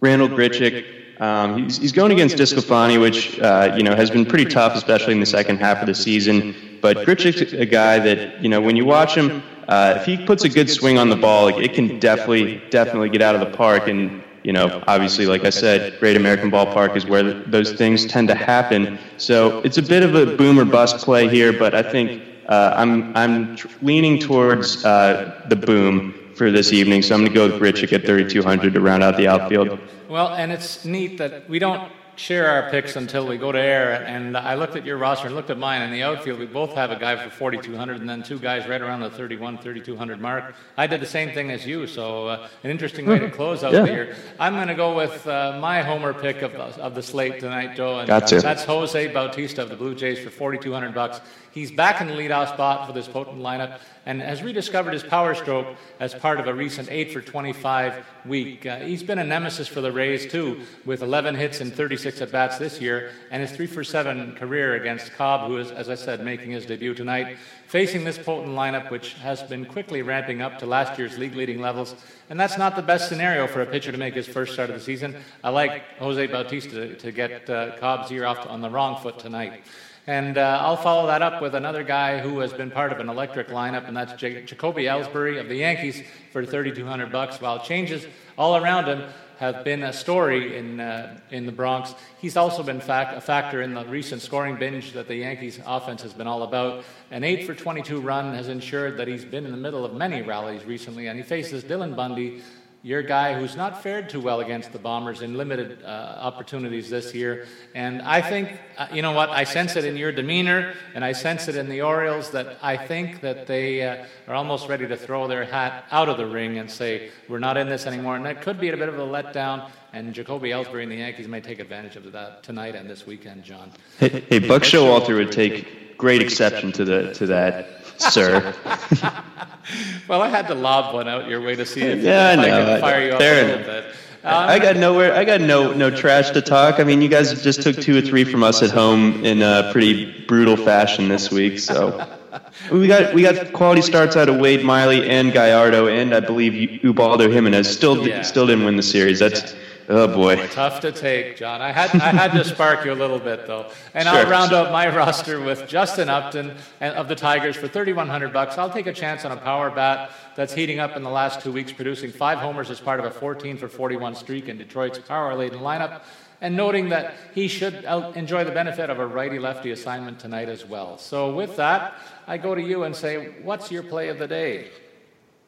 Randall 0.00 0.28
Grichuk. 0.28 1.20
Um, 1.20 1.64
he's, 1.64 1.78
he's 1.78 1.92
going 1.92 2.12
against 2.12 2.36
DeSclafani, 2.36 3.00
which 3.00 3.40
uh, 3.40 3.74
you 3.76 3.82
know 3.82 3.96
has 3.96 4.10
been 4.10 4.26
pretty 4.26 4.44
tough, 4.44 4.76
especially 4.76 5.14
in 5.14 5.20
the 5.20 5.26
second 5.26 5.56
half 5.56 5.80
of 5.80 5.86
the 5.86 5.94
season. 5.94 6.54
But 6.84 6.98
Grichuk's 6.98 7.54
a 7.54 7.64
guy 7.64 7.98
that 7.98 8.42
you 8.42 8.50
know 8.50 8.60
when 8.60 8.76
you 8.76 8.84
watch 8.84 9.16
him, 9.16 9.42
uh, 9.68 9.94
if 9.96 10.04
he 10.04 10.18
puts 10.18 10.44
a 10.44 10.50
good 10.50 10.68
swing 10.68 10.98
on 10.98 11.08
the 11.08 11.16
ball, 11.16 11.48
it 11.48 11.72
can 11.72 11.98
definitely 11.98 12.60
definitely 12.68 13.08
get 13.08 13.22
out 13.22 13.34
of 13.34 13.40
the 13.40 13.56
park. 13.56 13.88
And 13.88 14.22
you 14.42 14.52
know, 14.52 14.84
obviously, 14.86 15.24
like 15.24 15.46
I 15.46 15.50
said, 15.50 15.98
Great 15.98 16.14
American 16.14 16.50
Ballpark 16.50 16.94
is 16.94 17.06
where 17.06 17.22
those 17.22 17.72
things 17.72 18.04
tend 18.04 18.28
to 18.28 18.34
happen. 18.34 18.98
So 19.16 19.60
it's 19.60 19.78
a 19.78 19.82
bit 19.82 20.02
of 20.02 20.14
a 20.14 20.36
boom 20.36 20.60
or 20.60 20.66
bust 20.66 20.98
play 20.98 21.26
here, 21.26 21.54
but 21.54 21.74
I 21.74 21.82
think 21.82 22.22
uh, 22.50 22.74
I'm 22.76 23.16
I'm 23.16 23.56
leaning 23.80 24.18
towards 24.18 24.84
uh, 24.84 25.42
the 25.48 25.56
boom 25.56 26.12
for 26.34 26.50
this 26.50 26.70
evening. 26.70 27.00
So 27.00 27.14
I'm 27.14 27.22
going 27.22 27.32
to 27.32 27.34
go 27.34 27.46
with 27.46 27.62
Grichuk 27.62 27.94
at 27.94 28.04
3,200 28.04 28.74
to 28.74 28.80
round 28.82 29.02
out 29.02 29.16
the 29.16 29.26
outfield. 29.26 29.78
Well, 30.06 30.34
and 30.34 30.52
it's 30.52 30.84
neat 30.84 31.16
that 31.16 31.48
we 31.48 31.58
don't 31.58 31.90
share 32.16 32.48
our 32.48 32.70
picks 32.70 32.96
until 32.96 33.26
we 33.26 33.36
go 33.36 33.52
to 33.52 33.58
air. 33.58 34.04
And 34.04 34.36
I 34.36 34.54
looked 34.54 34.76
at 34.76 34.84
your 34.84 34.96
roster 34.96 35.26
and 35.26 35.36
looked 35.36 35.50
at 35.50 35.58
mine. 35.58 35.82
In 35.82 35.90
the 35.90 36.02
outfield, 36.02 36.38
we 36.38 36.46
both 36.46 36.74
have 36.74 36.90
a 36.90 36.96
guy 36.96 37.16
for 37.22 37.30
4,200 37.30 38.00
and 38.00 38.08
then 38.08 38.22
two 38.22 38.38
guys 38.38 38.68
right 38.68 38.80
around 38.80 39.00
the 39.00 39.10
31, 39.10 39.58
3,200 39.58 40.20
mark. 40.20 40.54
I 40.76 40.86
did 40.86 41.00
the 41.00 41.06
same 41.06 41.32
thing 41.32 41.50
as 41.50 41.66
you, 41.66 41.86
so 41.86 42.28
uh, 42.28 42.48
an 42.62 42.70
interesting 42.70 43.06
way 43.06 43.18
to 43.18 43.30
close 43.30 43.64
out 43.64 43.72
yeah. 43.72 43.82
the 43.82 43.92
year. 43.92 44.16
I'm 44.38 44.54
going 44.54 44.68
to 44.68 44.74
go 44.74 44.96
with 44.96 45.26
uh, 45.26 45.58
my 45.60 45.82
homer 45.82 46.14
pick 46.14 46.42
of, 46.42 46.54
of 46.54 46.94
the 46.94 47.02
slate 47.02 47.40
tonight, 47.40 47.76
Joe. 47.76 47.98
And 47.98 48.08
Got 48.08 48.26
to. 48.28 48.40
That's 48.40 48.64
Jose 48.64 49.12
Bautista 49.12 49.62
of 49.62 49.70
the 49.70 49.76
Blue 49.76 49.94
Jays 49.94 50.18
for 50.18 50.30
4,200 50.30 50.94
bucks. 50.94 51.20
He's 51.54 51.70
back 51.70 52.00
in 52.00 52.08
the 52.08 52.14
leadoff 52.14 52.52
spot 52.52 52.84
for 52.84 52.92
this 52.92 53.06
potent 53.06 53.38
lineup 53.38 53.78
and 54.06 54.20
has 54.20 54.42
rediscovered 54.42 54.92
his 54.92 55.04
power 55.04 55.36
stroke 55.36 55.68
as 56.00 56.12
part 56.12 56.40
of 56.40 56.48
a 56.48 56.52
recent 56.52 56.90
8 56.90 57.12
for 57.12 57.20
25 57.20 58.04
week. 58.26 58.66
Uh, 58.66 58.78
he's 58.78 59.04
been 59.04 59.20
a 59.20 59.24
nemesis 59.24 59.68
for 59.68 59.80
the 59.80 59.92
Rays, 59.92 60.26
too, 60.26 60.62
with 60.84 61.00
11 61.00 61.36
hits 61.36 61.60
and 61.60 61.72
36 61.72 62.20
at 62.20 62.32
bats 62.32 62.58
this 62.58 62.80
year, 62.80 63.12
and 63.30 63.40
his 63.40 63.52
3 63.52 63.68
for 63.68 63.84
7 63.84 64.34
career 64.34 64.74
against 64.74 65.12
Cobb, 65.12 65.48
who 65.48 65.58
is, 65.58 65.70
as 65.70 65.88
I 65.88 65.94
said, 65.94 66.24
making 66.24 66.50
his 66.50 66.66
debut 66.66 66.92
tonight. 66.92 67.36
Facing 67.68 68.02
this 68.02 68.18
potent 68.18 68.56
lineup, 68.56 68.90
which 68.90 69.14
has 69.14 69.42
been 69.44 69.64
quickly 69.64 70.02
ramping 70.02 70.42
up 70.42 70.58
to 70.58 70.66
last 70.66 70.98
year's 70.98 71.18
league 71.18 71.36
leading 71.36 71.60
levels, 71.60 71.94
and 72.30 72.38
that's 72.38 72.58
not 72.58 72.74
the 72.74 72.82
best 72.82 73.08
scenario 73.08 73.46
for 73.46 73.62
a 73.62 73.66
pitcher 73.66 73.92
to 73.92 73.98
make 73.98 74.14
his 74.14 74.26
first 74.26 74.54
start 74.54 74.70
of 74.70 74.76
the 74.76 74.82
season. 74.82 75.16
I 75.42 75.50
like 75.50 75.84
Jose 75.98 76.26
Bautista 76.26 76.94
to, 76.94 77.12
get 77.12 77.48
uh, 77.48 77.76
Cobb's 77.78 78.10
ear 78.10 78.26
off 78.26 78.44
on 78.48 78.60
the 78.60 78.70
wrong 78.70 79.00
foot 79.00 79.18
tonight. 79.18 79.62
And 80.06 80.36
uh, 80.36 80.58
I'll 80.60 80.76
follow 80.76 81.06
that 81.06 81.22
up 81.22 81.40
with 81.40 81.54
another 81.54 81.82
guy 81.82 82.18
who 82.18 82.40
has 82.40 82.52
been 82.52 82.70
part 82.70 82.92
of 82.92 83.00
an 83.00 83.08
electric 83.08 83.48
lineup, 83.48 83.88
and 83.88 83.96
that's 83.96 84.12
J- 84.14 84.44
Jacoby 84.44 84.84
Ellsbury 84.84 85.40
of 85.40 85.48
the 85.48 85.56
Yankees 85.56 86.02
for 86.30 86.44
3,200 86.44 87.10
bucks. 87.10 87.40
While 87.40 87.64
changes 87.64 88.06
all 88.36 88.56
around 88.56 88.84
him 88.84 89.08
have 89.38 89.64
been 89.64 89.82
a 89.82 89.92
story 89.94 90.58
in 90.58 90.78
uh, 90.78 91.18
in 91.30 91.46
the 91.46 91.52
Bronx, 91.52 91.94
he's 92.18 92.36
also 92.36 92.62
been 92.62 92.82
a 92.86 93.20
factor 93.20 93.62
in 93.62 93.72
the 93.72 93.86
recent 93.86 94.20
scoring 94.20 94.56
binge 94.56 94.92
that 94.92 95.08
the 95.08 95.16
Yankees 95.16 95.58
offense 95.64 96.02
has 96.02 96.12
been 96.12 96.26
all 96.26 96.42
about. 96.42 96.84
An 97.10 97.24
8 97.24 97.46
for 97.46 97.54
22 97.54 98.00
run 98.02 98.34
has 98.34 98.48
ensured 98.48 98.98
that 98.98 99.08
he's 99.08 99.24
been 99.24 99.46
in 99.46 99.52
the 99.52 99.56
middle 99.56 99.86
of 99.86 99.94
many 99.94 100.20
rallies 100.20 100.66
recently, 100.66 101.06
and 101.06 101.18
he 101.18 101.24
faces 101.24 101.64
Dylan 101.64 101.96
Bundy 101.96 102.42
you're 102.84 103.00
a 103.00 103.02
guy 103.02 103.32
who's 103.32 103.56
not 103.56 103.82
fared 103.82 104.10
too 104.10 104.20
well 104.20 104.40
against 104.40 104.70
the 104.70 104.78
Bombers 104.78 105.22
in 105.22 105.38
limited 105.38 105.82
uh, 105.82 106.18
opportunities 106.20 106.90
this 106.90 107.14
year. 107.14 107.46
And 107.74 108.02
I 108.02 108.20
think, 108.20 108.60
uh, 108.76 108.88
you 108.92 109.00
know 109.00 109.12
what, 109.12 109.30
I 109.30 109.44
sense 109.44 109.74
it 109.76 109.86
in 109.86 109.96
your 109.96 110.12
demeanor, 110.12 110.74
and 110.94 111.02
I 111.02 111.12
sense 111.12 111.48
it 111.48 111.56
in 111.56 111.70
the 111.70 111.80
Orioles 111.80 112.30
that 112.32 112.58
I 112.60 112.76
think 112.76 113.22
that 113.22 113.46
they 113.46 113.80
uh, 113.80 114.04
are 114.28 114.34
almost 114.34 114.68
ready 114.68 114.86
to 114.86 114.98
throw 114.98 115.26
their 115.26 115.46
hat 115.46 115.86
out 115.90 116.10
of 116.10 116.18
the 116.18 116.26
ring 116.26 116.58
and 116.58 116.70
say, 116.70 117.10
we're 117.26 117.38
not 117.38 117.56
in 117.56 117.70
this 117.70 117.86
anymore. 117.86 118.16
And 118.16 118.26
that 118.26 118.42
could 118.42 118.60
be 118.60 118.68
a 118.68 118.76
bit 118.76 118.90
of 118.90 118.98
a 118.98 119.02
letdown. 119.02 119.70
And 119.94 120.12
Jacoby 120.12 120.50
Ellsbury 120.50 120.82
and 120.82 120.92
the 120.92 120.96
Yankees 120.96 121.26
may 121.26 121.40
take 121.40 121.60
advantage 121.60 121.96
of 121.96 122.12
that 122.12 122.42
tonight 122.42 122.74
and 122.74 122.90
this 122.90 123.06
weekend, 123.06 123.44
John. 123.44 123.72
Hey, 123.98 124.24
hey 124.28 124.40
Buck 124.40 124.62
Showalter 124.62 125.16
would 125.16 125.32
take 125.32 125.83
great 125.96 126.22
exception 126.22 126.72
to, 126.72 126.84
the, 126.84 127.14
to 127.14 127.26
that 127.26 127.68
sir. 127.98 128.54
well, 130.08 130.22
I 130.22 130.28
had 130.28 130.46
to 130.48 130.54
lob 130.54 130.94
one 130.94 131.08
out 131.08 131.28
your 131.28 131.40
way 131.40 131.56
to 131.56 131.66
see 131.66 131.82
if, 131.82 132.02
yeah, 132.02 132.30
I, 132.30 132.36
know. 132.36 132.42
I 132.42 132.64
could 132.64 132.80
fire 132.80 133.06
you 133.06 133.12
up 133.12 133.20
a 133.20 133.24
little 133.24 133.64
bit. 133.64 133.84
Um, 134.24 134.48
I 134.48 134.58
got 134.58 134.76
nowhere. 134.76 135.12
I 135.12 135.22
got 135.24 135.42
no 135.42 135.74
no 135.74 135.90
trash 135.90 136.30
to 136.30 136.40
talk. 136.40 136.80
I 136.80 136.84
mean, 136.84 137.02
you 137.02 137.10
guys 137.10 137.42
just 137.42 137.60
took 137.60 137.76
two 137.76 137.98
or 137.98 138.00
three 138.00 138.24
from 138.24 138.42
us 138.42 138.62
at 138.62 138.70
home 138.70 139.22
in 139.22 139.42
a 139.42 139.68
pretty 139.70 140.22
brutal 140.22 140.56
fashion 140.56 141.08
this 141.08 141.30
week. 141.30 141.58
So 141.58 142.08
we 142.72 142.86
got 142.86 143.12
we 143.12 143.20
got 143.20 143.52
quality 143.52 143.82
starts 143.82 144.16
out 144.16 144.30
of 144.30 144.38
Wade 144.38 144.64
Miley 144.64 145.06
and 145.10 145.30
Gallardo, 145.30 145.88
and 145.88 146.14
I 146.14 146.20
believe 146.20 146.82
Ubaldo 146.82 147.30
Jimenez 147.30 147.68
still 147.68 148.24
still 148.24 148.46
didn't 148.46 148.64
win 148.64 148.78
the 148.78 148.82
series. 148.82 149.18
That's 149.18 149.54
Oh, 149.88 150.02
oh 150.02 150.14
boy. 150.14 150.46
Tough 150.48 150.80
to 150.80 150.92
take, 150.92 151.36
John. 151.36 151.60
I 151.60 151.72
had 151.72 151.94
I 152.00 152.10
had 152.10 152.32
to 152.32 152.44
spark 152.44 152.84
you 152.84 152.92
a 152.92 152.94
little 152.94 153.18
bit 153.18 153.46
though. 153.46 153.70
And 153.92 154.08
sure. 154.08 154.18
I'll 154.18 154.30
round 154.30 154.52
up 154.52 154.72
my 154.72 154.88
roster 154.96 155.40
with 155.40 155.68
Justin 155.68 156.08
Upton 156.08 156.56
of 156.80 157.08
the 157.08 157.14
Tigers 157.14 157.56
for 157.56 157.68
3100 157.68 158.32
bucks. 158.32 158.56
I'll 158.56 158.70
take 158.70 158.86
a 158.86 158.92
chance 158.92 159.24
on 159.24 159.32
a 159.32 159.36
power 159.36 159.70
bat 159.70 160.10
that's 160.36 160.54
heating 160.54 160.80
up 160.80 160.96
in 160.96 161.02
the 161.02 161.10
last 161.10 161.40
2 161.42 161.52
weeks 161.52 161.72
producing 161.72 162.10
5 162.10 162.38
homers 162.38 162.70
as 162.70 162.80
part 162.80 162.98
of 162.98 163.06
a 163.06 163.10
14 163.10 163.56
for 163.56 163.68
41 163.68 164.14
streak 164.14 164.48
in 164.48 164.58
Detroit's 164.58 164.98
power-laden 164.98 165.60
lineup 165.60 166.02
and 166.40 166.56
noting 166.56 166.88
that 166.90 167.14
he 167.34 167.48
should 167.48 167.84
uh, 167.84 168.12
enjoy 168.14 168.44
the 168.44 168.50
benefit 168.50 168.90
of 168.90 168.98
a 168.98 169.06
righty-lefty 169.06 169.70
assignment 169.70 170.18
tonight 170.18 170.48
as 170.48 170.64
well. 170.64 170.98
So 170.98 171.34
with 171.34 171.56
that, 171.56 171.94
I 172.26 172.36
go 172.38 172.54
to 172.54 172.60
you 172.60 172.82
and 172.82 172.94
say, 172.94 173.34
what's 173.42 173.70
your 173.70 173.82
play 173.82 174.08
of 174.08 174.18
the 174.18 174.26
day? 174.26 174.70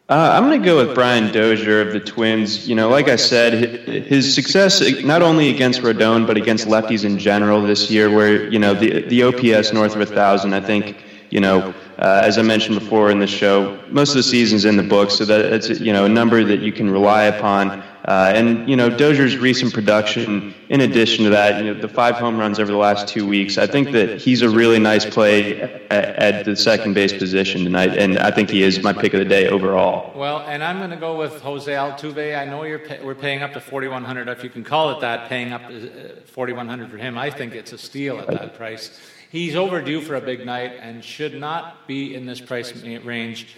Uh, 0.08 0.30
I'm 0.34 0.44
going 0.44 0.60
to 0.60 0.64
go 0.64 0.76
with 0.76 0.94
Brian 0.94 1.32
Dozier 1.32 1.80
of 1.80 1.92
the 1.92 1.98
Twins. 1.98 2.68
You 2.68 2.76
know, 2.76 2.88
like 2.88 3.08
I 3.08 3.16
said, 3.16 3.88
his 3.88 4.32
success 4.32 4.80
not 5.02 5.20
only 5.20 5.48
against 5.48 5.80
Rodon 5.80 6.28
but 6.28 6.36
against 6.36 6.68
lefties 6.68 7.04
in 7.04 7.18
general 7.18 7.60
this 7.60 7.90
year, 7.90 8.08
where 8.08 8.48
you 8.48 8.60
know 8.60 8.72
the 8.72 9.00
the 9.08 9.24
OPS 9.24 9.72
north 9.72 9.96
of 9.96 10.00
a 10.00 10.06
thousand. 10.06 10.54
I 10.54 10.60
think 10.60 11.02
you 11.30 11.40
know, 11.40 11.74
uh, 11.98 12.20
as 12.22 12.38
I 12.38 12.42
mentioned 12.42 12.78
before 12.78 13.10
in 13.10 13.18
the 13.18 13.26
show, 13.26 13.82
most 13.88 14.10
of 14.10 14.16
the 14.16 14.22
season's 14.22 14.64
in 14.64 14.76
the 14.76 14.84
books, 14.84 15.14
so 15.14 15.24
that 15.24 15.52
it's 15.52 15.80
you 15.80 15.92
know 15.92 16.04
a 16.04 16.08
number 16.08 16.44
that 16.44 16.60
you 16.60 16.70
can 16.70 16.88
rely 16.88 17.24
upon. 17.24 17.82
Uh, 18.06 18.32
and 18.36 18.68
you 18.68 18.76
know 18.76 18.88
Dozier's 18.88 19.36
recent 19.36 19.74
production, 19.74 20.54
in 20.68 20.80
addition 20.80 21.24
to 21.24 21.30
that, 21.30 21.62
you 21.62 21.74
know 21.74 21.80
the 21.80 21.88
five 21.88 22.14
home 22.14 22.38
runs 22.38 22.60
over 22.60 22.70
the 22.70 22.78
last 22.78 23.08
two 23.08 23.26
weeks. 23.26 23.58
I 23.58 23.66
think 23.66 23.90
that 23.90 24.20
he's 24.20 24.42
a 24.42 24.48
really 24.48 24.78
nice 24.78 25.04
play 25.04 25.60
at, 25.60 25.92
at 25.92 26.44
the 26.44 26.54
second 26.54 26.94
base 26.94 27.12
position 27.12 27.64
tonight, 27.64 27.98
and 27.98 28.16
I 28.20 28.30
think 28.30 28.48
he 28.48 28.62
is 28.62 28.80
my 28.80 28.92
pick 28.92 29.12
of 29.12 29.18
the 29.18 29.24
day 29.24 29.48
overall. 29.48 30.16
Well, 30.16 30.38
and 30.46 30.62
I'm 30.62 30.78
going 30.78 30.90
to 30.90 30.96
go 30.96 31.18
with 31.18 31.40
Jose 31.40 31.72
Altuve. 31.72 32.38
I 32.38 32.44
know 32.44 32.62
you're 32.62 32.78
pay, 32.78 33.02
we're 33.02 33.16
paying 33.16 33.42
up 33.42 33.52
to 33.54 33.60
4,100, 33.60 34.28
if 34.28 34.44
you 34.44 34.50
can 34.50 34.62
call 34.62 34.90
it 34.90 35.00
that, 35.00 35.28
paying 35.28 35.52
up 35.52 35.62
uh, 35.62 36.20
4,100 36.26 36.88
for 36.88 36.98
him. 36.98 37.18
I 37.18 37.30
think 37.30 37.56
it's 37.56 37.72
a 37.72 37.78
steal 37.78 38.20
at 38.20 38.28
that 38.28 38.54
price. 38.56 39.00
He's 39.32 39.56
overdue 39.56 40.00
for 40.00 40.14
a 40.14 40.20
big 40.20 40.46
night 40.46 40.74
and 40.80 41.04
should 41.04 41.34
not 41.34 41.88
be 41.88 42.14
in 42.14 42.24
this 42.24 42.40
price 42.40 42.72
range 42.84 43.48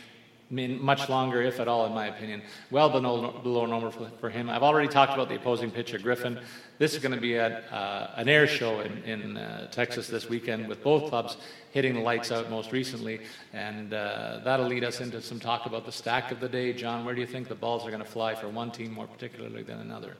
much 0.50 1.08
longer, 1.08 1.42
if 1.42 1.60
at 1.60 1.68
all, 1.68 1.86
in 1.86 1.92
my 1.92 2.06
opinion. 2.06 2.42
Well 2.70 2.88
below, 2.88 3.40
below 3.42 3.66
normal 3.66 3.90
for, 3.90 4.10
for, 4.18 4.30
him. 4.30 4.48
I've 4.48 4.62
already 4.62 4.88
talked 4.88 5.12
about 5.12 5.28
the 5.28 5.36
opposing 5.36 5.70
pitcher, 5.70 5.98
Griffin. 5.98 6.40
This 6.78 6.94
is 6.94 7.00
going 7.00 7.14
to 7.14 7.20
be 7.20 7.34
a, 7.34 7.58
uh, 7.70 8.12
an 8.16 8.28
air 8.28 8.46
show 8.46 8.80
in, 8.80 9.02
in 9.04 9.36
uh, 9.36 9.70
Texas 9.70 10.08
this 10.08 10.28
weekend 10.28 10.68
with 10.68 10.82
both 10.82 11.10
clubs 11.10 11.36
hitting 11.72 11.94
the 11.94 12.00
lights 12.00 12.32
out 12.32 12.48
most 12.48 12.72
recently. 12.72 13.20
And 13.52 13.92
uh, 13.92 14.40
that'll 14.42 14.66
lead 14.66 14.84
us 14.84 15.00
into 15.00 15.20
some 15.20 15.38
talk 15.38 15.66
about 15.66 15.84
the 15.84 15.92
stack 15.92 16.32
of 16.32 16.40
the 16.40 16.48
day. 16.48 16.72
John, 16.72 17.04
where 17.04 17.14
do 17.14 17.20
you 17.20 17.26
think 17.26 17.48
the 17.48 17.54
balls 17.54 17.86
are 17.86 17.90
going 17.90 18.02
to 18.02 18.08
fly 18.08 18.34
for 18.34 18.48
one 18.48 18.70
team 18.70 18.92
more 18.92 19.06
particularly 19.06 19.62
than 19.62 19.80
another? 19.80 20.16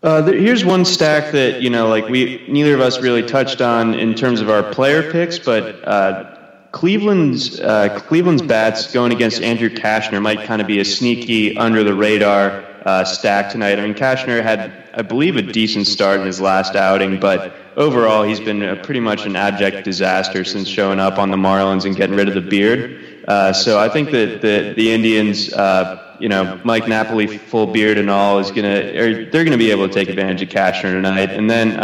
Uh, 0.00 0.22
here's 0.22 0.64
one 0.64 0.84
stack 0.84 1.32
that 1.32 1.60
you 1.60 1.68
know, 1.68 1.88
like 1.88 2.08
we 2.08 2.44
neither 2.48 2.72
of 2.72 2.80
us 2.80 3.00
really 3.00 3.22
touched 3.22 3.60
on 3.60 3.94
in 3.94 4.14
terms 4.14 4.40
of 4.40 4.48
our 4.48 4.62
player 4.62 5.10
picks, 5.10 5.40
but 5.40 5.86
uh, 5.88 6.37
Cleveland's 6.72 7.60
uh, 7.60 7.98
Cleveland's 8.00 8.42
bats 8.42 8.92
going 8.92 9.12
against 9.12 9.42
Andrew 9.42 9.70
Cashner 9.70 10.20
might 10.20 10.44
kind 10.44 10.60
of 10.60 10.66
be 10.66 10.80
a 10.80 10.84
sneaky 10.84 11.56
under 11.56 11.82
the 11.82 11.94
radar 11.94 12.64
uh, 12.84 13.04
stack 13.04 13.50
tonight. 13.50 13.78
I 13.78 13.82
mean, 13.82 13.94
Kashner 13.94 14.42
had, 14.42 14.90
I 14.94 15.02
believe, 15.02 15.36
a 15.36 15.42
decent 15.42 15.86
start 15.86 16.20
in 16.20 16.26
his 16.26 16.40
last 16.40 16.76
outing, 16.76 17.20
but 17.20 17.54
overall 17.76 18.22
he's 18.22 18.40
been 18.40 18.62
a, 18.62 18.76
pretty 18.76 19.00
much 19.00 19.24
an 19.24 19.34
abject 19.34 19.84
disaster 19.84 20.44
since 20.44 20.68
showing 20.68 21.00
up 21.00 21.18
on 21.18 21.30
the 21.30 21.36
Marlins 21.38 21.86
and 21.86 21.96
getting 21.96 22.16
rid 22.16 22.28
of 22.28 22.34
the 22.34 22.40
beard. 22.42 23.24
Uh, 23.26 23.52
so 23.52 23.78
I 23.78 23.88
think 23.88 24.10
that 24.10 24.42
the 24.42 24.74
the 24.76 24.90
Indians, 24.90 25.52
uh, 25.54 26.16
you 26.20 26.28
know, 26.28 26.60
Mike 26.64 26.86
Napoli, 26.86 27.26
full 27.38 27.66
beard 27.66 27.96
and 27.96 28.10
all, 28.10 28.40
is 28.40 28.50
gonna, 28.50 28.92
or 28.94 29.24
they're 29.24 29.44
gonna 29.44 29.56
be 29.56 29.70
able 29.70 29.88
to 29.88 29.94
take 29.94 30.10
advantage 30.10 30.42
of 30.42 30.50
Cashner 30.50 30.92
tonight, 30.92 31.30
and 31.30 31.48
then. 31.48 31.80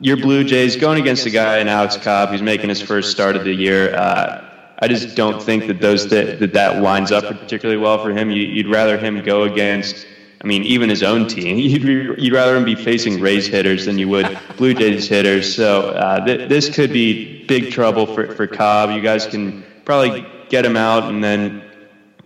Your 0.00 0.16
Blue 0.16 0.44
Jays 0.44 0.76
going 0.76 1.00
against 1.00 1.24
a 1.24 1.30
guy 1.30 1.58
in 1.58 1.68
Alex 1.68 1.96
Cobb 1.96 2.28
who's 2.28 2.42
making 2.42 2.68
his 2.68 2.82
first 2.82 3.10
start 3.10 3.34
of 3.34 3.44
the 3.44 3.54
year. 3.54 3.94
Uh, 3.94 4.44
I 4.80 4.88
just 4.88 5.16
don't 5.16 5.42
think 5.42 5.66
that 5.68 5.80
those 5.80 6.08
that 6.08 6.38
that, 6.38 6.52
that 6.52 6.82
lines 6.82 7.12
up 7.12 7.24
particularly 7.24 7.80
well 7.80 8.02
for 8.02 8.10
him. 8.10 8.30
You, 8.30 8.62
would 8.64 8.72
rather 8.72 8.98
him 8.98 9.22
go 9.22 9.44
against. 9.44 10.06
I 10.42 10.46
mean, 10.46 10.64
even 10.64 10.90
his 10.90 11.02
own 11.02 11.26
team. 11.26 11.56
You'd, 11.58 12.22
you'd 12.22 12.34
rather 12.34 12.56
him 12.56 12.64
be 12.64 12.74
facing 12.74 13.20
Rays 13.20 13.46
hitters 13.46 13.86
than 13.86 13.98
you 13.98 14.08
would 14.10 14.38
Blue 14.58 14.74
Jays 14.74 15.08
hitters. 15.08 15.56
So 15.56 15.90
uh, 15.90 16.24
th- 16.24 16.48
this 16.48 16.68
could 16.68 16.92
be 16.92 17.44
big 17.46 17.72
trouble 17.72 18.06
for, 18.06 18.34
for 18.34 18.46
Cobb. 18.46 18.90
You 18.90 19.00
guys 19.00 19.26
can 19.26 19.64
probably 19.86 20.26
get 20.50 20.64
him 20.64 20.76
out 20.76 21.04
and 21.04 21.24
then 21.24 21.64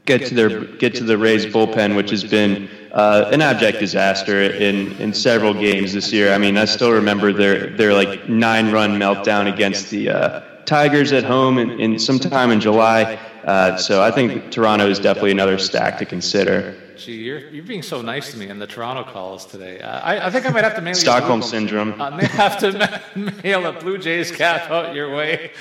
get 0.07 0.27
to 0.27 0.35
their 0.35 0.65
get 0.65 0.97
to 0.97 1.05
the 1.05 1.17
Rays 1.17 1.47
bullpen, 1.47 1.95
which 1.95 2.11
has 2.11 2.25
been 2.25 2.69
uh, 2.93 3.31
an 3.33 3.41
abject 3.41 3.79
disaster 3.79 4.43
in, 4.43 4.93
in 5.01 5.15
several 5.15 5.55
games 5.55 5.93
this 5.93 6.13
year. 6.13 6.33
I 6.33 6.39
mean, 6.39 6.57
I 6.57 6.65
still 6.65 6.93
remember 6.93 7.33
their 7.33 7.71
their 7.71 7.95
like 7.95 8.29
nine 8.29 8.73
run 8.73 8.99
meltdown 8.99 9.53
against 9.53 9.91
the 9.91 10.11
uh, 10.11 10.41
Tigers 10.65 11.13
at 11.13 11.25
home 11.25 11.59
in, 11.59 11.81
in 11.81 11.99
sometime 11.99 12.51
in 12.51 12.61
July. 12.61 13.19
Uh, 13.45 13.77
so 13.77 14.03
I 14.03 14.11
think 14.11 14.51
Toronto 14.51 14.89
is 14.89 14.99
definitely 14.99 15.31
another 15.31 15.59
stack 15.59 15.99
to 15.99 16.05
consider. 16.05 16.77
Gee, 16.97 17.15
you're, 17.15 17.49
you're 17.49 17.65
being 17.65 17.83
so 17.83 18.03
nice 18.03 18.31
to 18.33 18.37
me 18.37 18.49
in 18.49 18.59
the 18.59 18.67
Toronto 18.67 19.11
calls 19.11 19.47
today. 19.47 19.81
Uh, 19.81 20.01
I, 20.01 20.27
I 20.27 20.31
think 20.31 20.47
I 20.47 20.51
might 20.51 20.65
have 20.65 20.75
to 20.75 20.83
mail 20.83 20.95
Stockholm 20.95 21.41
syndrome. 21.41 22.01
I 22.01 22.11
may 22.11 22.27
have 22.27 22.59
to 22.59 23.03
mail 23.43 23.67
a 23.67 23.73
Blue 23.73 23.97
Jays 23.97 24.31
cap 24.31 24.71
out 24.71 24.95
your 24.95 25.15
way. 25.15 25.53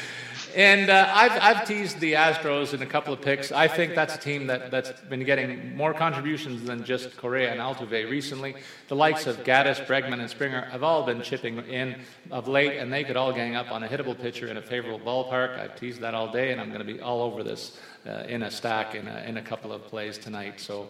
And 0.60 0.89
uh, 0.89 1.10
I've, 1.16 1.39
I've 1.41 1.66
teased 1.66 2.01
the 2.01 2.16
Astros 2.16 2.74
in 2.74 2.82
a 2.82 2.86
couple 2.86 3.14
of 3.14 3.22
picks. 3.22 3.53
I 3.53 3.70
think 3.70 3.95
that's 3.95 4.16
a 4.16 4.18
team 4.18 4.47
that, 4.47 4.72
that's 4.72 4.91
been 5.03 5.24
getting 5.24 5.74
more 5.74 5.93
contributions 5.93 6.66
than 6.66 6.84
just 6.84 7.16
Correa 7.16 7.49
and 7.53 7.62
Altuve 7.62 8.10
recently. 8.10 8.57
The 8.89 8.95
likes 8.97 9.26
of 9.26 9.38
Gattis, 9.45 9.80
Bregman, 9.86 10.20
and 10.20 10.30
Springer 10.30 10.64
have 10.64 10.84
all 10.84 11.05
been 11.05 11.22
chipping 11.22 11.60
in 11.60 12.01
of 12.30 12.49
late, 12.49 12.78
and 12.78 12.91
they 12.91 13.05
could 13.05 13.16
all 13.16 13.32
gang 13.32 13.55
up 13.55 13.72
on 13.72 13.84
a 13.84 13.88
hittable 13.88 14.20
pitcher 14.20 14.47
in 14.47 14.57
a 14.57 14.62
favorable 14.62 14.99
ballpark. 14.99 15.57
I've 15.57 15.78
teased 15.78 16.01
that 16.01 16.14
all 16.14 16.30
day, 16.30 16.51
and 16.51 16.60
I'm 16.60 16.74
going 16.74 16.86
to 16.86 16.93
be 16.93 16.99
all 16.99 17.22
over 17.22 17.41
this 17.41 17.80
uh, 18.05 18.26
in 18.28 18.43
a 18.43 18.51
stack 18.51 18.95
in 18.95 19.07
a, 19.07 19.24
in 19.26 19.38
a 19.38 19.41
couple 19.41 19.72
of 19.72 19.88
plays 19.88 20.18
tonight. 20.18 20.60
So 20.60 20.89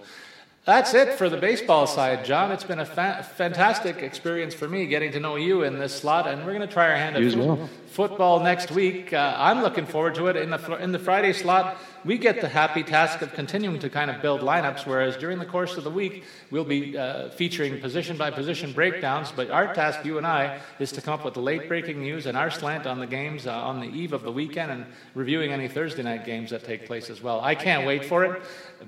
that's 0.66 0.94
it 0.94 1.14
for 1.18 1.30
the 1.30 1.38
baseball 1.38 1.88
side, 1.88 2.26
John. 2.26 2.52
It's 2.52 2.64
been 2.64 2.80
a 2.80 2.86
fa- 2.86 3.26
fantastic 3.36 3.98
experience 3.98 4.54
for 4.54 4.68
me 4.68 4.86
getting 4.88 5.12
to 5.14 5.20
know 5.20 5.36
you 5.36 5.64
in 5.64 5.80
this 5.80 5.96
slot, 5.96 6.28
and 6.28 6.46
we're 6.46 6.54
going 6.54 6.68
to 6.68 6.74
try 6.74 6.90
our 6.90 6.96
hand 6.96 7.16
at 7.16 7.36
well. 7.36 7.70
football 7.88 8.40
next 8.40 8.72
week. 8.72 9.14
Uh, 9.14 9.36
I'm 9.38 9.62
looking 9.62 9.86
forward 9.86 10.16
to 10.16 10.28
it. 10.28 10.36
In 10.36 10.50
the 10.50 10.78
in 10.78 10.92
the 10.92 11.00
Friday 11.00 11.34
slot, 11.34 11.78
we 12.06 12.18
get 12.18 12.42
the 12.42 12.48
happy 12.48 12.84
task 12.84 13.22
of 13.22 13.34
continuing 13.34 13.80
to 13.80 13.90
kind 13.90 14.10
of 14.10 14.22
build 14.22 14.42
lineups, 14.42 14.86
whereas 14.86 15.18
during 15.18 15.40
the 15.40 15.46
course 15.46 15.78
of 15.78 15.84
the 15.84 15.90
week, 15.90 16.24
we'll 16.52 16.64
be 16.64 16.98
uh, 16.98 17.30
featuring 17.30 17.80
position 17.80 18.18
by 18.18 18.32
position 18.32 18.72
breakdowns. 18.72 19.32
But 19.32 19.50
our 19.52 19.74
task, 19.74 20.06
you 20.06 20.18
and 20.18 20.26
I, 20.26 20.60
is 20.80 20.92
to 20.94 21.02
come 21.02 21.14
up 21.14 21.26
with 21.26 21.34
the 21.34 21.42
late 21.42 21.68
breaking 21.68 22.02
news 22.02 22.26
and 22.26 22.38
our 22.38 22.50
slant 22.50 22.88
on 22.88 23.00
the 23.00 23.08
games 23.08 23.48
uh, 23.48 23.54
on 23.54 23.80
the 23.80 23.88
eve 23.88 24.14
of 24.14 24.24
the 24.24 24.32
weekend 24.32 24.72
and 24.72 24.86
reviewing 25.14 25.52
any 25.52 25.68
Thursday 25.68 26.04
night 26.04 26.26
games 26.26 26.52
that 26.52 26.64
take 26.64 26.86
place 26.86 27.10
as 27.10 27.22
well. 27.22 27.42
I 27.42 27.56
can't 27.56 27.86
wait 27.86 28.06
for 28.06 28.24
it. 28.26 28.42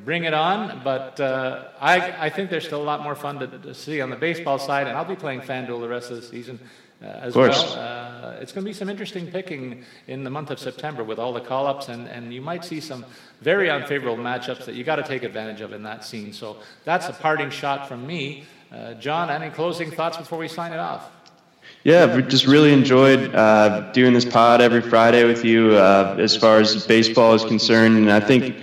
Bring 0.05 0.23
it 0.23 0.33
on. 0.33 0.81
But 0.83 1.19
uh, 1.19 1.69
I, 1.79 2.25
I 2.25 2.29
think 2.29 2.49
there's 2.49 2.65
still 2.65 2.81
a 2.81 2.83
lot 2.83 3.03
more 3.03 3.15
fun 3.15 3.39
to, 3.39 3.47
to 3.47 3.73
see 3.73 4.01
on 4.01 4.09
the 4.09 4.15
baseball 4.15 4.59
side, 4.59 4.87
and 4.87 4.97
I'll 4.97 5.05
be 5.05 5.15
playing 5.15 5.41
FanDuel 5.41 5.81
the 5.81 5.89
rest 5.89 6.11
of 6.11 6.15
the 6.15 6.21
season. 6.21 6.59
Uh, 7.01 7.05
as 7.05 7.35
well. 7.35 7.51
Uh, 7.51 8.37
it's 8.41 8.51
going 8.51 8.63
to 8.63 8.69
be 8.69 8.73
some 8.73 8.87
interesting 8.87 9.25
picking 9.25 9.83
in 10.05 10.23
the 10.23 10.29
month 10.29 10.51
of 10.51 10.59
September 10.59 11.03
with 11.03 11.17
all 11.17 11.33
the 11.33 11.41
call 11.41 11.65
ups, 11.65 11.89
and, 11.89 12.07
and 12.07 12.31
you 12.31 12.41
might 12.41 12.63
see 12.63 12.79
some 12.79 13.03
very 13.41 13.71
unfavorable 13.71 14.23
matchups 14.23 14.65
that 14.65 14.75
you 14.75 14.83
got 14.83 14.97
to 14.97 15.03
take 15.03 15.23
advantage 15.23 15.61
of 15.61 15.73
in 15.73 15.81
that 15.81 16.05
scene. 16.05 16.31
So 16.31 16.57
that's 16.85 17.07
a 17.09 17.13
parting 17.13 17.49
shot 17.49 17.87
from 17.87 18.05
me. 18.05 18.43
Uh, 18.71 18.93
John, 18.93 19.31
any 19.31 19.49
closing 19.49 19.89
thoughts 19.89 20.17
before 20.17 20.37
we 20.37 20.47
sign 20.47 20.73
it 20.73 20.79
off? 20.79 21.09
Yeah, 21.83 22.15
we 22.15 22.21
just 22.21 22.45
really 22.45 22.71
enjoyed 22.71 23.33
uh, 23.33 23.91
doing 23.93 24.13
this 24.13 24.25
pod 24.25 24.61
every 24.61 24.81
Friday 24.81 25.23
with 25.23 25.43
you 25.43 25.71
uh, 25.71 26.15
as 26.19 26.35
far 26.35 26.59
as 26.59 26.85
baseball 26.85 27.33
is 27.33 27.43
concerned. 27.43 27.97
And 27.97 28.11
I 28.11 28.19
think 28.19 28.55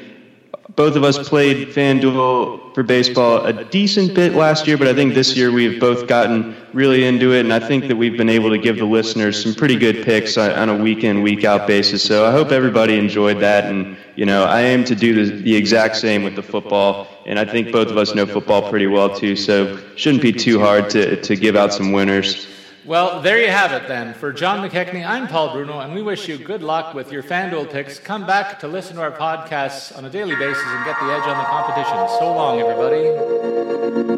both 0.79 0.95
of 0.95 1.03
us 1.03 1.29
played 1.29 1.71
FanDuel 1.71 2.73
for 2.73 2.85
baseball 2.85 3.45
a 3.45 3.65
decent 3.65 4.15
bit 4.15 4.35
last 4.35 4.69
year, 4.69 4.79
but 4.79 4.87
I 4.87 4.95
think 4.95 5.13
this 5.13 5.37
year 5.37 5.51
we've 5.51 5.81
both 5.81 6.07
gotten 6.07 6.55
really 6.73 7.05
into 7.05 7.33
it, 7.33 7.41
and 7.41 7.53
I 7.53 7.59
think 7.59 7.89
that 7.89 7.97
we've 7.97 8.17
been 8.17 8.29
able 8.29 8.49
to 8.51 8.59
give 8.59 8.79
the 8.79 8.85
listeners 8.85 9.43
some 9.43 9.55
pretty 9.55 9.75
good 9.75 10.05
picks 10.05 10.39
on, 10.39 10.69
a 10.69 10.77
week 10.77 11.03
in, 11.03 11.23
week 11.23 11.43
out 11.43 11.67
basis. 11.67 12.05
So 12.05 12.25
I 12.25 12.31
hope 12.31 12.53
everybody 12.53 12.97
enjoyed 12.97 13.41
that, 13.41 13.65
and 13.65 13.97
you 14.15 14.25
know 14.25 14.45
I 14.45 14.61
aim 14.61 14.85
to 14.85 14.95
do 14.95 15.27
the, 15.27 15.43
the 15.43 15.57
exact 15.57 15.97
same 15.97 16.23
with 16.23 16.37
the 16.37 16.45
football, 16.45 17.09
and 17.27 17.41
I 17.41 17.45
think 17.45 17.73
both 17.73 17.89
of 17.89 17.97
us 17.97 18.15
know 18.15 18.25
football 18.25 18.71
pretty 18.71 18.87
well 18.87 19.13
too, 19.13 19.35
so 19.35 19.81
shouldn't 19.97 20.23
be 20.23 20.33
too 20.33 20.61
hard 20.61 20.91
to 20.91 21.21
to 21.21 21.35
give 21.35 21.57
out 21.57 21.73
some 21.73 21.91
winners. 21.91 22.47
Well, 22.89 23.21
there 23.21 23.39
you 23.39 23.51
have 23.51 23.73
it 23.73 23.87
then. 23.87 24.15
For 24.15 24.33
John 24.33 24.67
McKechnie, 24.67 25.07
I'm 25.07 25.29
Paul 25.29 25.53
Bruno, 25.53 25.81
and 25.81 25.95
we 25.95 26.01
wish 26.01 26.27
you 26.27 26.39
good 26.39 26.63
luck 26.63 26.95
with 26.95 27.13
your 27.13 27.23
FanDuel 27.23 27.71
picks. 27.71 27.99
Come 27.99 28.27
back 28.27 28.61
to 28.61 28.67
listen 28.67 28.97
to 28.97 29.03
our 29.03 29.13
podcasts 29.13 29.95
on 29.95 30.07
a 30.07 30.11
daily 30.11 30.35
basis 30.37 30.65
and 30.67 30.87
get 30.87 30.99
the 30.99 31.13
edge 31.13 31.25
on 31.25 31.37
the 31.37 31.45
competition. 31.45 32.09
So 32.19 32.33
long, 32.35 32.61
everybody. 32.61 34.18